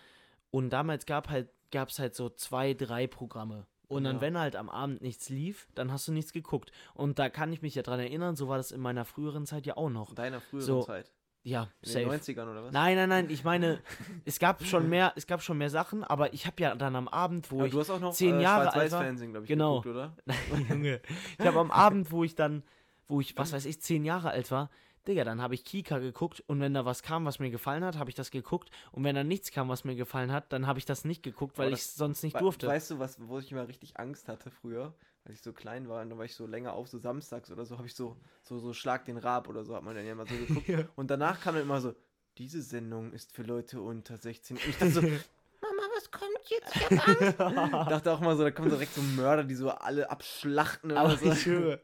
Und 0.52 0.72
damals 0.72 1.06
gab 1.06 1.30
halt, 1.30 1.50
gab 1.72 1.90
es 1.90 2.00
halt 2.00 2.16
so 2.16 2.30
zwei, 2.30 2.74
drei 2.74 3.08
Programme. 3.08 3.68
Und 3.90 4.04
dann, 4.06 4.18
Ja. 4.18 4.22
wenn 4.22 4.38
halt 4.38 4.56
am 4.56 4.70
Abend 4.70 5.02
nichts 5.02 5.30
lief, 5.30 5.68
dann 5.76 5.92
hast 5.92 6.08
du 6.08 6.12
nichts 6.14 6.32
geguckt. 6.32 6.72
Und 6.94 7.20
da 7.20 7.28
kann 7.30 7.52
ich 7.52 7.62
mich 7.62 7.76
ja 7.76 7.82
dran 7.82 8.00
erinnern, 8.00 8.36
so 8.36 8.48
war 8.48 8.58
das 8.58 8.72
in 8.72 8.80
meiner 8.80 9.04
früheren 9.04 9.46
Zeit 9.46 9.66
ja 9.66 9.76
auch 9.78 9.90
noch. 9.90 10.10
In 10.12 10.16
deiner 10.16 10.40
früheren 10.40 10.66
So, 10.66 10.84
Zeit. 10.84 11.12
Ja, 11.42 11.70
In 11.82 11.90
safe. 11.90 12.00
den 12.06 12.10
90ern 12.12 12.52
oder 12.52 12.64
was? 12.66 12.72
Nein, 12.74 12.96
nein, 12.98 13.10
nein, 13.10 13.30
ich 13.30 13.44
meine, 13.44 13.80
es 14.26 14.40
gab 14.40 14.64
schon 14.64 14.90
mehr, 14.90 15.14
es 15.16 15.26
gab 15.26 15.42
schon 15.42 15.58
mehr 15.58 15.70
Sachen, 15.70 16.04
aber 16.04 16.34
ich 16.34 16.46
habe 16.46 16.62
ja 16.62 16.76
dann 16.76 16.96
am 16.96 17.08
Abend, 17.08 17.50
wo 17.52 17.58
Aber 17.58 17.66
ich 17.66 17.72
du 17.72 17.80
hast 17.80 17.90
auch 17.90 18.00
noch 18.00 18.14
zehn 18.14 18.40
Jahre 18.40 18.72
alt 18.74 18.92
war- 18.92 19.04
glaube 19.14 19.44
ich, 19.44 19.48
Genau. 19.48 19.82
geguckt, 19.82 19.96
oder? 19.96 20.16
Nein, 20.26 20.66
Junge. 20.70 21.02
Ich 21.40 21.46
habe 21.46 21.60
am 21.60 21.72
Abend, 21.72 22.12
wo 22.12 22.24
ich 22.24 22.36
dann, 22.36 22.62
wo 23.08 23.22
ich, 23.22 23.36
was 23.38 23.54
weiß 23.54 23.66
ich, 23.66 23.82
zehn 23.82 24.06
Jahre 24.06 24.30
alt 24.32 24.52
war, 24.52 24.70
Digga, 25.08 25.24
dann 25.24 25.42
habe 25.42 25.56
ich 25.56 25.64
Kika 25.66 26.00
geguckt 26.00 26.44
und 26.48 26.60
wenn 26.60 26.74
da 26.74 26.86
was 26.86 27.02
kam, 27.04 27.26
was 27.26 27.40
mir 27.40 27.50
gefallen 27.50 27.84
hat, 27.84 27.98
habe 27.98 28.10
ich 28.10 28.16
das 28.16 28.32
geguckt 28.32 28.70
und 28.92 29.04
wenn 29.04 29.16
da 29.16 29.24
nichts 29.24 29.52
kam, 29.52 29.70
was 29.70 29.84
mir 29.84 29.96
gefallen 29.96 30.32
hat, 30.32 30.52
dann 30.54 30.68
habe 30.68 30.78
ich 30.80 30.86
das 30.86 31.06
nicht 31.06 31.24
geguckt, 31.24 31.58
weil 31.58 31.70
ich 31.74 31.80
das- 31.80 31.96
sonst 31.96 32.24
nicht 32.24 32.40
durfte. 32.40 32.68
Weißt 32.68 32.92
du, 32.92 33.00
was, 33.00 33.18
wo 33.28 33.40
ich 33.40 33.52
immer 33.52 33.68
richtig 33.68 33.98
Angst 34.00 34.28
hatte 34.28 34.52
früher, 34.52 34.94
als 35.26 35.36
ich 35.36 35.42
so 35.42 35.54
klein 35.54 35.88
war, 35.90 36.02
und 36.02 36.10
dann 36.10 36.18
war 36.18 36.26
ich 36.26 36.36
so 36.36 36.46
länger 36.46 36.74
auf, 36.74 36.88
so 36.88 36.98
samstags 36.98 37.50
oder 37.52 37.66
so, 37.66 37.78
habe 37.78 37.88
ich 37.88 37.96
so, 37.96 38.18
so, 38.44 38.60
so 38.60 38.74
Schlag 38.74 39.06
den 39.06 39.18
Rab 39.18 39.48
oder 39.48 39.64
so, 39.64 39.76
hat 39.76 39.84
man 39.84 39.96
dann 39.96 40.06
ja 40.06 40.12
immer 40.12 40.26
so 40.28 40.36
geguckt. 40.48 40.68
Ja. 40.68 40.88
Und 40.96 41.10
danach 41.10 41.40
kam 41.42 41.56
dann 41.56 41.64
immer 41.64 41.82
so, 41.82 41.96
diese 42.38 42.62
Sendung 42.62 43.12
ist 43.14 43.32
für 43.32 43.44
Leute 43.44 43.82
unter 43.82 44.18
16. 44.18 44.58
Und 44.58 44.68
ich 44.68 44.78
dachte 44.78 44.92
so, 44.92 45.02
Mama, 45.80 45.94
was 45.96 46.12
kommt 46.12 46.40
jetzt? 46.50 46.76
Ich 46.92 47.38
hab 47.40 47.58
Angst. 47.58 47.92
dachte 47.92 48.12
auch 48.12 48.20
mal 48.20 48.36
so, 48.38 48.44
da 48.44 48.52
kommen 48.52 48.70
direkt 48.70 48.94
so 48.94 49.02
Mörder, 49.02 49.44
die 49.44 49.56
so 49.56 49.70
alle 49.70 50.10
abschlachten 50.10 50.92
oder 50.92 51.02
Aber 51.02 51.18
so. 51.18 51.32
ich 51.32 51.42
schwöre. 51.42 51.82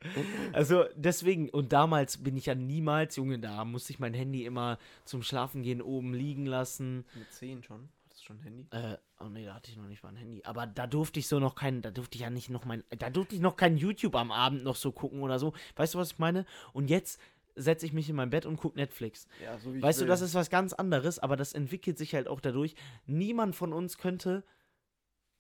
Also 0.54 0.86
deswegen, 0.96 1.50
und 1.50 1.72
damals 1.74 2.18
bin 2.24 2.36
ich 2.38 2.46
ja 2.48 2.56
niemals, 2.56 3.16
Junge, 3.16 3.40
da 3.40 3.66
musste 3.66 3.94
ich 3.94 4.00
mein 4.00 4.14
Handy 4.14 4.46
immer 4.46 4.78
zum 5.06 5.24
Schlafen 5.24 5.64
gehen 5.64 5.82
oben 5.82 6.14
liegen 6.14 6.46
lassen. 6.46 7.06
Mit 7.16 7.32
10 7.32 7.64
schon. 7.64 7.90
Hattest 8.06 8.22
du 8.22 8.26
schon 8.28 8.38
ein 8.38 8.44
Handy? 8.44 8.68
Äh, 8.72 8.98
oh 9.20 9.26
nee, 9.30 9.46
da 9.46 9.54
hatte 9.56 9.72
ich 9.72 9.78
noch 9.78 9.88
nicht 9.88 10.04
mal 10.04 10.10
ein 10.10 10.16
Handy. 10.16 10.42
Aber 10.46 10.68
da 10.68 10.88
durfte 10.88 11.20
ich 11.20 11.28
so 11.28 11.40
noch 11.40 11.56
kein, 11.56 11.82
da 11.82 11.92
durfte 11.92 12.16
ich 12.16 12.22
ja 12.22 12.30
nicht 12.30 12.50
noch 12.50 12.66
mein, 12.66 12.84
da 12.98 13.10
durfte 13.10 13.36
ich 13.36 13.42
noch 13.42 13.56
kein 13.56 13.78
YouTube 13.78 14.16
am 14.16 14.32
Abend 14.32 14.64
noch 14.64 14.76
so 14.76 14.92
gucken 14.92 15.22
oder 15.22 15.40
so. 15.40 15.54
Weißt 15.76 15.94
du, 15.94 16.00
was 16.00 16.12
ich 16.12 16.20
meine? 16.20 16.46
Und 16.74 16.90
jetzt 16.90 17.20
setze 17.56 17.86
ich 17.86 17.94
mich 17.94 18.10
in 18.10 18.16
mein 18.16 18.30
Bett 18.30 18.46
und 18.46 18.58
gucke 18.58 18.78
Netflix. 18.78 19.28
Ja, 19.44 19.58
so 19.58 19.74
Weißt 19.82 20.02
du, 20.02 20.06
das 20.06 20.22
ist 20.22 20.34
was 20.36 20.50
ganz 20.50 20.74
anderes, 20.74 21.20
aber 21.20 21.36
das 21.38 21.54
entwickelt 21.54 21.98
sich 21.98 22.14
halt 22.14 22.28
auch 22.28 22.40
dadurch. 22.42 22.76
Niemand 23.06 23.56
von 23.56 23.74
uns 23.74 23.98
könnte 23.98 24.44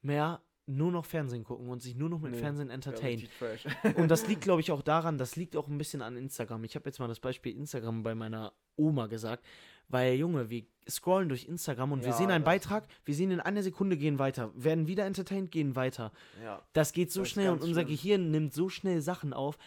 mehr 0.01 0.41
nur 0.67 0.91
noch 0.91 1.05
Fernsehen 1.05 1.43
gucken 1.43 1.69
und 1.69 1.81
sich 1.83 1.95
nur 1.95 2.09
noch 2.09 2.19
mit 2.19 2.31
Nee, 2.31 2.39
Fernsehen 2.39 2.71
entertainen. 2.71 3.27
Und 3.97 4.07
das 4.09 4.27
liegt, 4.27 4.41
glaube 4.41 4.61
ich, 4.61 4.71
auch 4.71 4.81
daran, 4.81 5.19
das 5.19 5.35
liegt 5.35 5.55
auch 5.55 5.67
ein 5.67 5.77
bisschen 5.77 6.01
an 6.01 6.17
Instagram. 6.17 6.63
Ich 6.63 6.73
habe 6.75 6.89
jetzt 6.89 6.97
mal 6.99 7.07
das 7.07 7.19
Beispiel 7.19 7.55
Instagram 7.55 8.01
bei 8.01 8.15
meiner 8.15 8.51
Oma 8.75 9.05
gesagt, 9.05 9.45
weil, 9.89 10.15
Junge, 10.15 10.49
wir 10.49 10.63
scrollen 10.89 11.29
durch 11.29 11.45
Instagram 11.45 11.91
und 11.91 12.01
wir 12.01 12.09
Ja, 12.09 12.13
sehen 12.17 12.31
einen 12.31 12.43
Beitrag, 12.43 12.87
wir 13.05 13.13
sehen 13.13 13.29
in 13.29 13.39
einer 13.41 13.61
Sekunde, 13.61 13.95
gehen 13.95 14.17
weiter, 14.17 14.51
werden 14.55 14.87
wieder 14.87 15.05
entertained, 15.05 15.51
gehen 15.51 15.75
weiter. 15.75 16.11
ja. 16.43 16.63
Das 16.73 16.93
geht 16.93 17.11
so 17.11 17.19
Das 17.21 17.29
schnell 17.29 17.51
und 17.51 17.61
unser 17.61 17.81
schlimm. 17.81 17.87
Gehirn 17.87 18.31
nimmt 18.31 18.51
so 18.55 18.67
schnell 18.67 19.01
Sachen 19.01 19.33
auf, 19.33 19.59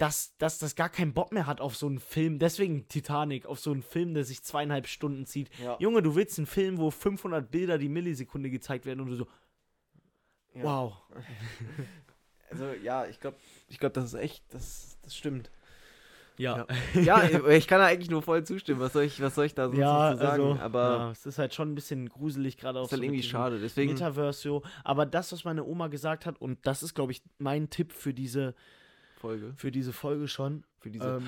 dass, 0.00 0.34
dass 0.38 0.58
das 0.58 0.76
gar 0.76 0.88
keinen 0.88 1.12
Bock 1.12 1.30
mehr 1.30 1.46
hat 1.46 1.60
auf 1.60 1.76
so 1.76 1.86
einen 1.86 1.98
Film. 1.98 2.38
Deswegen 2.38 2.88
Titanic, 2.88 3.44
auf 3.44 3.60
so 3.60 3.70
einen 3.70 3.82
Film, 3.82 4.14
der 4.14 4.24
sich 4.24 4.42
zweieinhalb 4.42 4.86
Stunden 4.86 5.26
zieht. 5.26 5.50
Ja. 5.62 5.76
Junge, 5.78 6.00
du 6.02 6.14
willst 6.14 6.38
einen 6.38 6.46
Film, 6.46 6.78
wo 6.78 6.90
500 6.90 7.50
Bilder 7.50 7.76
die 7.76 7.90
Millisekunde 7.90 8.48
gezeigt 8.48 8.86
werden 8.86 9.00
und 9.00 9.08
du 9.08 9.16
so, 9.16 9.26
ja. 10.54 10.62
wow. 10.62 10.94
Also 12.50 12.64
ja, 12.82 13.06
ich 13.06 13.20
glaube, 13.20 13.36
ich 13.68 13.78
glaube, 13.78 13.92
das 13.92 14.06
ist 14.06 14.14
echt, 14.14 14.42
das, 14.52 14.98
das 15.02 15.16
stimmt. 15.16 15.52
Ja, 16.36 16.66
Ja, 16.94 17.22
ich 17.48 17.68
kann 17.68 17.78
da 17.78 17.86
eigentlich 17.86 18.10
nur 18.10 18.22
voll 18.22 18.42
zustimmen. 18.42 18.80
Was 18.80 18.94
soll 18.94 19.04
ich, 19.04 19.20
was 19.20 19.36
soll 19.36 19.44
ich 19.44 19.54
da 19.54 19.66
sonst 19.66 19.78
ja, 19.78 20.12
zu 20.12 20.18
sagen? 20.18 20.42
also, 20.42 20.60
Aber 20.60 20.96
ja, 20.96 21.10
es 21.12 21.26
ist 21.26 21.38
halt 21.38 21.54
schon 21.54 21.70
ein 21.70 21.74
bisschen 21.76 22.08
gruselig, 22.08 22.56
gerade 22.56 22.80
auch 22.80 22.86
ist 22.86 22.92
halt 22.92 23.00
so 23.00 23.04
irgendwie 23.04 23.22
schade. 23.22 23.60
Deswegen, 23.60 23.92
Metaverse 23.92 24.40
so. 24.40 24.62
Aber 24.82 25.06
das, 25.06 25.30
was 25.30 25.44
meine 25.44 25.62
Oma 25.62 25.86
gesagt 25.86 26.26
hat, 26.26 26.40
und 26.40 26.58
das 26.66 26.82
ist, 26.82 26.94
glaube 26.94 27.12
ich, 27.12 27.22
mein 27.38 27.70
Tipp 27.70 27.92
für 27.92 28.12
diese, 28.12 28.56
Folge. 29.20 29.52
für 29.56 29.70
diese 29.70 29.92
Folge 29.92 30.28
schon. 30.28 30.64
Für 30.78 30.90
diese. 30.90 31.18
Ähm, 31.18 31.26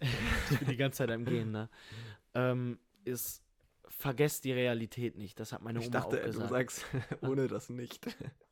ich 0.50 0.58
bin 0.58 0.68
die 0.68 0.76
ganze 0.76 0.98
Zeit 0.98 1.10
am 1.10 1.24
Gehen, 1.24 1.50
ne? 1.52 1.68
Ähm, 2.34 2.78
ist, 3.04 3.42
vergesst 3.88 4.44
die 4.44 4.52
Realität 4.52 5.16
nicht. 5.16 5.38
Das 5.38 5.52
hat 5.52 5.62
meine 5.62 5.78
Oma 5.78 5.84
ich 5.86 5.90
dachte, 5.90 6.16
auch 6.18 6.20
du 6.22 6.26
gesagt. 6.26 6.50
sagst 6.50 6.86
ohne 7.22 7.46
das 7.48 7.68
nicht. 7.68 8.00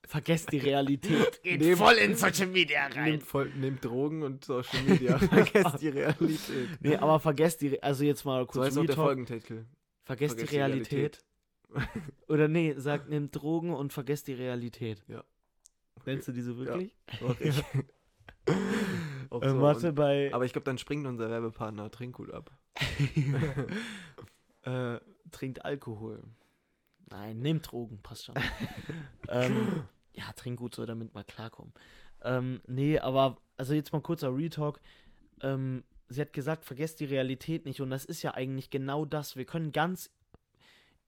vergesst 0.07 0.53
die 0.53 0.59
Realität. 0.59 1.41
Geht 1.43 1.61
Nehm- 1.61 1.77
voll 1.79 1.95
in 1.95 2.15
Social 2.17 2.47
Media 2.49 2.87
rein. 2.87 3.11
Nehmt, 3.13 3.23
voll, 3.23 3.51
nehmt 3.55 3.85
Drogen 3.85 4.23
und 4.23 4.45
Social 4.45 4.83
Media. 4.83 5.19
Vergesst 5.19 5.81
die 5.81 5.89
Realität. 5.89 6.69
Nee, 6.81 6.97
aber 6.97 7.19
vergesst 7.21 7.61
die, 7.63 7.83
also 7.83 8.05
jetzt 8.05 8.25
mal 8.25 8.41
So 8.43 8.47
kurz 8.47 8.67
heißt 8.67 8.79
auch 8.79 8.87
der. 8.87 8.95
Folgentitel. 8.97 9.65
Vergesst, 10.05 10.35
Vergesst 10.37 10.41
die 10.41 10.47
die 10.47 10.57
Realität. 10.57 11.19
Oder 12.29 12.49
nee, 12.49 12.75
sagt, 12.77 13.09
nehmt 13.09 13.35
Drogen 13.37 13.73
und 13.73 13.93
vergesst 13.93 14.27
die 14.27 14.33
Realität. 14.35 15.05
Ja. 15.07 15.25
Nennst 16.07 16.29
du 16.29 16.33
diese 16.33 16.57
wirklich? 16.57 16.95
Mach 17.21 17.41
ich. 17.41 17.63
Auch 19.31 19.43
Äh, 19.43 19.51
so. 19.51 19.61
warte, 19.61 19.89
Und, 19.91 19.95
bei 19.95 20.31
aber 20.33 20.45
ich 20.45 20.53
glaube, 20.53 20.65
dann 20.65 20.79
springt 20.79 21.07
unser 21.07 21.31
Werbepartner 21.31 21.91
Trinkgut 21.91 22.33
ab. 22.33 22.51
äh, 24.63 24.99
trinkt 25.31 25.65
Alkohol. 25.65 26.23
Nein, 27.11 27.41
nehmt 27.41 27.71
Drogen, 27.71 28.01
passt 28.03 28.27
schon. 28.27 28.35
ähm, 29.29 29.85
ja, 30.13 30.33
trink 30.35 30.59
gut 30.59 30.75
so, 30.75 30.87
damit 30.87 31.15
wir 31.15 31.25
klarkommen. 31.25 31.73
Ähm, 32.23 32.61
nee, 32.67 32.99
aber, 32.99 33.39
also 33.57 33.75
jetzt 33.75 33.93
mal 33.93 34.01
kurzer 34.03 34.35
Retalk. 34.37 34.81
Ähm, 35.43 35.85
sie 36.09 36.21
hat 36.21 36.33
gesagt, 36.33 36.65
vergesst 36.65 37.01
die 37.01 37.07
Realität 37.07 37.65
nicht. 37.65 37.81
Und 37.81 37.91
das 37.91 38.05
ist 38.05 38.23
ja 38.23 38.35
eigentlich 38.35 38.71
genau 38.71 39.05
das. 39.05 39.37
Wir 39.37 39.45
können 39.45 39.73
ganz 39.73 40.11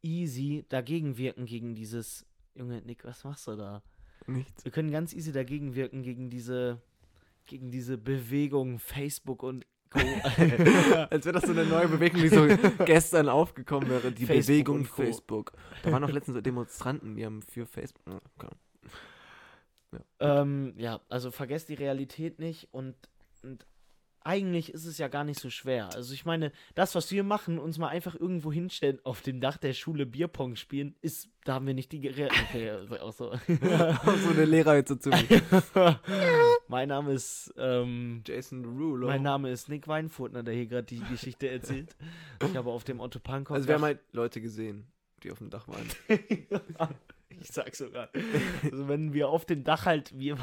easy 0.02 0.64
dagegen 0.68 1.16
wirken 1.16 1.46
gegen 1.46 1.74
dieses. 1.74 2.26
Junge, 2.54 2.82
Nick, 2.82 3.04
was 3.04 3.24
machst 3.24 3.46
du 3.46 3.56
da? 3.56 3.82
Nichts. 4.26 4.64
Wir 4.64 4.72
können 4.72 4.90
ganz 4.90 5.12
easy 5.12 5.32
dagegen 5.32 5.74
wirken 5.74 6.02
gegen 6.02 6.30
diese, 6.30 6.80
gegen 7.46 7.70
diese 7.70 7.98
Bewegung 7.98 8.78
Facebook 8.78 9.42
und 9.42 9.66
Co. 9.90 9.98
Als 11.10 11.26
wäre 11.26 11.32
das 11.32 11.44
so 11.44 11.52
eine 11.52 11.64
neue 11.64 11.88
Bewegung, 11.88 12.22
die 12.22 12.28
so 12.28 12.46
gestern 12.84 13.28
aufgekommen 13.28 13.90
wäre. 13.90 14.10
Die 14.10 14.26
Facebook 14.26 14.46
Bewegung. 14.46 14.84
Facebook. 14.86 15.52
Da 15.82 15.92
waren 15.92 16.02
noch 16.02 16.10
letztens 16.10 16.36
so 16.36 16.40
Demonstranten, 16.40 17.16
die 17.16 17.26
haben 17.26 17.42
für 17.42 17.66
Facebook. 17.66 18.02
Ja, 18.06 18.20
ähm, 20.20 20.72
ja, 20.76 21.00
also 21.08 21.30
vergesst 21.30 21.68
die 21.68 21.74
Realität 21.74 22.38
nicht 22.38 22.68
und, 22.72 22.94
und 23.42 23.66
eigentlich 24.24 24.72
ist 24.72 24.86
es 24.86 24.98
ja 24.98 25.08
gar 25.08 25.24
nicht 25.24 25.40
so 25.40 25.50
schwer. 25.50 25.90
Also 25.94 26.14
ich 26.14 26.24
meine, 26.24 26.52
das, 26.74 26.94
was 26.94 27.10
wir 27.10 27.24
machen, 27.24 27.58
uns 27.58 27.78
mal 27.78 27.88
einfach 27.88 28.14
irgendwo 28.14 28.52
hinstellen, 28.52 28.98
auf 29.04 29.22
dem 29.22 29.40
Dach 29.40 29.56
der 29.56 29.72
Schule 29.72 30.06
Bierpong 30.06 30.56
spielen, 30.56 30.94
ist, 31.00 31.28
da 31.44 31.54
haben 31.54 31.66
wir 31.66 31.74
nicht 31.74 31.92
die 31.92 32.06
Re 32.06 32.28
Okay, 32.48 32.70
also 32.70 32.98
auch 33.00 33.12
so. 33.12 33.32
so 33.34 34.30
eine 34.30 34.44
Lehrerhütte 34.44 34.98
zu 34.98 35.10
mein 36.68 36.88
Name 36.88 37.12
ist, 37.12 37.52
ähm, 37.56 38.22
Jason 38.26 38.62
Derulo. 38.62 39.06
mein 39.08 39.22
Name 39.22 39.50
ist 39.50 39.68
Nick 39.68 39.88
Weinfurtner, 39.88 40.42
der 40.42 40.54
hier 40.54 40.66
gerade 40.66 40.86
die 40.86 41.00
Geschichte 41.00 41.48
erzählt. 41.48 41.94
Ich 42.44 42.56
habe 42.56 42.70
auf 42.70 42.84
dem 42.84 43.00
Otto 43.00 43.18
Pankopf. 43.18 43.56
Also 43.56 43.68
wir 43.68 43.74
haben 43.74 43.84
halt 43.84 44.00
Leute 44.12 44.40
gesehen, 44.40 44.86
die 45.22 45.30
auf 45.30 45.38
dem 45.38 45.50
Dach 45.50 45.68
waren. 45.68 45.88
Ich 47.42 47.52
sag 47.52 47.74
sogar. 47.74 48.08
Also 48.62 48.88
wenn 48.88 49.12
wir 49.12 49.28
auf 49.28 49.44
dem 49.44 49.64
Dach 49.64 49.86
halt, 49.86 50.16
wir. 50.18 50.36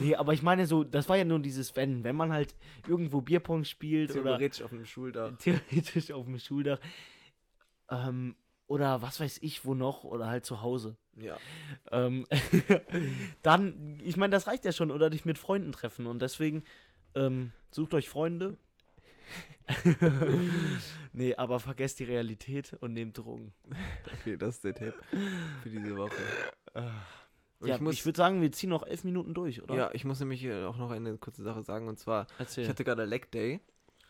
nee, 0.00 0.14
aber 0.14 0.32
ich 0.32 0.42
meine 0.42 0.66
so, 0.66 0.84
das 0.84 1.08
war 1.08 1.16
ja 1.16 1.24
nur 1.24 1.38
dieses 1.40 1.76
Wenn. 1.76 2.04
Wenn 2.04 2.16
man 2.16 2.32
halt 2.32 2.54
irgendwo 2.88 3.20
Bierpong 3.20 3.64
spielt 3.64 4.12
oder 4.12 4.36
Theoretisch 4.38 4.62
auf 4.62 4.70
dem 4.70 4.84
Schuldach. 4.84 5.36
theoretisch 5.38 6.10
auf 6.10 6.24
dem 6.24 6.38
Schuldach. 6.38 6.78
Ähm, 7.90 8.34
oder 8.66 9.02
was 9.02 9.20
weiß 9.20 9.38
ich 9.42 9.64
wo 9.64 9.74
noch, 9.74 10.04
oder 10.04 10.26
halt 10.26 10.44
zu 10.46 10.62
Hause. 10.62 10.96
Ja. 11.16 11.36
Ähm, 11.92 12.26
dann, 13.42 14.00
ich 14.02 14.16
meine, 14.16 14.32
das 14.32 14.46
reicht 14.46 14.64
ja 14.64 14.72
schon, 14.72 14.90
oder 14.90 15.10
dich 15.10 15.24
mit 15.24 15.38
Freunden 15.38 15.72
treffen. 15.72 16.06
Und 16.06 16.22
deswegen, 16.22 16.64
ähm, 17.14 17.52
sucht 17.70 17.94
euch 17.94 18.08
Freunde. 18.08 18.56
nee, 21.12 21.34
aber 21.34 21.60
vergesst 21.60 21.98
die 21.98 22.04
Realität 22.04 22.74
und 22.80 22.92
nehmt 22.92 23.16
Drogen. 23.18 23.52
Okay, 24.20 24.36
das 24.36 24.56
ist 24.56 24.64
der 24.64 24.74
Tipp 24.74 24.94
für 25.62 25.68
diese 25.70 25.96
Woche. 25.96 26.12
Und 27.60 27.68
Ja, 27.68 27.76
ich 27.76 27.80
muss, 27.80 27.94
ich 27.94 28.04
würde 28.04 28.16
sagen, 28.16 28.42
wir 28.42 28.52
ziehen 28.52 28.70
noch 28.70 28.86
elf 28.86 29.04
Minuten 29.04 29.32
durch, 29.34 29.62
oder? 29.62 29.74
ja, 29.74 29.90
ich 29.92 30.04
muss 30.04 30.20
nämlich 30.20 30.40
hier 30.40 30.68
auch 30.68 30.76
noch 30.76 30.90
eine 30.90 31.16
kurze 31.16 31.42
Sache 31.42 31.62
sagen. 31.62 31.88
Und 31.88 31.98
zwar, 31.98 32.26
Erzähl. 32.38 32.64
ich 32.64 32.70
hatte 32.70 32.84
gerade 32.84 33.04
Leg 33.04 33.30
Day. 33.30 33.60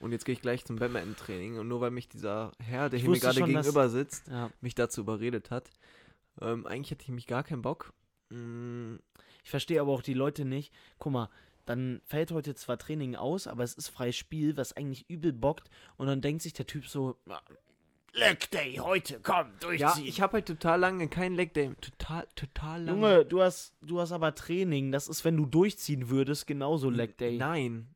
Und 0.01 0.11
jetzt 0.13 0.25
gehe 0.25 0.33
ich 0.33 0.43
gleich 0.43 0.65
zum 0.65 0.77
Badminton-Training. 0.77 1.59
Und 1.59 1.69
nur 1.69 1.81
weil 1.81 1.91
mich 1.93 2.09
dieser 2.09 2.51
Herr, 2.59 2.91
der 2.91 2.97
Ich 2.99 3.05
hier 3.05 3.13
mir 3.13 3.21
gerade 3.21 3.43
gegenüber 3.43 3.89
sitzt, 3.89 4.27
ja. 4.29 4.51
mich 4.61 4.75
dazu 4.75 5.03
überredet 5.03 5.51
hat. 5.51 5.71
Ähm, 6.41 6.67
eigentlich 6.67 6.91
hätte 6.91 7.05
ich 7.05 7.11
mich 7.11 7.27
gar 7.29 7.45
keinen 7.45 7.63
Bock. 7.63 7.93
Mm, 8.31 8.97
Ich 9.45 9.51
verstehe 9.51 9.81
aber 9.81 9.93
auch 9.93 10.03
die 10.03 10.15
Leute 10.15 10.45
nicht. 10.45 10.75
Guck 10.99 11.13
mal, 11.13 11.31
dann 11.67 12.01
fällt 12.05 12.33
heute 12.33 12.55
zwar 12.55 12.79
Training 12.79 13.17
aus, 13.17 13.47
aber 13.47 13.65
es 13.65 13.75
ist 13.75 13.89
freies 13.89 14.17
Spiel, 14.17 14.57
was 14.57 14.75
eigentlich 14.77 15.09
übel 15.09 15.33
bockt. 15.33 15.71
Und 15.97 16.07
dann 16.07 16.21
denkt 16.21 16.43
sich 16.43 16.53
der 16.53 16.67
Typ 16.67 16.87
so, 16.87 17.17
"Ah, 17.29 17.41
Leg 18.17 18.49
Day 18.53 18.77
heute, 18.77 19.19
komm, 19.21 19.49
durchziehen. 19.59 20.05
Ja, 20.05 20.09
ich 20.09 20.21
habe 20.21 20.35
halt 20.35 20.47
total 20.47 20.79
lange 20.79 21.09
keinen 21.09 21.35
Leg 21.35 21.53
Day. 21.53 21.75
Total, 21.81 22.29
total 22.37 22.85
lange. 22.85 23.01
Junge, 23.01 23.25
du 23.25 23.43
hast, 23.43 23.75
du 23.81 24.01
hast 24.01 24.13
aber 24.13 24.35
Training. 24.37 24.93
Das 24.93 25.09
ist, 25.09 25.25
wenn 25.25 25.37
du 25.37 25.47
durchziehen 25.47 26.11
würdest, 26.11 26.47
genauso 26.47 26.91
Leg 26.91 27.19
Day. 27.19 27.39
Nein. 27.39 27.89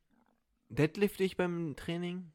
Deadlift 0.70 1.20
ich 1.20 1.36
beim 1.36 1.76
Training? 1.76 2.32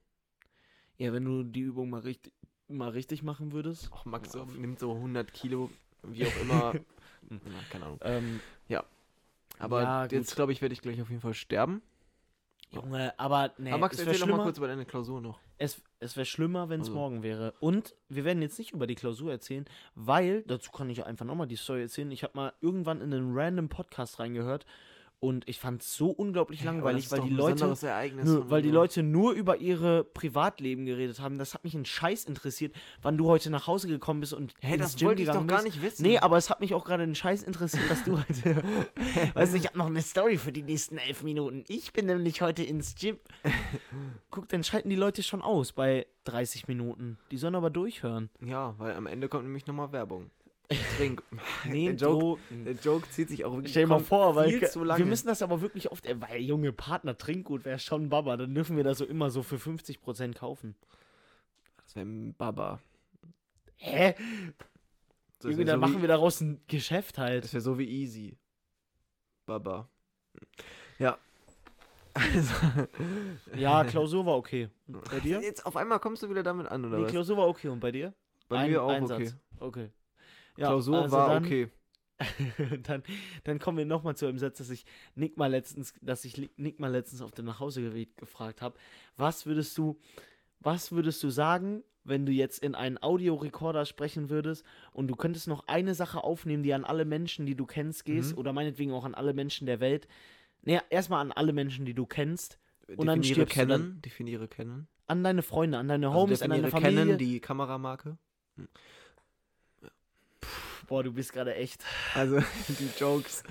Ja, 0.97 1.11
wenn 1.11 1.25
du 1.25 1.43
die 1.43 1.59
Übung 1.59 1.89
mal 1.89 1.99
richtig, 2.01 2.33
mal 2.69 2.89
richtig 2.89 3.21
machen 3.21 3.51
würdest. 3.51 3.91
Och, 3.91 4.05
Max 4.05 4.31
so, 4.31 4.45
nimmt 4.45 4.79
so 4.79 4.93
100 4.93 5.33
Kilo, 5.33 5.69
wie 6.03 6.25
auch 6.25 6.41
immer. 6.41 6.73
Na, 7.29 7.39
keine 7.69 7.85
Ahnung. 7.85 7.99
Ähm, 8.01 8.39
Aber 9.63 9.81
Ja, 9.81 10.05
jetzt 10.05 10.35
glaube 10.35 10.51
ich, 10.51 10.61
werde 10.61 10.73
ich 10.73 10.81
gleich 10.81 11.01
auf 11.01 11.09
jeden 11.09 11.21
Fall 11.21 11.33
sterben. 11.33 11.81
Junge, 12.71 13.13
aber 13.19 13.53
nee, 13.57 13.69
Aber 13.71 13.81
Max, 13.81 13.95
es 13.97 13.99
wäre 13.99 14.09
erzähl 14.09 14.21
doch 14.21 14.27
mal 14.27 14.31
schlimmer, 14.33 14.43
kurz 14.45 14.57
über 14.57 14.67
deine 14.67 14.85
Klausur 14.85 15.21
noch. 15.21 15.39
es, 15.59 15.81
es 15.99 16.17
wär 16.17 16.25
schlimmer 16.25 16.69
wenn 16.69 16.81
es 16.81 16.87
Also. 16.87 16.97
morgen 16.99 17.21
wäre. 17.23 17.53
Und 17.59 17.93
wir 18.09 18.25
werden 18.25 18.41
jetzt 18.41 18.57
nicht 18.57 18.71
über 18.71 18.87
die 18.87 18.95
Klausur 18.95 19.31
erzählen, 19.31 19.65
weil, 19.93 20.41
dazu 20.43 20.71
kann 20.71 20.89
ich 20.89 21.05
einfach 21.05 21.25
nochmal 21.25 21.47
die 21.47 21.55
Story 21.55 21.83
erzählen, 21.83 22.09
ich 22.11 22.23
habe 22.23 22.35
mal 22.35 22.53
irgendwann 22.61 23.01
in 23.01 23.13
einen 23.13 23.37
random 23.37 23.69
Podcast 23.69 24.19
reingehört 24.19 24.65
und 25.23 25.47
ich 25.47 25.57
fand 25.57 25.81
es 25.81 25.95
so 25.95 26.09
unglaublich 26.09 26.65
langweilig, 26.65 27.09
weil 27.09 27.21
die 27.21 27.29
Leute... 27.29 27.73
Ereignis 27.81 28.25
Nö, 28.25 28.43
weil 28.47 28.61
die 28.61 28.69
Leute 28.69 29.03
nur 29.03 29.31
über 29.31 29.55
ihre 29.55 30.03
Privatleben 30.03 30.85
geredet 30.85 31.21
haben. 31.21 31.37
Das 31.37 31.53
hat 31.53 31.63
mich 31.63 31.73
einen 31.75 31.85
Scheiß 31.85 32.25
interessiert, 32.25 32.75
wann 33.01 33.17
du 33.17 33.27
heute 33.27 33.49
nach 33.49 33.65
Hause 33.65 33.87
gekommen 33.87 34.19
bist 34.19 34.33
und 34.33 34.53
ins 34.59 34.77
das 34.77 34.95
Gym 34.97 35.07
wollte 35.07 35.21
ich 35.21 35.27
doch 35.29 35.35
gegangen 35.35 35.47
gar 35.47 35.63
bist. 35.63 35.75
nicht 35.75 35.81
wissen. 35.81 36.03
Nee, 36.03 36.17
aber 36.17 36.35
es 36.35 36.49
hat 36.49 36.59
mich 36.59 36.73
auch 36.73 36.83
gerade 36.83 37.03
einen 37.03 37.15
Scheiß 37.15 37.43
interessiert, 37.43 37.89
dass 37.89 38.03
du 38.03 38.17
heute. 38.27 38.63
weißt 39.33 39.53
du, 39.53 39.57
ich 39.57 39.65
habe 39.65 39.77
noch 39.77 39.85
eine 39.85 40.01
Story 40.01 40.37
für 40.37 40.51
die 40.51 40.63
nächsten 40.63 40.97
elf 40.97 41.23
Minuten. 41.23 41.63
Ich 41.69 41.93
bin 41.93 42.05
nämlich 42.05 42.41
heute 42.41 42.63
ins 42.63 42.95
Gym. 42.95 43.17
Guck, 44.29 44.49
dann 44.49 44.65
schalten 44.65 44.89
die 44.89 44.97
Leute 44.97 45.23
schon 45.23 45.41
aus 45.41 45.71
bei 45.71 46.05
30 46.25 46.67
Minuten. 46.67 47.17
Die 47.31 47.37
sollen 47.37 47.55
aber 47.55 47.69
durchhören. 47.69 48.29
Ja, 48.41 48.75
weil 48.77 48.93
am 48.93 49.07
Ende 49.07 49.29
kommt 49.29 49.45
nämlich 49.45 49.67
nochmal 49.67 49.93
Werbung. 49.93 50.31
Trink. 50.97 51.23
Nee, 51.65 51.93
der, 51.93 51.95
Joke, 51.95 52.19
Drogen. 52.49 52.65
der 52.65 52.73
Joke 52.75 53.09
zieht 53.09 53.29
sich 53.29 53.45
auch 53.45 53.53
wirklich 53.53 53.71
Stell 53.71 53.85
mal 53.87 53.99
vor, 53.99 54.35
weil 54.35 54.49
wir 54.61 55.05
müssen 55.05 55.27
das 55.27 55.41
aber 55.41 55.61
wirklich 55.61 55.91
oft, 55.91 56.05
äh, 56.05 56.19
weil 56.19 56.41
junge 56.41 56.71
Partner 56.73 57.17
Trinkgut 57.17 57.65
wäre 57.65 57.79
schon 57.79 58.09
Baba, 58.09 58.37
dann 58.37 58.53
dürfen 58.53 58.77
wir 58.77 58.83
das 58.83 58.97
so 58.97 59.05
immer 59.05 59.29
so 59.29 59.43
für 59.43 59.57
50% 59.57 60.33
kaufen. 60.35 60.75
Das 61.85 61.95
wäre 61.95 62.05
ein 62.05 62.33
Baba. 62.35 62.79
Hä? 63.77 64.15
Das 65.39 65.51
Junge, 65.51 65.65
dann 65.65 65.81
so 65.81 65.87
machen 65.87 66.01
wir 66.01 66.07
daraus 66.07 66.39
ein 66.41 66.61
Geschäft 66.67 67.17
halt. 67.17 67.43
Das 67.43 67.53
wäre 67.53 67.61
so 67.61 67.77
wie 67.77 67.87
easy. 67.87 68.37
Baba. 69.45 69.87
Ja. 70.99 71.17
Also, 72.15 72.53
Ja, 73.55 73.83
Klausur 73.85 74.23
war 74.27 74.37
okay. 74.37 74.69
Und 74.87 75.03
Bei 75.09 75.19
dir? 75.19 75.41
Jetzt 75.41 75.65
auf 75.65 75.75
einmal 75.75 75.99
kommst 75.99 76.21
du 76.21 76.29
wieder 76.29 76.43
damit 76.43 76.67
an, 76.67 76.85
oder 76.85 76.97
Nee, 76.97 77.03
was? 77.05 77.11
Klausur 77.11 77.37
war 77.37 77.47
okay. 77.47 77.69
Und 77.69 77.79
bei 77.79 77.91
dir? 77.91 78.13
Bei 78.47 78.59
Ein- 78.59 78.69
mir 78.71 78.83
auch 78.83 79.01
okay. 79.01 79.31
Okay. 79.59 79.89
Ja, 80.57 80.67
Klausur 80.67 81.01
also 81.03 81.15
war 81.17 81.29
dann, 81.29 81.43
okay. 81.45 81.69
dann, 82.83 83.03
dann 83.43 83.59
kommen 83.59 83.77
wir 83.77 83.85
nochmal 83.85 84.15
zu 84.15 84.25
einem 84.27 84.37
Satz, 84.37 84.57
dass 84.59 84.69
ich 84.69 84.85
Nick 85.15 85.37
mal 85.37 85.47
letztens, 85.47 85.93
dass 86.01 86.25
ich 86.25 86.49
Nick 86.57 86.79
mal 86.79 86.91
letztens 86.91 87.21
auf 87.21 87.31
dem 87.31 87.45
Nachhauseweg 87.45 88.15
gefragt 88.17 88.61
habe. 88.61 88.77
Was 89.17 89.45
würdest 89.45 89.77
du, 89.77 89.99
was 90.59 90.91
würdest 90.91 91.21
du 91.23 91.29
sagen, 91.29 91.83
wenn 92.05 92.25
du 92.25 92.31
jetzt 92.31 92.59
in 92.63 92.75
einen 92.75 93.01
Audiorekorder 93.01 93.85
sprechen 93.85 94.29
würdest 94.29 94.63
und 94.91 95.07
du 95.07 95.15
könntest 95.15 95.47
noch 95.47 95.67
eine 95.67 95.95
Sache 95.95 96.23
aufnehmen, 96.23 96.61
die 96.63 96.73
an 96.73 96.83
alle 96.85 97.05
Menschen, 97.05 97.45
die 97.45 97.55
du 97.55 97.65
kennst, 97.65 98.05
gehst, 98.05 98.33
Mhm. 98.33 98.37
oder 98.37 98.53
meinetwegen 98.53 98.91
auch 98.91 99.05
an 99.05 99.15
alle 99.15 99.33
Menschen 99.33 99.65
der 99.65 99.79
Welt. 99.79 100.07
Naja, 100.61 100.81
erstmal 100.89 101.21
an 101.21 101.31
alle 101.31 101.51
Menschen, 101.53 101.85
die 101.85 101.93
du 101.93 102.05
kennst, 102.05 102.59
Und 102.97 103.07
dann 103.07 103.21
Definiere 103.21 103.47
stirbst 103.49 103.55
du 103.57 103.65
dann. 103.65 103.81
kennen. 103.81 104.01
Definiere 104.01 104.47
kennen. 104.47 104.87
an 105.07 105.23
deine 105.23 105.41
Freunde, 105.41 105.77
an 105.77 105.87
deine 105.87 106.07
Also 106.09 106.19
Homies, 106.21 106.41
an 106.41 106.49
deine 106.51 106.69
Familie. 106.69 107.05
kennen, 107.05 107.17
die 107.17 107.39
Kameramarke. 107.39 108.17
Boah, 110.87 111.03
du 111.03 111.11
bist 111.13 111.33
gerade 111.33 111.55
echt. 111.55 111.83
Also 112.13 112.39
die 112.67 112.89
Jokes. 112.99 113.43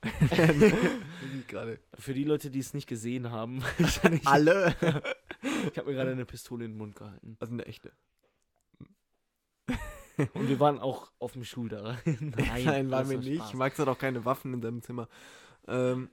Für 1.98 2.14
die 2.14 2.24
Leute, 2.24 2.50
die 2.50 2.60
es 2.60 2.72
nicht 2.72 2.86
gesehen 2.86 3.30
haben, 3.32 3.64
ich, 3.78 4.26
Alle. 4.26 4.74
ich 5.72 5.76
habe 5.78 5.88
mir 5.90 5.96
gerade 5.96 6.12
eine 6.12 6.24
Pistole 6.24 6.64
in 6.64 6.72
den 6.72 6.78
Mund 6.78 6.94
gehalten. 6.94 7.36
Also 7.40 7.52
eine 7.52 7.66
echte. 7.66 7.90
Und 10.34 10.48
wir 10.48 10.58
waren 10.60 10.78
auch 10.80 11.10
auf 11.18 11.32
dem 11.32 11.44
Schul 11.44 11.68
da. 11.68 11.96
Nein, 12.04 12.64
Nein, 12.64 12.90
waren 12.90 13.08
wir 13.10 13.18
nicht. 13.18 13.36
Spaß. 13.38 13.54
Max 13.54 13.78
hat 13.78 13.88
auch 13.88 13.98
keine 13.98 14.24
Waffen 14.24 14.54
in 14.54 14.62
seinem 14.62 14.82
Zimmer. 14.82 15.08
Ähm, 15.66 16.10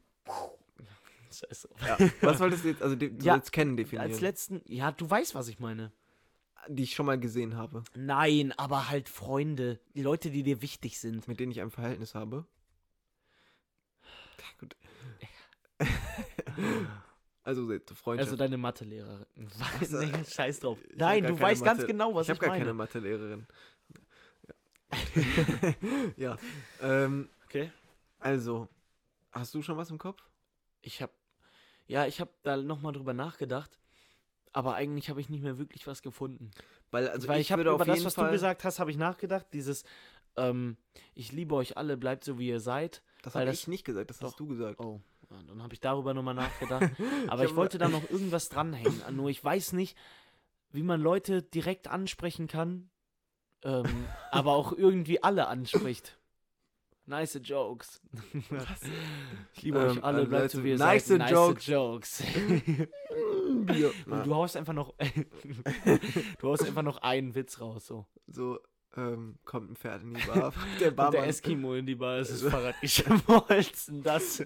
Scheiße. 1.31 1.69
ja. 1.85 1.97
Was 2.21 2.39
wolltest 2.39 2.63
du 2.63 2.69
jetzt, 2.69 2.81
also 2.81 2.95
du 2.95 3.07
Ja, 3.21 3.33
sollst 3.33 3.51
kennen 3.51 3.75
definieren, 3.77 4.09
Als 4.11 4.21
letzten, 4.21 4.61
ja, 4.65 4.91
du 4.91 5.09
weißt, 5.09 5.35
was 5.35 5.47
ich 5.47 5.59
meine. 5.59 5.91
Die 6.67 6.83
ich 6.83 6.95
schon 6.95 7.05
mal 7.05 7.19
gesehen 7.19 7.55
habe, 7.57 7.83
Nein, 7.95 8.51
aber 8.57 8.89
halt 8.89 9.09
Freunde, 9.09 9.79
die 9.95 10.01
Leute, 10.03 10.29
die 10.31 10.43
dir 10.43 10.61
wichtig 10.61 10.99
sind. 10.99 11.27
mit 11.27 11.39
denen 11.39 11.51
ich 11.51 11.61
ein 11.61 11.71
Verhältnis 11.71 12.15
habe. 12.15 12.45
Ja, 14.39 14.45
gut. 14.59 14.75
also 17.43 17.67
Freundschaft. 17.67 18.27
Also 18.29 18.35
deine 18.35 18.57
Mathelehrerin. 18.57 19.25
Was? 19.57 19.93
Also, 19.93 19.97
nee, 19.99 20.23
scheiß 20.23 20.59
drauf. 20.61 20.77
Ich 20.89 20.95
Nein, 20.97 21.23
du 21.25 21.39
weißt 21.39 21.63
ganz 21.63 21.81
Mathe- 21.81 21.87
genau, 21.87 22.13
was 22.15 22.27
ich 22.27 22.33
ich, 22.33 22.37
habe 22.37 22.45
gar 22.45 22.49
meine. 22.49 22.63
keine 22.65 22.73
Mathelehrerin. 22.73 23.47
Ja. 26.15 26.15
ja. 26.15 26.37
Ähm, 26.81 27.29
Okay. 27.45 27.71
also, 28.19 28.67
hast 29.31 29.53
du 29.53 29.61
schon 29.61 29.77
was 29.77 29.89
im 29.89 29.97
Kopf? 29.97 30.21
Ich 30.81 31.01
habe, 31.01 31.11
ja, 31.87 32.05
ich 32.05 32.19
habe 32.21 32.31
da 32.43 32.57
nochmal 32.57 32.93
drüber 32.93 33.13
nachgedacht, 33.13 33.77
aber 34.55 34.75
eigentlich 34.75 35.09
habe 35.09 35.19
ich 35.19 35.29
nicht 35.29 35.43
mehr 35.43 35.57
wirklich 35.57 35.85
was 35.85 36.01
gefunden. 36.01 36.49
Weil, 36.89 37.09
also 37.09 37.27
Weil 37.27 37.41
ich, 37.41 37.47
ich, 37.47 37.51
habe 37.51 37.63
über 37.63 37.83
das, 37.83 38.05
was 38.05 38.13
Fall, 38.15 38.27
du 38.27 38.31
gesagt 38.31 38.63
hast, 38.63 38.79
habe 38.79 38.89
ich 38.89 38.95
nachgedacht. 38.95 39.45
Dieses, 39.51 39.83
ähm, 40.37 40.77
ich 41.13 41.33
liebe 41.33 41.53
euch 41.55 41.75
alle, 41.75 41.97
bleibt 41.97 42.23
so 42.23 42.39
wie 42.39 42.47
ihr 42.47 42.61
seid. 42.61 43.03
das 43.21 43.35
habe 43.35 43.51
ich 43.51 43.67
nicht 43.67 43.83
gesagt, 43.83 44.09
das 44.09 44.19
Doch. 44.19 44.29
hast 44.29 44.39
du 44.39 44.47
gesagt. 44.47 44.79
Oh, 44.79 45.01
dann 45.29 45.61
habe 45.61 45.73
ich 45.73 45.81
darüber 45.81 46.13
nochmal 46.13 46.35
nachgedacht. 46.35 46.89
Aber 47.27 47.43
ich, 47.43 47.49
hab- 47.49 47.57
wollte 47.57 47.77
da 47.77 47.89
noch 47.89 48.09
irgendwas 48.09 48.47
dranhängen. 48.47 49.01
Nur 49.17 49.29
ich 49.29 49.43
weiß 49.43 49.73
nicht, 49.73 49.97
wie 50.71 50.83
man 50.83 51.01
Leute 51.01 51.43
direkt 51.43 51.89
ansprechen 51.89 52.47
kann, 52.47 52.89
ähm, 53.63 54.07
aber 54.31 54.53
auch 54.53 54.71
irgendwie 54.71 55.21
alle 55.21 55.47
anspricht. 55.47 56.17
Nice 57.07 57.39
Jokes. 57.43 58.01
ich 59.53 59.61
liebe 59.61 59.79
Ähm, 59.79 59.85
euch 59.97 60.03
alle, 60.03 60.17
also 60.19 60.29
bleibt 60.29 60.51
so 60.51 60.63
wie 60.63 60.69
ihr 60.71 60.77
nice 60.77 61.05
seid. 61.07 61.19
Nice 61.19 61.31
Jokes. 61.31 61.67
Jokes. 61.67 62.23
Du 64.25 64.35
haust 64.35 64.57
einfach 64.57 64.73
noch, 64.73 64.93
du 66.39 66.47
haust 66.47 66.65
einfach 66.65 66.81
noch 66.83 66.97
einen 66.97 67.33
Witz 67.35 67.59
raus, 67.61 67.87
so. 67.87 68.05
So, 68.27 68.59
ähm, 68.95 69.37
kommt 69.45 69.71
ein 69.71 69.75
Pferd 69.75 70.03
in 70.03 70.13
die 70.13 70.21
Bar. 70.25 70.53
der 70.79 70.91
Barmann. 70.91 71.13
der 71.13 71.27
Eskimo 71.27 71.73
in 71.75 71.85
die 71.85 71.95
Bar 71.95 72.19
ist 72.19 72.31
das 72.31 72.43
Also- 72.43 72.49
Fahrrad 72.51 72.79
geschmolzen. 72.81 74.03
Das, 74.03 74.43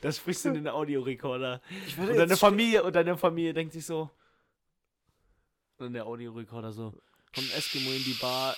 das 0.00 0.16
sprichst 0.18 0.44
du 0.44 0.48
in 0.50 0.54
den 0.56 0.68
Audiorekorder. 0.68 1.60
Und 1.98 2.16
deine 2.16 2.36
Familie, 2.36 2.82
und 2.82 2.94
deine 2.94 3.16
Familie 3.16 3.52
denkt 3.54 3.72
sich 3.72 3.84
so. 3.86 4.10
Und 5.78 5.92
der 5.94 6.06
Audiorekorder 6.06 6.72
so. 6.72 6.90
Kommt 7.34 7.50
ein 7.52 7.58
Eskimo 7.58 7.90
in 7.90 8.02
die 8.04 8.16
Bar. 8.20 8.56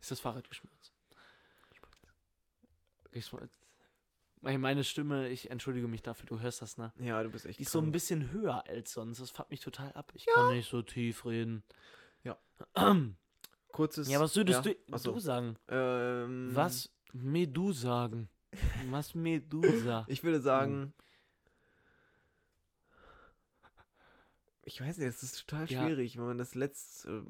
ist 0.00 0.10
das 0.10 0.20
Fahrrad 0.20 0.48
geschmolzen? 0.48 0.81
Meine- 4.40 4.82
Stimme, 4.84 5.28
ich 5.28 5.50
entschuldige 5.50 5.86
mich 5.86 6.02
dafür, 6.02 6.26
du 6.26 6.40
hörst 6.40 6.62
das, 6.62 6.76
ne? 6.76 6.92
Ja, 6.98 7.22
du 7.22 7.30
bist 7.30 7.46
echt 7.46 7.58
Die 7.58 7.62
ist 7.62 7.70
so 7.70 7.78
ein 7.78 7.82
krank. 7.84 7.92
bisschen 7.92 8.32
höher 8.32 8.66
als 8.66 8.92
sonst. 8.92 9.20
Das 9.20 9.30
fuckt 9.30 9.50
mich 9.50 9.60
total 9.60 9.92
ab. 9.92 10.10
Ich 10.14 10.26
kann 10.26 10.52
nicht 10.54 10.68
so 10.68 10.82
tief 10.82 11.24
reden. 11.24 11.62
Ja. 12.24 12.36
ja, 12.76 12.96
Kurzes. 13.70 14.08
was 14.10 14.34
würdest 14.36 14.64
ja, 14.64 14.74
du, 14.98 15.12
du 15.12 15.18
sagen? 15.20 15.56
Ähm, 15.68 16.50
Was 16.54 16.90
mir 17.12 17.46
du 17.46 17.72
sagen? 17.72 18.28
Was 18.90 19.14
mir 19.14 19.40
du 19.40 19.62
sagen? 19.80 20.06
Ich 20.10 20.24
würde 20.24 20.40
sagen. 20.40 20.92
Ich 24.64 24.80
weiß 24.80 24.98
nicht, 24.98 25.08
es 25.08 25.22
ist 25.22 25.46
total 25.46 25.66
Ja. 25.68 25.84
schwierig, 25.84 26.16
wenn 26.16 26.26
man 26.26 26.38
das 26.38 26.54
letzte. 26.54 27.24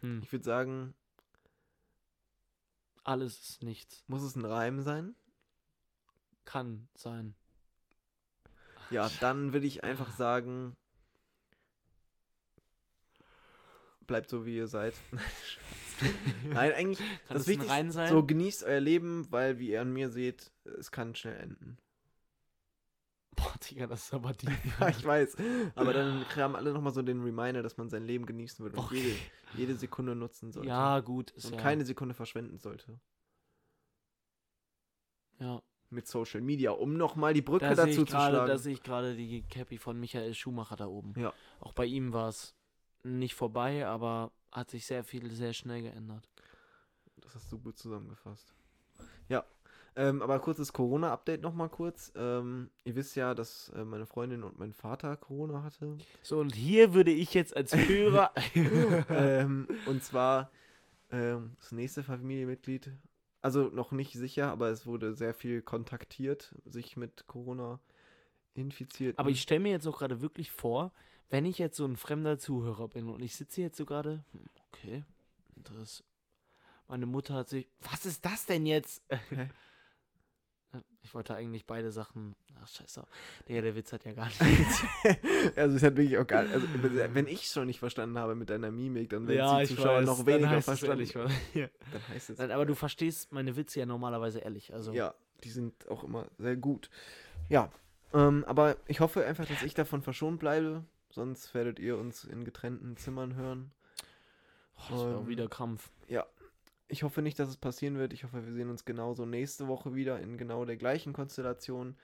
Hm, 0.00 0.20
Ich 0.22 0.32
würde 0.32 0.44
sagen, 0.44 0.94
alles 3.04 3.50
ist 3.50 3.62
nichts. 3.62 4.04
muss 4.06 4.22
es 4.22 4.36
ein 4.36 4.44
Reim 4.44 4.82
sein? 4.82 5.14
Kann 6.44 6.88
sein. 6.94 7.34
Ja, 8.90 9.10
dann 9.20 9.52
würde 9.52 9.66
ich 9.66 9.84
einfach 9.84 10.10
sagen. 10.16 10.76
Bleibt 14.06 14.28
so, 14.28 14.44
wie 14.44 14.56
ihr 14.56 14.66
seid. 14.66 14.94
Nein, 16.44 16.72
eigentlich. 16.72 16.98
Kann 16.98 17.08
das 17.28 17.38
das 17.38 17.46
ein 17.46 17.48
Wichtigste, 17.48 17.72
Rein 17.72 17.90
sein? 17.92 18.08
So, 18.08 18.24
genießt 18.24 18.64
euer 18.64 18.80
Leben, 18.80 19.30
weil, 19.30 19.58
wie 19.58 19.70
ihr 19.70 19.80
an 19.80 19.92
mir 19.92 20.10
seht, 20.10 20.50
es 20.64 20.90
kann 20.90 21.14
schnell 21.14 21.38
enden. 21.38 21.78
Boah, 23.42 23.54
Digga, 23.68 23.86
das 23.86 24.04
ist 24.04 24.14
aber 24.14 24.32
die. 24.32 24.46
Ja, 24.80 24.88
ich 24.88 25.04
weiß. 25.04 25.36
Aber 25.74 25.92
dann 25.92 26.24
haben 26.36 26.56
alle 26.56 26.72
nochmal 26.72 26.92
so 26.92 27.02
den 27.02 27.22
Reminder, 27.22 27.62
dass 27.62 27.76
man 27.76 27.88
sein 27.88 28.04
Leben 28.04 28.26
genießen 28.26 28.62
würde 28.62 28.76
und 28.78 28.84
Okay. 28.84 29.00
jede, 29.02 29.16
jede 29.56 29.74
Sekunde 29.76 30.14
nutzen 30.14 30.52
sollte. 30.52 30.68
Ja, 30.68 31.00
gut. 31.00 31.32
Und 31.44 31.52
ja, 31.54 31.56
keine 31.60 31.84
Sekunde 31.84 32.14
verschwenden 32.14 32.58
sollte. 32.58 33.00
Ja, 35.38 35.62
mit 35.88 36.06
Social 36.06 36.40
Media, 36.40 36.70
um 36.72 36.96
nochmal 36.96 37.32
die 37.34 37.42
Brücke 37.42 37.64
Da 37.66 37.74
dazu 37.74 38.04
zu 38.04 38.12
gerade, 38.12 38.36
schlagen. 38.36 38.46
da 38.46 38.58
sehe 38.58 38.74
ich 38.74 38.82
gerade 38.82 39.16
die 39.16 39.42
Cappy 39.42 39.78
von 39.78 39.98
Michael 39.98 40.34
Schumacher 40.34 40.76
da 40.76 40.86
oben. 40.86 41.14
Ja. 41.18 41.32
Auch 41.60 41.72
bei 41.72 41.86
ihm 41.86 42.12
war 42.12 42.28
es 42.28 42.54
nicht 43.02 43.34
vorbei, 43.34 43.86
aber 43.86 44.32
hat 44.52 44.70
sich 44.70 44.84
sehr 44.86 45.02
viel, 45.02 45.30
sehr 45.30 45.52
schnell 45.54 45.82
geändert. 45.82 46.28
Das 47.16 47.34
hast 47.34 47.50
du 47.50 47.58
gut 47.58 47.78
zusammengefasst. 47.78 48.54
Ja, 49.28 49.44
ähm, 50.00 50.22
aber 50.22 50.38
kurzes 50.38 50.72
Corona-Update 50.72 51.42
nochmal 51.42 51.68
kurz. 51.68 52.10
Ähm, 52.16 52.70
ihr 52.84 52.96
wisst 52.96 53.16
ja, 53.16 53.34
dass 53.34 53.68
äh, 53.76 53.84
meine 53.84 54.06
Freundin 54.06 54.42
und 54.44 54.58
mein 54.58 54.72
Vater 54.72 55.14
Corona 55.18 55.62
hatte. 55.62 55.98
So, 56.22 56.38
und 56.38 56.54
hier 56.54 56.94
würde 56.94 57.10
ich 57.10 57.34
jetzt 57.34 57.54
als 57.54 57.76
Hörer. 57.76 58.32
ähm, 59.10 59.68
und 59.84 60.02
zwar 60.02 60.50
ähm, 61.10 61.52
das 61.60 61.72
nächste 61.72 62.02
Familienmitglied, 62.02 62.90
also 63.42 63.64
noch 63.64 63.92
nicht 63.92 64.14
sicher, 64.14 64.50
aber 64.50 64.70
es 64.70 64.86
wurde 64.86 65.12
sehr 65.12 65.34
viel 65.34 65.60
kontaktiert, 65.60 66.54
sich 66.64 66.96
mit 66.96 67.26
Corona 67.26 67.78
infiziert. 68.54 69.18
aber 69.18 69.28
ich 69.28 69.42
stelle 69.42 69.60
mir 69.60 69.70
jetzt 69.70 69.86
auch 69.86 69.98
gerade 69.98 70.22
wirklich 70.22 70.50
vor, 70.50 70.92
wenn 71.28 71.44
ich 71.44 71.58
jetzt 71.58 71.76
so 71.76 71.84
ein 71.84 71.96
fremder 71.96 72.38
Zuhörer 72.38 72.88
bin 72.88 73.10
und 73.10 73.20
ich 73.20 73.36
sitze 73.36 73.60
jetzt 73.60 73.76
so 73.76 73.84
gerade, 73.84 74.24
okay, 74.68 75.04
interessant. 75.56 76.08
Meine 76.88 77.06
Mutter 77.06 77.34
hat 77.34 77.48
sich. 77.48 77.68
Was 77.82 78.04
ist 78.04 78.24
das 78.24 78.46
denn 78.46 78.66
jetzt? 78.66 79.04
Hä? 79.28 79.48
Ich 81.02 81.14
wollte 81.14 81.34
eigentlich 81.34 81.66
beide 81.66 81.90
Sachen. 81.90 82.36
Ach, 82.62 82.68
scheiße. 82.68 83.02
Digga, 83.48 83.62
der 83.62 83.74
Witz 83.74 83.92
hat 83.92 84.04
ja 84.04 84.12
gar 84.12 84.26
nicht. 84.40 85.18
also 85.56 85.76
es 85.76 85.82
hat 85.82 85.96
wirklich 85.96 86.18
auch 86.18 86.26
gar 86.26 86.40
also 86.42 86.66
wenn 87.14 87.26
ich 87.26 87.46
schon 87.46 87.66
nicht 87.66 87.78
verstanden 87.78 88.18
habe 88.18 88.34
mit 88.34 88.50
deiner 88.50 88.70
Mimik, 88.70 89.10
dann 89.10 89.26
werden 89.26 89.60
die 89.60 89.74
Zuschauer 89.74 90.02
noch 90.02 90.26
weniger 90.26 90.50
heißt 90.50 90.58
es 90.68 90.78
verstanden. 90.80 91.00
ehrlich, 91.00 91.14
ja. 91.54 91.68
Dann 91.92 92.08
heißt 92.08 92.30
es 92.30 92.38
Nein, 92.38 92.50
aber 92.50 92.66
du 92.66 92.74
verstehst 92.74 93.32
meine 93.32 93.56
Witze 93.56 93.80
ja 93.80 93.86
normalerweise 93.86 94.40
ehrlich. 94.40 94.74
Also, 94.74 94.92
Ja, 94.92 95.14
die 95.42 95.50
sind 95.50 95.88
auch 95.88 96.04
immer 96.04 96.26
sehr 96.38 96.56
gut. 96.56 96.90
Ja, 97.48 97.70
ähm, 98.12 98.44
aber 98.46 98.76
ich 98.86 99.00
hoffe 99.00 99.24
einfach, 99.24 99.46
dass 99.46 99.62
ich 99.62 99.74
davon 99.74 100.02
verschont 100.02 100.38
bleibe. 100.38 100.84
Sonst 101.10 101.54
werdet 101.54 101.78
ihr 101.78 101.96
uns 101.96 102.24
in 102.24 102.44
getrennten 102.44 102.96
Zimmern 102.96 103.34
hören. 103.34 103.72
oh, 104.76 104.82
das 104.90 105.00
wäre 105.00 105.18
ähm, 105.20 105.28
wieder 105.28 105.48
Krampf. 105.48 105.90
Ich 106.90 107.02
hoffe 107.02 107.22
nicht, 107.22 107.38
dass 107.38 107.48
es 107.48 107.56
passieren 107.56 107.98
wird. 107.98 108.12
Ich 108.12 108.24
hoffe, 108.24 108.44
wir 108.44 108.52
sehen 108.52 108.68
uns 108.68 108.84
genauso 108.84 109.24
nächste 109.26 109.68
Woche 109.68 109.94
wieder 109.94 110.20
in 110.20 110.36
genau 110.36 110.64
der 110.64 110.76
gleichen 110.76 111.12
Konstellation, 111.12 111.96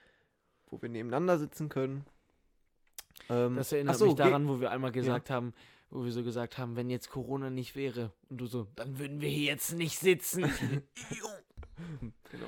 wo 0.67 0.81
wir 0.81 0.89
nebeneinander 0.89 1.37
sitzen 1.37 1.69
können. 1.69 2.05
Ähm, 3.29 3.55
Das 3.55 3.71
erinnert 3.71 3.97
so, 3.97 4.05
mich 4.05 4.15
daran, 4.15 4.47
wo 4.47 4.59
wir 4.59 4.71
einmal 4.71 4.91
gesagt 4.91 5.29
haben, 5.29 5.53
wo 5.89 6.03
wir 6.05 6.11
so 6.11 6.23
gesagt 6.23 6.57
haben, 6.57 6.75
wenn 6.75 6.89
jetzt 6.89 7.09
Corona 7.09 7.49
nicht 7.49 7.75
wäre 7.75 8.11
und 8.29 8.37
du 8.39 8.45
so, 8.47 8.67
dann 8.75 8.97
würden 8.99 9.19
wir 9.21 9.29
hier 9.29 9.45
jetzt 9.45 9.73
nicht 9.73 9.99
sitzen. 9.99 10.45
Genau. 12.31 12.47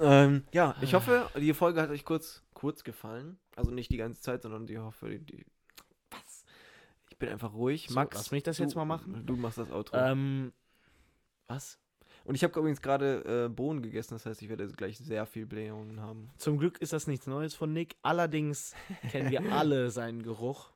Ähm, 0.00 0.44
ja, 0.52 0.70
Ah. 0.70 0.76
ich 0.82 0.94
hoffe, 0.94 1.28
die 1.36 1.52
Folge 1.52 1.82
hat 1.82 1.90
euch 1.90 2.04
kurz, 2.04 2.42
kurz 2.54 2.82
gefallen. 2.82 3.38
Also 3.56 3.70
nicht 3.70 3.90
die 3.90 3.96
ganze 3.98 4.22
Zeit, 4.22 4.42
sondern 4.42 4.66
die 4.66 4.78
hoffe, 4.78 5.10
die, 5.10 5.18
die 5.18 5.46
was? 6.10 6.44
Ich 7.10 7.18
bin 7.18 7.28
einfach 7.28 7.52
ruhig. 7.52 7.86
So, 7.88 7.94
Max, 7.94 8.16
lass 8.16 8.30
mich 8.30 8.42
das 8.42 8.56
du, 8.56 8.62
jetzt 8.62 8.74
mal 8.74 8.84
machen. 8.86 9.24
Du 9.26 9.36
machst 9.36 9.58
das 9.58 9.70
Outro. 9.70 9.96
Ähm, 9.98 10.52
was? 11.46 11.78
Und 12.24 12.34
ich 12.36 12.42
habe 12.44 12.58
übrigens 12.58 12.80
gerade 12.80 13.44
äh, 13.46 13.48
Bohnen 13.50 13.82
gegessen, 13.82 14.14
das 14.14 14.24
heißt, 14.24 14.40
ich 14.40 14.48
werde 14.48 14.66
gleich 14.68 14.96
sehr 14.96 15.26
viel 15.26 15.44
Blähungen 15.44 16.00
haben. 16.00 16.30
Zum 16.38 16.58
Glück 16.58 16.78
ist 16.80 16.92
das 16.94 17.06
nichts 17.06 17.26
Neues 17.26 17.54
von 17.54 17.72
Nick. 17.72 17.96
Allerdings 18.02 18.74
kennen 19.10 19.30
wir 19.30 19.42
alle 19.52 19.90
seinen 19.90 20.22
Geruch. 20.22 20.70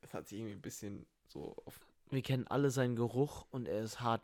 Das 0.00 0.14
hat 0.14 0.26
sich 0.28 0.38
irgendwie 0.38 0.54
ein 0.54 0.62
bisschen 0.62 1.06
so 1.28 1.54
auf. 1.66 1.78
Wir 2.10 2.22
kennen 2.22 2.46
alle 2.48 2.70
seinen 2.70 2.96
Geruch 2.96 3.46
und 3.50 3.68
er 3.68 3.82
ist 3.82 4.00
hart. 4.00 4.22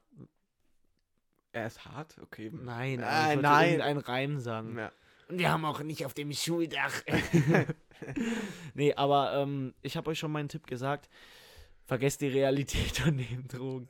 Er 1.53 1.66
ist 1.66 1.84
hart, 1.84 2.16
okay. 2.22 2.51
Nein, 2.53 3.03
Ah, 3.03 3.34
ich 3.34 3.40
nein. 3.40 3.68
irgendeinen 3.68 3.99
Reim 4.01 4.38
sagen. 4.40 4.78
Ja. 4.78 4.92
Und 5.28 5.38
wir 5.38 5.51
haben 5.51 5.64
auch 5.64 5.82
nicht 5.82 6.07
auf 6.07 6.14
dem 6.14 6.32
Schuldach. 6.32 6.92
nee, 8.74 8.94
aber 8.94 9.34
ähm, 9.34 9.74
ich 9.82 9.97
habe 9.97 10.11
euch 10.11 10.18
schon 10.18 10.32
meinen 10.32 10.49
Tipp 10.49 10.66
gesagt. 10.66 11.09
Vergesst 11.84 12.20
die 12.22 12.28
Realität 12.28 13.07
und 13.07 13.16
nehmt 13.16 13.53
Drogen. 13.53 13.88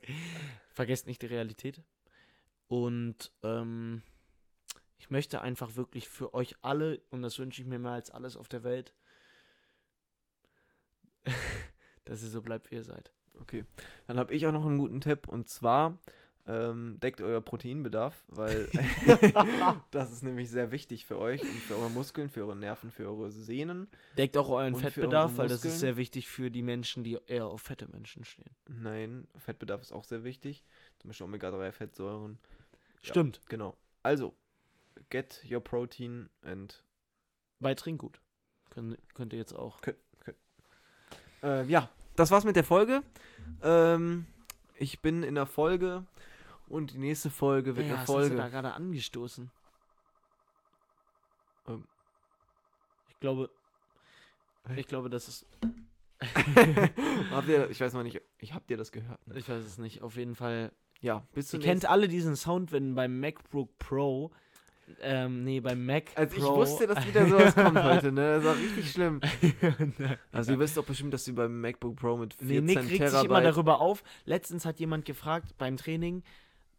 Vergesst 0.77 1.07
nicht 1.07 1.23
die 1.23 1.25
Realität. 1.25 1.81
Und 2.67 3.31
ähm, 3.41 4.03
ich 4.99 5.09
möchte 5.09 5.41
einfach 5.41 5.75
wirklich 5.75 6.07
für 6.07 6.35
euch 6.35 6.55
alle, 6.61 7.01
und 7.09 7.23
das 7.23 7.39
wünsche 7.39 7.63
ich 7.63 7.67
mir 7.67 7.79
mehr 7.79 7.93
als 7.93 8.11
alles 8.11 8.37
auf 8.37 8.47
der 8.47 8.63
Welt, 8.63 8.93
dass 12.05 12.21
ihr 12.21 12.29
so 12.29 12.43
bleibt, 12.43 12.69
wie 12.69 12.75
ihr 12.75 12.83
seid. 12.83 13.11
Okay. 13.41 13.65
Dann 14.05 14.19
habe 14.19 14.35
ich 14.35 14.45
auch 14.45 14.51
noch 14.51 14.67
einen 14.67 14.77
guten 14.77 15.01
Tipp 15.01 15.27
und 15.27 15.49
zwar 15.49 15.97
ähm, 16.47 16.97
deckt 17.01 17.21
euer 17.21 17.41
Proteinbedarf, 17.41 18.15
weil 18.27 18.69
das 19.91 20.11
ist 20.11 20.23
nämlich 20.23 20.49
sehr 20.49 20.71
wichtig 20.71 21.05
für 21.05 21.19
euch 21.19 21.41
und 21.41 21.49
für 21.49 21.75
eure 21.75 21.89
Muskeln, 21.89 22.29
für 22.29 22.41
eure 22.41 22.55
Nerven, 22.55 22.89
für 22.89 23.05
eure 23.05 23.31
Sehnen. 23.31 23.87
Deckt 24.17 24.37
auch 24.37 24.49
euren 24.49 24.75
Fettbedarf, 24.75 25.37
weil 25.37 25.49
das 25.49 25.65
ist 25.65 25.79
sehr 25.79 25.97
wichtig 25.97 26.27
für 26.27 26.49
die 26.49 26.61
Menschen, 26.61 27.03
die 27.03 27.19
eher 27.27 27.47
auf 27.47 27.61
fette 27.61 27.87
Menschen 27.89 28.23
stehen. 28.23 28.49
Nein, 28.67 29.27
Fettbedarf 29.37 29.81
ist 29.81 29.91
auch 29.91 30.05
sehr 30.05 30.23
wichtig. 30.23 30.63
Zum 30.99 31.09
Beispiel 31.09 31.25
Omega-3-Fettsäuren. 31.25 32.39
Ja. 33.01 33.09
Stimmt. 33.09 33.41
Genau. 33.49 33.75
Also, 34.03 34.33
get 35.09 35.43
your 35.49 35.59
protein 35.59 36.29
and 36.43 36.83
Bei 37.59 37.75
Trinkgut. 37.75 38.21
Könnt, 38.69 38.97
könnt 39.13 39.33
ihr 39.33 39.39
jetzt 39.39 39.53
auch. 39.53 39.79
Äh, 41.43 41.65
ja, 41.65 41.89
das 42.15 42.31
war's 42.31 42.45
mit 42.45 42.55
der 42.55 42.63
Folge. 42.63 43.03
Ähm, 43.61 44.25
ich 44.75 45.01
bin 45.01 45.23
in 45.23 45.35
der 45.35 45.45
Folge 45.45 46.05
und 46.69 46.93
die 46.93 46.97
nächste 46.97 47.29
Folge 47.29 47.75
wird 47.75 47.87
Ja, 47.87 47.93
eine 47.95 48.01
was 48.03 48.09
hast 48.09 48.29
du 48.31 48.35
da 48.35 48.41
Folge. 48.43 48.51
gerade 48.51 48.73
angestoßen? 48.73 49.51
Ähm. 51.67 51.83
Ich 53.09 53.19
glaube. 53.19 53.49
Ich 54.75 54.87
glaube, 54.87 55.09
das 55.09 55.27
ist. 55.27 55.45
habt 57.31 57.47
ihr, 57.47 57.69
ich 57.69 57.79
weiß 57.79 57.93
noch 57.93 58.03
nicht, 58.03 58.21
ich 58.39 58.53
hab 58.53 58.65
dir 58.67 58.75
das 58.77 58.91
gehört. 58.91 59.25
Ne? 59.27 59.37
Ich 59.37 59.47
weiß 59.47 59.63
es 59.63 59.77
nicht. 59.77 60.01
Auf 60.01 60.15
jeden 60.15 60.35
Fall. 60.35 60.71
Ja, 60.99 61.23
bis 61.33 61.53
Ihr 61.53 61.59
kennt 61.59 61.85
alle 61.85 62.07
diesen 62.07 62.35
Sound, 62.35 62.71
wenn 62.71 62.95
beim 62.95 63.19
MacBook 63.19 63.77
Pro. 63.77 64.31
Ähm, 65.01 65.43
nee, 65.43 65.59
beim 65.59 65.85
Mac 65.85 66.05
Also 66.15 66.37
ich 66.37 66.41
Pro. 66.41 66.55
wusste, 66.55 66.87
dass 66.87 67.05
wieder 67.05 67.27
sowas 67.27 67.53
kommt 67.53 67.83
heute, 67.83 68.11
ne? 68.11 68.35
Das 68.37 68.43
war 68.45 68.55
richtig 68.55 68.91
schlimm. 68.91 69.19
Also 70.31 70.53
ihr 70.53 70.59
wisst 70.59 70.77
doch 70.77 70.85
bestimmt, 70.85 71.13
dass 71.13 71.25
sie 71.25 71.33
beim 71.33 71.59
MacBook 71.59 71.97
Pro 71.97 72.15
mit 72.17 72.33
14 72.35 72.47
Nee, 72.47 72.61
Nick 72.61 72.77
regt 72.77 72.89
Terabyte... 72.97 73.11
sich 73.11 73.23
immer 73.25 73.41
darüber 73.41 73.81
auf. 73.81 74.01
Letztens 74.25 74.65
hat 74.65 74.79
jemand 74.79 75.03
gefragt 75.05 75.55
beim 75.57 75.75
Training, 75.77 76.23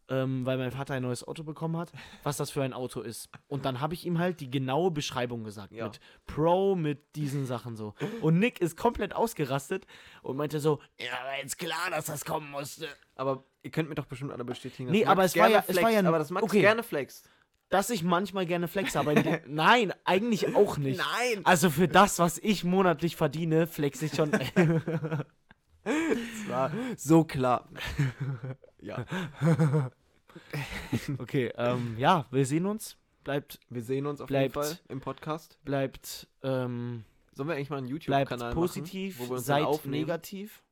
ähm, 0.09 0.45
weil 0.45 0.57
mein 0.57 0.71
Vater 0.71 0.95
ein 0.95 1.03
neues 1.03 1.27
Auto 1.27 1.43
bekommen 1.43 1.77
hat, 1.77 1.91
was 2.23 2.37
das 2.37 2.49
für 2.51 2.63
ein 2.63 2.73
Auto 2.73 3.01
ist. 3.01 3.29
Und 3.47 3.65
dann 3.65 3.79
habe 3.79 3.93
ich 3.93 4.05
ihm 4.05 4.17
halt 4.19 4.39
die 4.39 4.49
genaue 4.49 4.91
Beschreibung 4.91 5.43
gesagt. 5.43 5.71
Ja. 5.71 5.85
Mit 5.85 5.99
Pro, 6.25 6.75
mit 6.75 7.15
diesen 7.15 7.45
Sachen 7.45 7.75
so. 7.75 7.93
Und 8.21 8.39
Nick 8.39 8.59
ist 8.61 8.75
komplett 8.77 9.13
ausgerastet 9.15 9.85
und 10.21 10.37
meinte 10.37 10.59
so, 10.59 10.79
ja, 10.99 11.11
war 11.25 11.37
jetzt 11.41 11.57
klar, 11.57 11.89
dass 11.91 12.05
das 12.05 12.25
kommen 12.25 12.49
musste. 12.51 12.87
Aber 13.15 13.43
ihr 13.63 13.71
könnt 13.71 13.89
mir 13.89 13.95
doch 13.95 14.05
bestimmt 14.05 14.31
alle 14.31 14.45
bestätigen, 14.45 14.89
Nee, 14.89 15.05
aber 15.05 15.23
es 15.25 15.35
war 15.37 15.47
ja- 15.49 15.63
es 15.67 15.75
war 15.75 15.83
flext, 15.83 16.01
ja- 16.01 16.07
aber 16.07 16.19
das 16.19 16.29
Max 16.31 16.43
okay. 16.43 16.61
gerne 16.61 16.83
flext. 16.83 17.29
Dass 17.69 17.91
ich 17.91 18.01
manchmal 18.03 18.47
gerne 18.47 18.67
flex, 18.67 18.95
aber 18.95 19.13
nein, 19.47 19.93
eigentlich 20.03 20.55
auch 20.55 20.77
nicht. 20.77 20.97
Nein! 20.97 21.45
Also 21.45 21.69
für 21.69 21.87
das, 21.87 22.17
was 22.17 22.39
ich 22.39 22.63
monatlich 22.63 23.15
verdiene, 23.15 23.67
flex 23.67 24.01
ich 24.01 24.15
schon. 24.15 24.31
Das 25.93 26.49
war 26.49 26.71
so 26.97 27.23
klar. 27.23 27.67
ja. 28.81 29.05
okay, 31.17 31.51
ähm, 31.57 31.95
ja, 31.97 32.25
wir 32.31 32.45
sehen 32.45 32.65
uns. 32.65 32.97
Bleibt, 33.23 33.59
Wir 33.69 33.81
sehen 33.83 34.05
uns 34.05 34.21
auf 34.21 34.27
Bleibt- 34.27 34.55
jeden 34.55 34.65
Fall 34.67 34.79
im 34.87 35.01
Podcast. 35.01 35.59
bleibt, 35.65 36.27
ähm, 36.41 37.03
Sollen 37.33 37.49
wir 37.49 37.55
eigentlich 37.55 37.69
mal 37.69 37.77
einen 37.77 37.87
YouTube-Kanal 37.87 38.49
machen? 38.49 38.53
positiv, 38.55 39.19
wo 39.19 39.25
wir 39.29 39.31
uns 39.37 39.45
seid 39.45 39.63
aufnehmen? 39.65 40.01
negativ. 40.01 40.63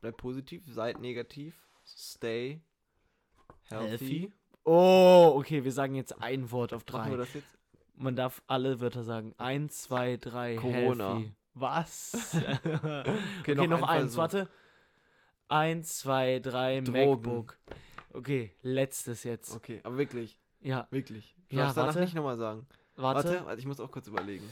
Bleibt 0.00 0.16
positiv, 0.18 0.62
seid 0.70 1.00
negativ, 1.00 1.54
stay 1.84 2.60
healthy. 3.64 3.88
Healthy. 3.88 4.32
Oh, 4.64 5.32
okay, 5.36 5.64
wir 5.64 5.72
sagen 5.72 5.94
jetzt 5.94 6.20
ein 6.22 6.50
Wort 6.52 6.72
auf 6.72 6.84
drei. 6.84 7.16
Man 7.96 8.14
darf 8.14 8.42
alle 8.46 8.80
Wörter 8.80 9.02
sagen. 9.02 9.34
Eins, 9.38 9.82
zwei, 9.82 10.16
drei, 10.16 10.54
Corona. 10.56 11.14
healthy. 11.14 11.32
Was? 11.60 12.12
Okay, 12.62 13.18
okay, 13.40 13.54
noch 13.54 13.66
noch, 13.66 13.78
ein 13.82 13.84
eins, 13.84 14.14
Versuch. 14.14 14.18
warte. 14.18 14.48
Eins, 15.48 15.98
zwei, 15.98 16.38
drei, 16.40 16.80
Drogen. 16.80 16.92
MacBook. 17.22 17.58
Okay, 18.12 18.54
letztes 18.62 19.24
jetzt. 19.24 19.54
Okay, 19.54 19.80
aber 19.82 19.96
wirklich, 19.98 20.38
Ja, 20.60 20.86
wirklich. 20.90 21.34
Du 21.48 21.56
Ja, 21.56 21.62
darfst 21.62 21.76
danach 21.78 21.86
warte. 21.88 22.00
nicht 22.00 22.14
nochmal 22.14 22.36
sagen. 22.36 22.66
warte. 22.96 23.28
Warte, 23.30 23.46
warte, 23.46 23.60
ich 23.60 23.66
muss 23.66 23.80
auch 23.80 23.90
kurz 23.90 24.06
überlegen. 24.08 24.48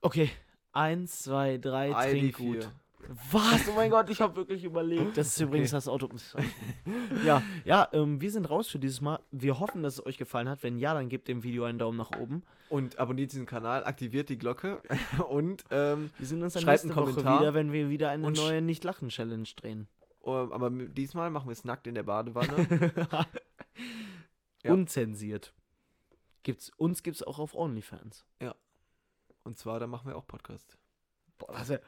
Okay, 0.00 0.30
eins, 0.72 1.20
zwei, 1.22 1.58
drei, 1.58 1.92
Trinkgut. 1.92 2.64
ID4. 2.64 2.70
Was? 3.30 3.68
Oh 3.68 3.72
mein 3.74 3.90
Gott, 3.90 4.08
ich 4.10 4.20
habe 4.20 4.36
wirklich 4.36 4.64
überlegt. 4.64 5.16
Das 5.16 5.28
ist 5.28 5.40
übrigens 5.40 5.70
Okay. 5.70 5.76
das 5.76 5.88
Auto. 5.88 6.08
ja, 7.24 7.42
ja, 7.64 7.88
ähm, 7.92 8.20
wir 8.20 8.30
sind 8.30 8.48
raus 8.48 8.68
für 8.68 8.78
dieses 8.78 9.00
Mal. 9.00 9.18
Wir 9.30 9.58
hoffen, 9.58 9.82
dass 9.82 9.94
es 9.94 10.06
euch 10.06 10.18
gefallen 10.18 10.48
hat. 10.48 10.62
Wenn 10.62 10.78
ja, 10.78 10.94
dann 10.94 11.08
gebt 11.08 11.28
dem 11.28 11.42
Video 11.42 11.64
einen 11.64 11.78
Daumen 11.78 11.98
nach 11.98 12.12
oben. 12.18 12.42
Und 12.68 12.98
abonniert 12.98 13.32
diesen 13.32 13.44
Kanal, 13.46 13.84
aktiviert 13.84 14.28
die 14.28 14.38
Glocke 14.38 14.80
und 15.28 15.64
ähm, 15.70 16.10
Wir 16.18 16.26
sehen 16.26 16.42
uns 16.42 16.54
dann 16.54 16.62
Schreibt 16.62 16.84
nächste 16.84 16.88
einen 16.88 16.96
Woche 16.96 17.14
Kommentar 17.14 17.40
wieder, 17.40 17.54
wenn 17.54 17.72
wir 17.72 17.90
wieder 17.90 18.10
eine 18.10 18.30
neue 18.30 18.62
Nicht-Lachen-Challenge 18.62 19.48
drehen. 19.56 19.88
oh, 20.20 20.48
aber 20.50 20.70
diesmal 20.70 21.30
machen 21.30 21.48
wir 21.48 21.52
es 21.52 21.64
nackt 21.64 21.86
in 21.86 21.94
der 21.94 22.04
Badewanne. 22.04 22.92
Ja. 24.64 24.72
unzensiert. 24.74 25.52
Gibt's, 26.44 26.70
uns 26.76 27.02
gibt's 27.02 27.22
auch 27.24 27.40
auf 27.40 27.54
OnlyFans. 27.56 28.24
Und 29.42 29.58
zwar, 29.58 29.80
da 29.80 29.88
machen 29.88 30.06
wir 30.06 30.16
auch 30.16 30.24
Podcast. 30.26 30.78
Boah, 31.38 31.52
das 31.52 31.68
wäre. 31.68 31.80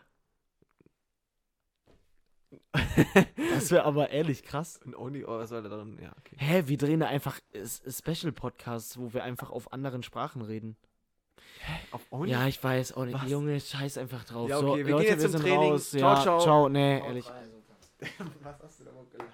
Das 3.55 3.71
wäre 3.71 3.85
aber 3.85 4.11
ehrlich 4.11 4.43
krass. 4.43 4.81
Ein 4.85 4.95
Only, 4.95 5.25
oh, 5.25 5.39
was 5.39 5.49
soll 5.51 5.63
da 5.63 5.69
drin? 5.69 5.99
Ja, 6.03 6.13
okay. 6.19 6.37
Hä, 6.39 6.63
wir 6.67 6.79
drehen 6.79 7.01
da 7.01 7.07
einfach 7.07 7.39
Special-Podcasts, 7.89 8.99
wo 8.99 9.13
wir 9.13 9.25
einfach 9.25 9.51
auf 9.51 9.73
anderen 9.73 10.03
Sprachen 10.03 10.43
reden. 10.43 10.77
Auf 11.91 12.03
Only? 12.11 12.31
Ja, 12.33 12.47
ich 12.47 12.63
weiß. 12.63 12.97
Oh, 12.97 13.07
Was? 13.11 13.29
Junge, 13.31 13.61
scheiß 13.61 13.99
einfach 13.99 14.25
drauf. 14.25 14.49
Ja, 14.49 14.59
so, 14.59 14.73
okay, 14.73 14.87
wir 14.87 14.93
Leute, 14.93 15.05
gehen 15.05 15.13
jetzt 15.15 15.23
wir 15.23 15.31
zum 15.31 15.41
Training. 15.41 15.71
raus. 15.71 15.91
Ciao, 15.91 16.15
ja, 16.15 16.23
ciao. 16.23 16.41
Ciao, 16.41 16.69
nee, 16.69 16.99
ehrlich. 16.99 17.27
Was 18.43 18.63
hast 18.63 18.81
du 18.81 18.85
da 18.85 18.91
überhaupt 18.91 19.13
Junge? 19.15 19.31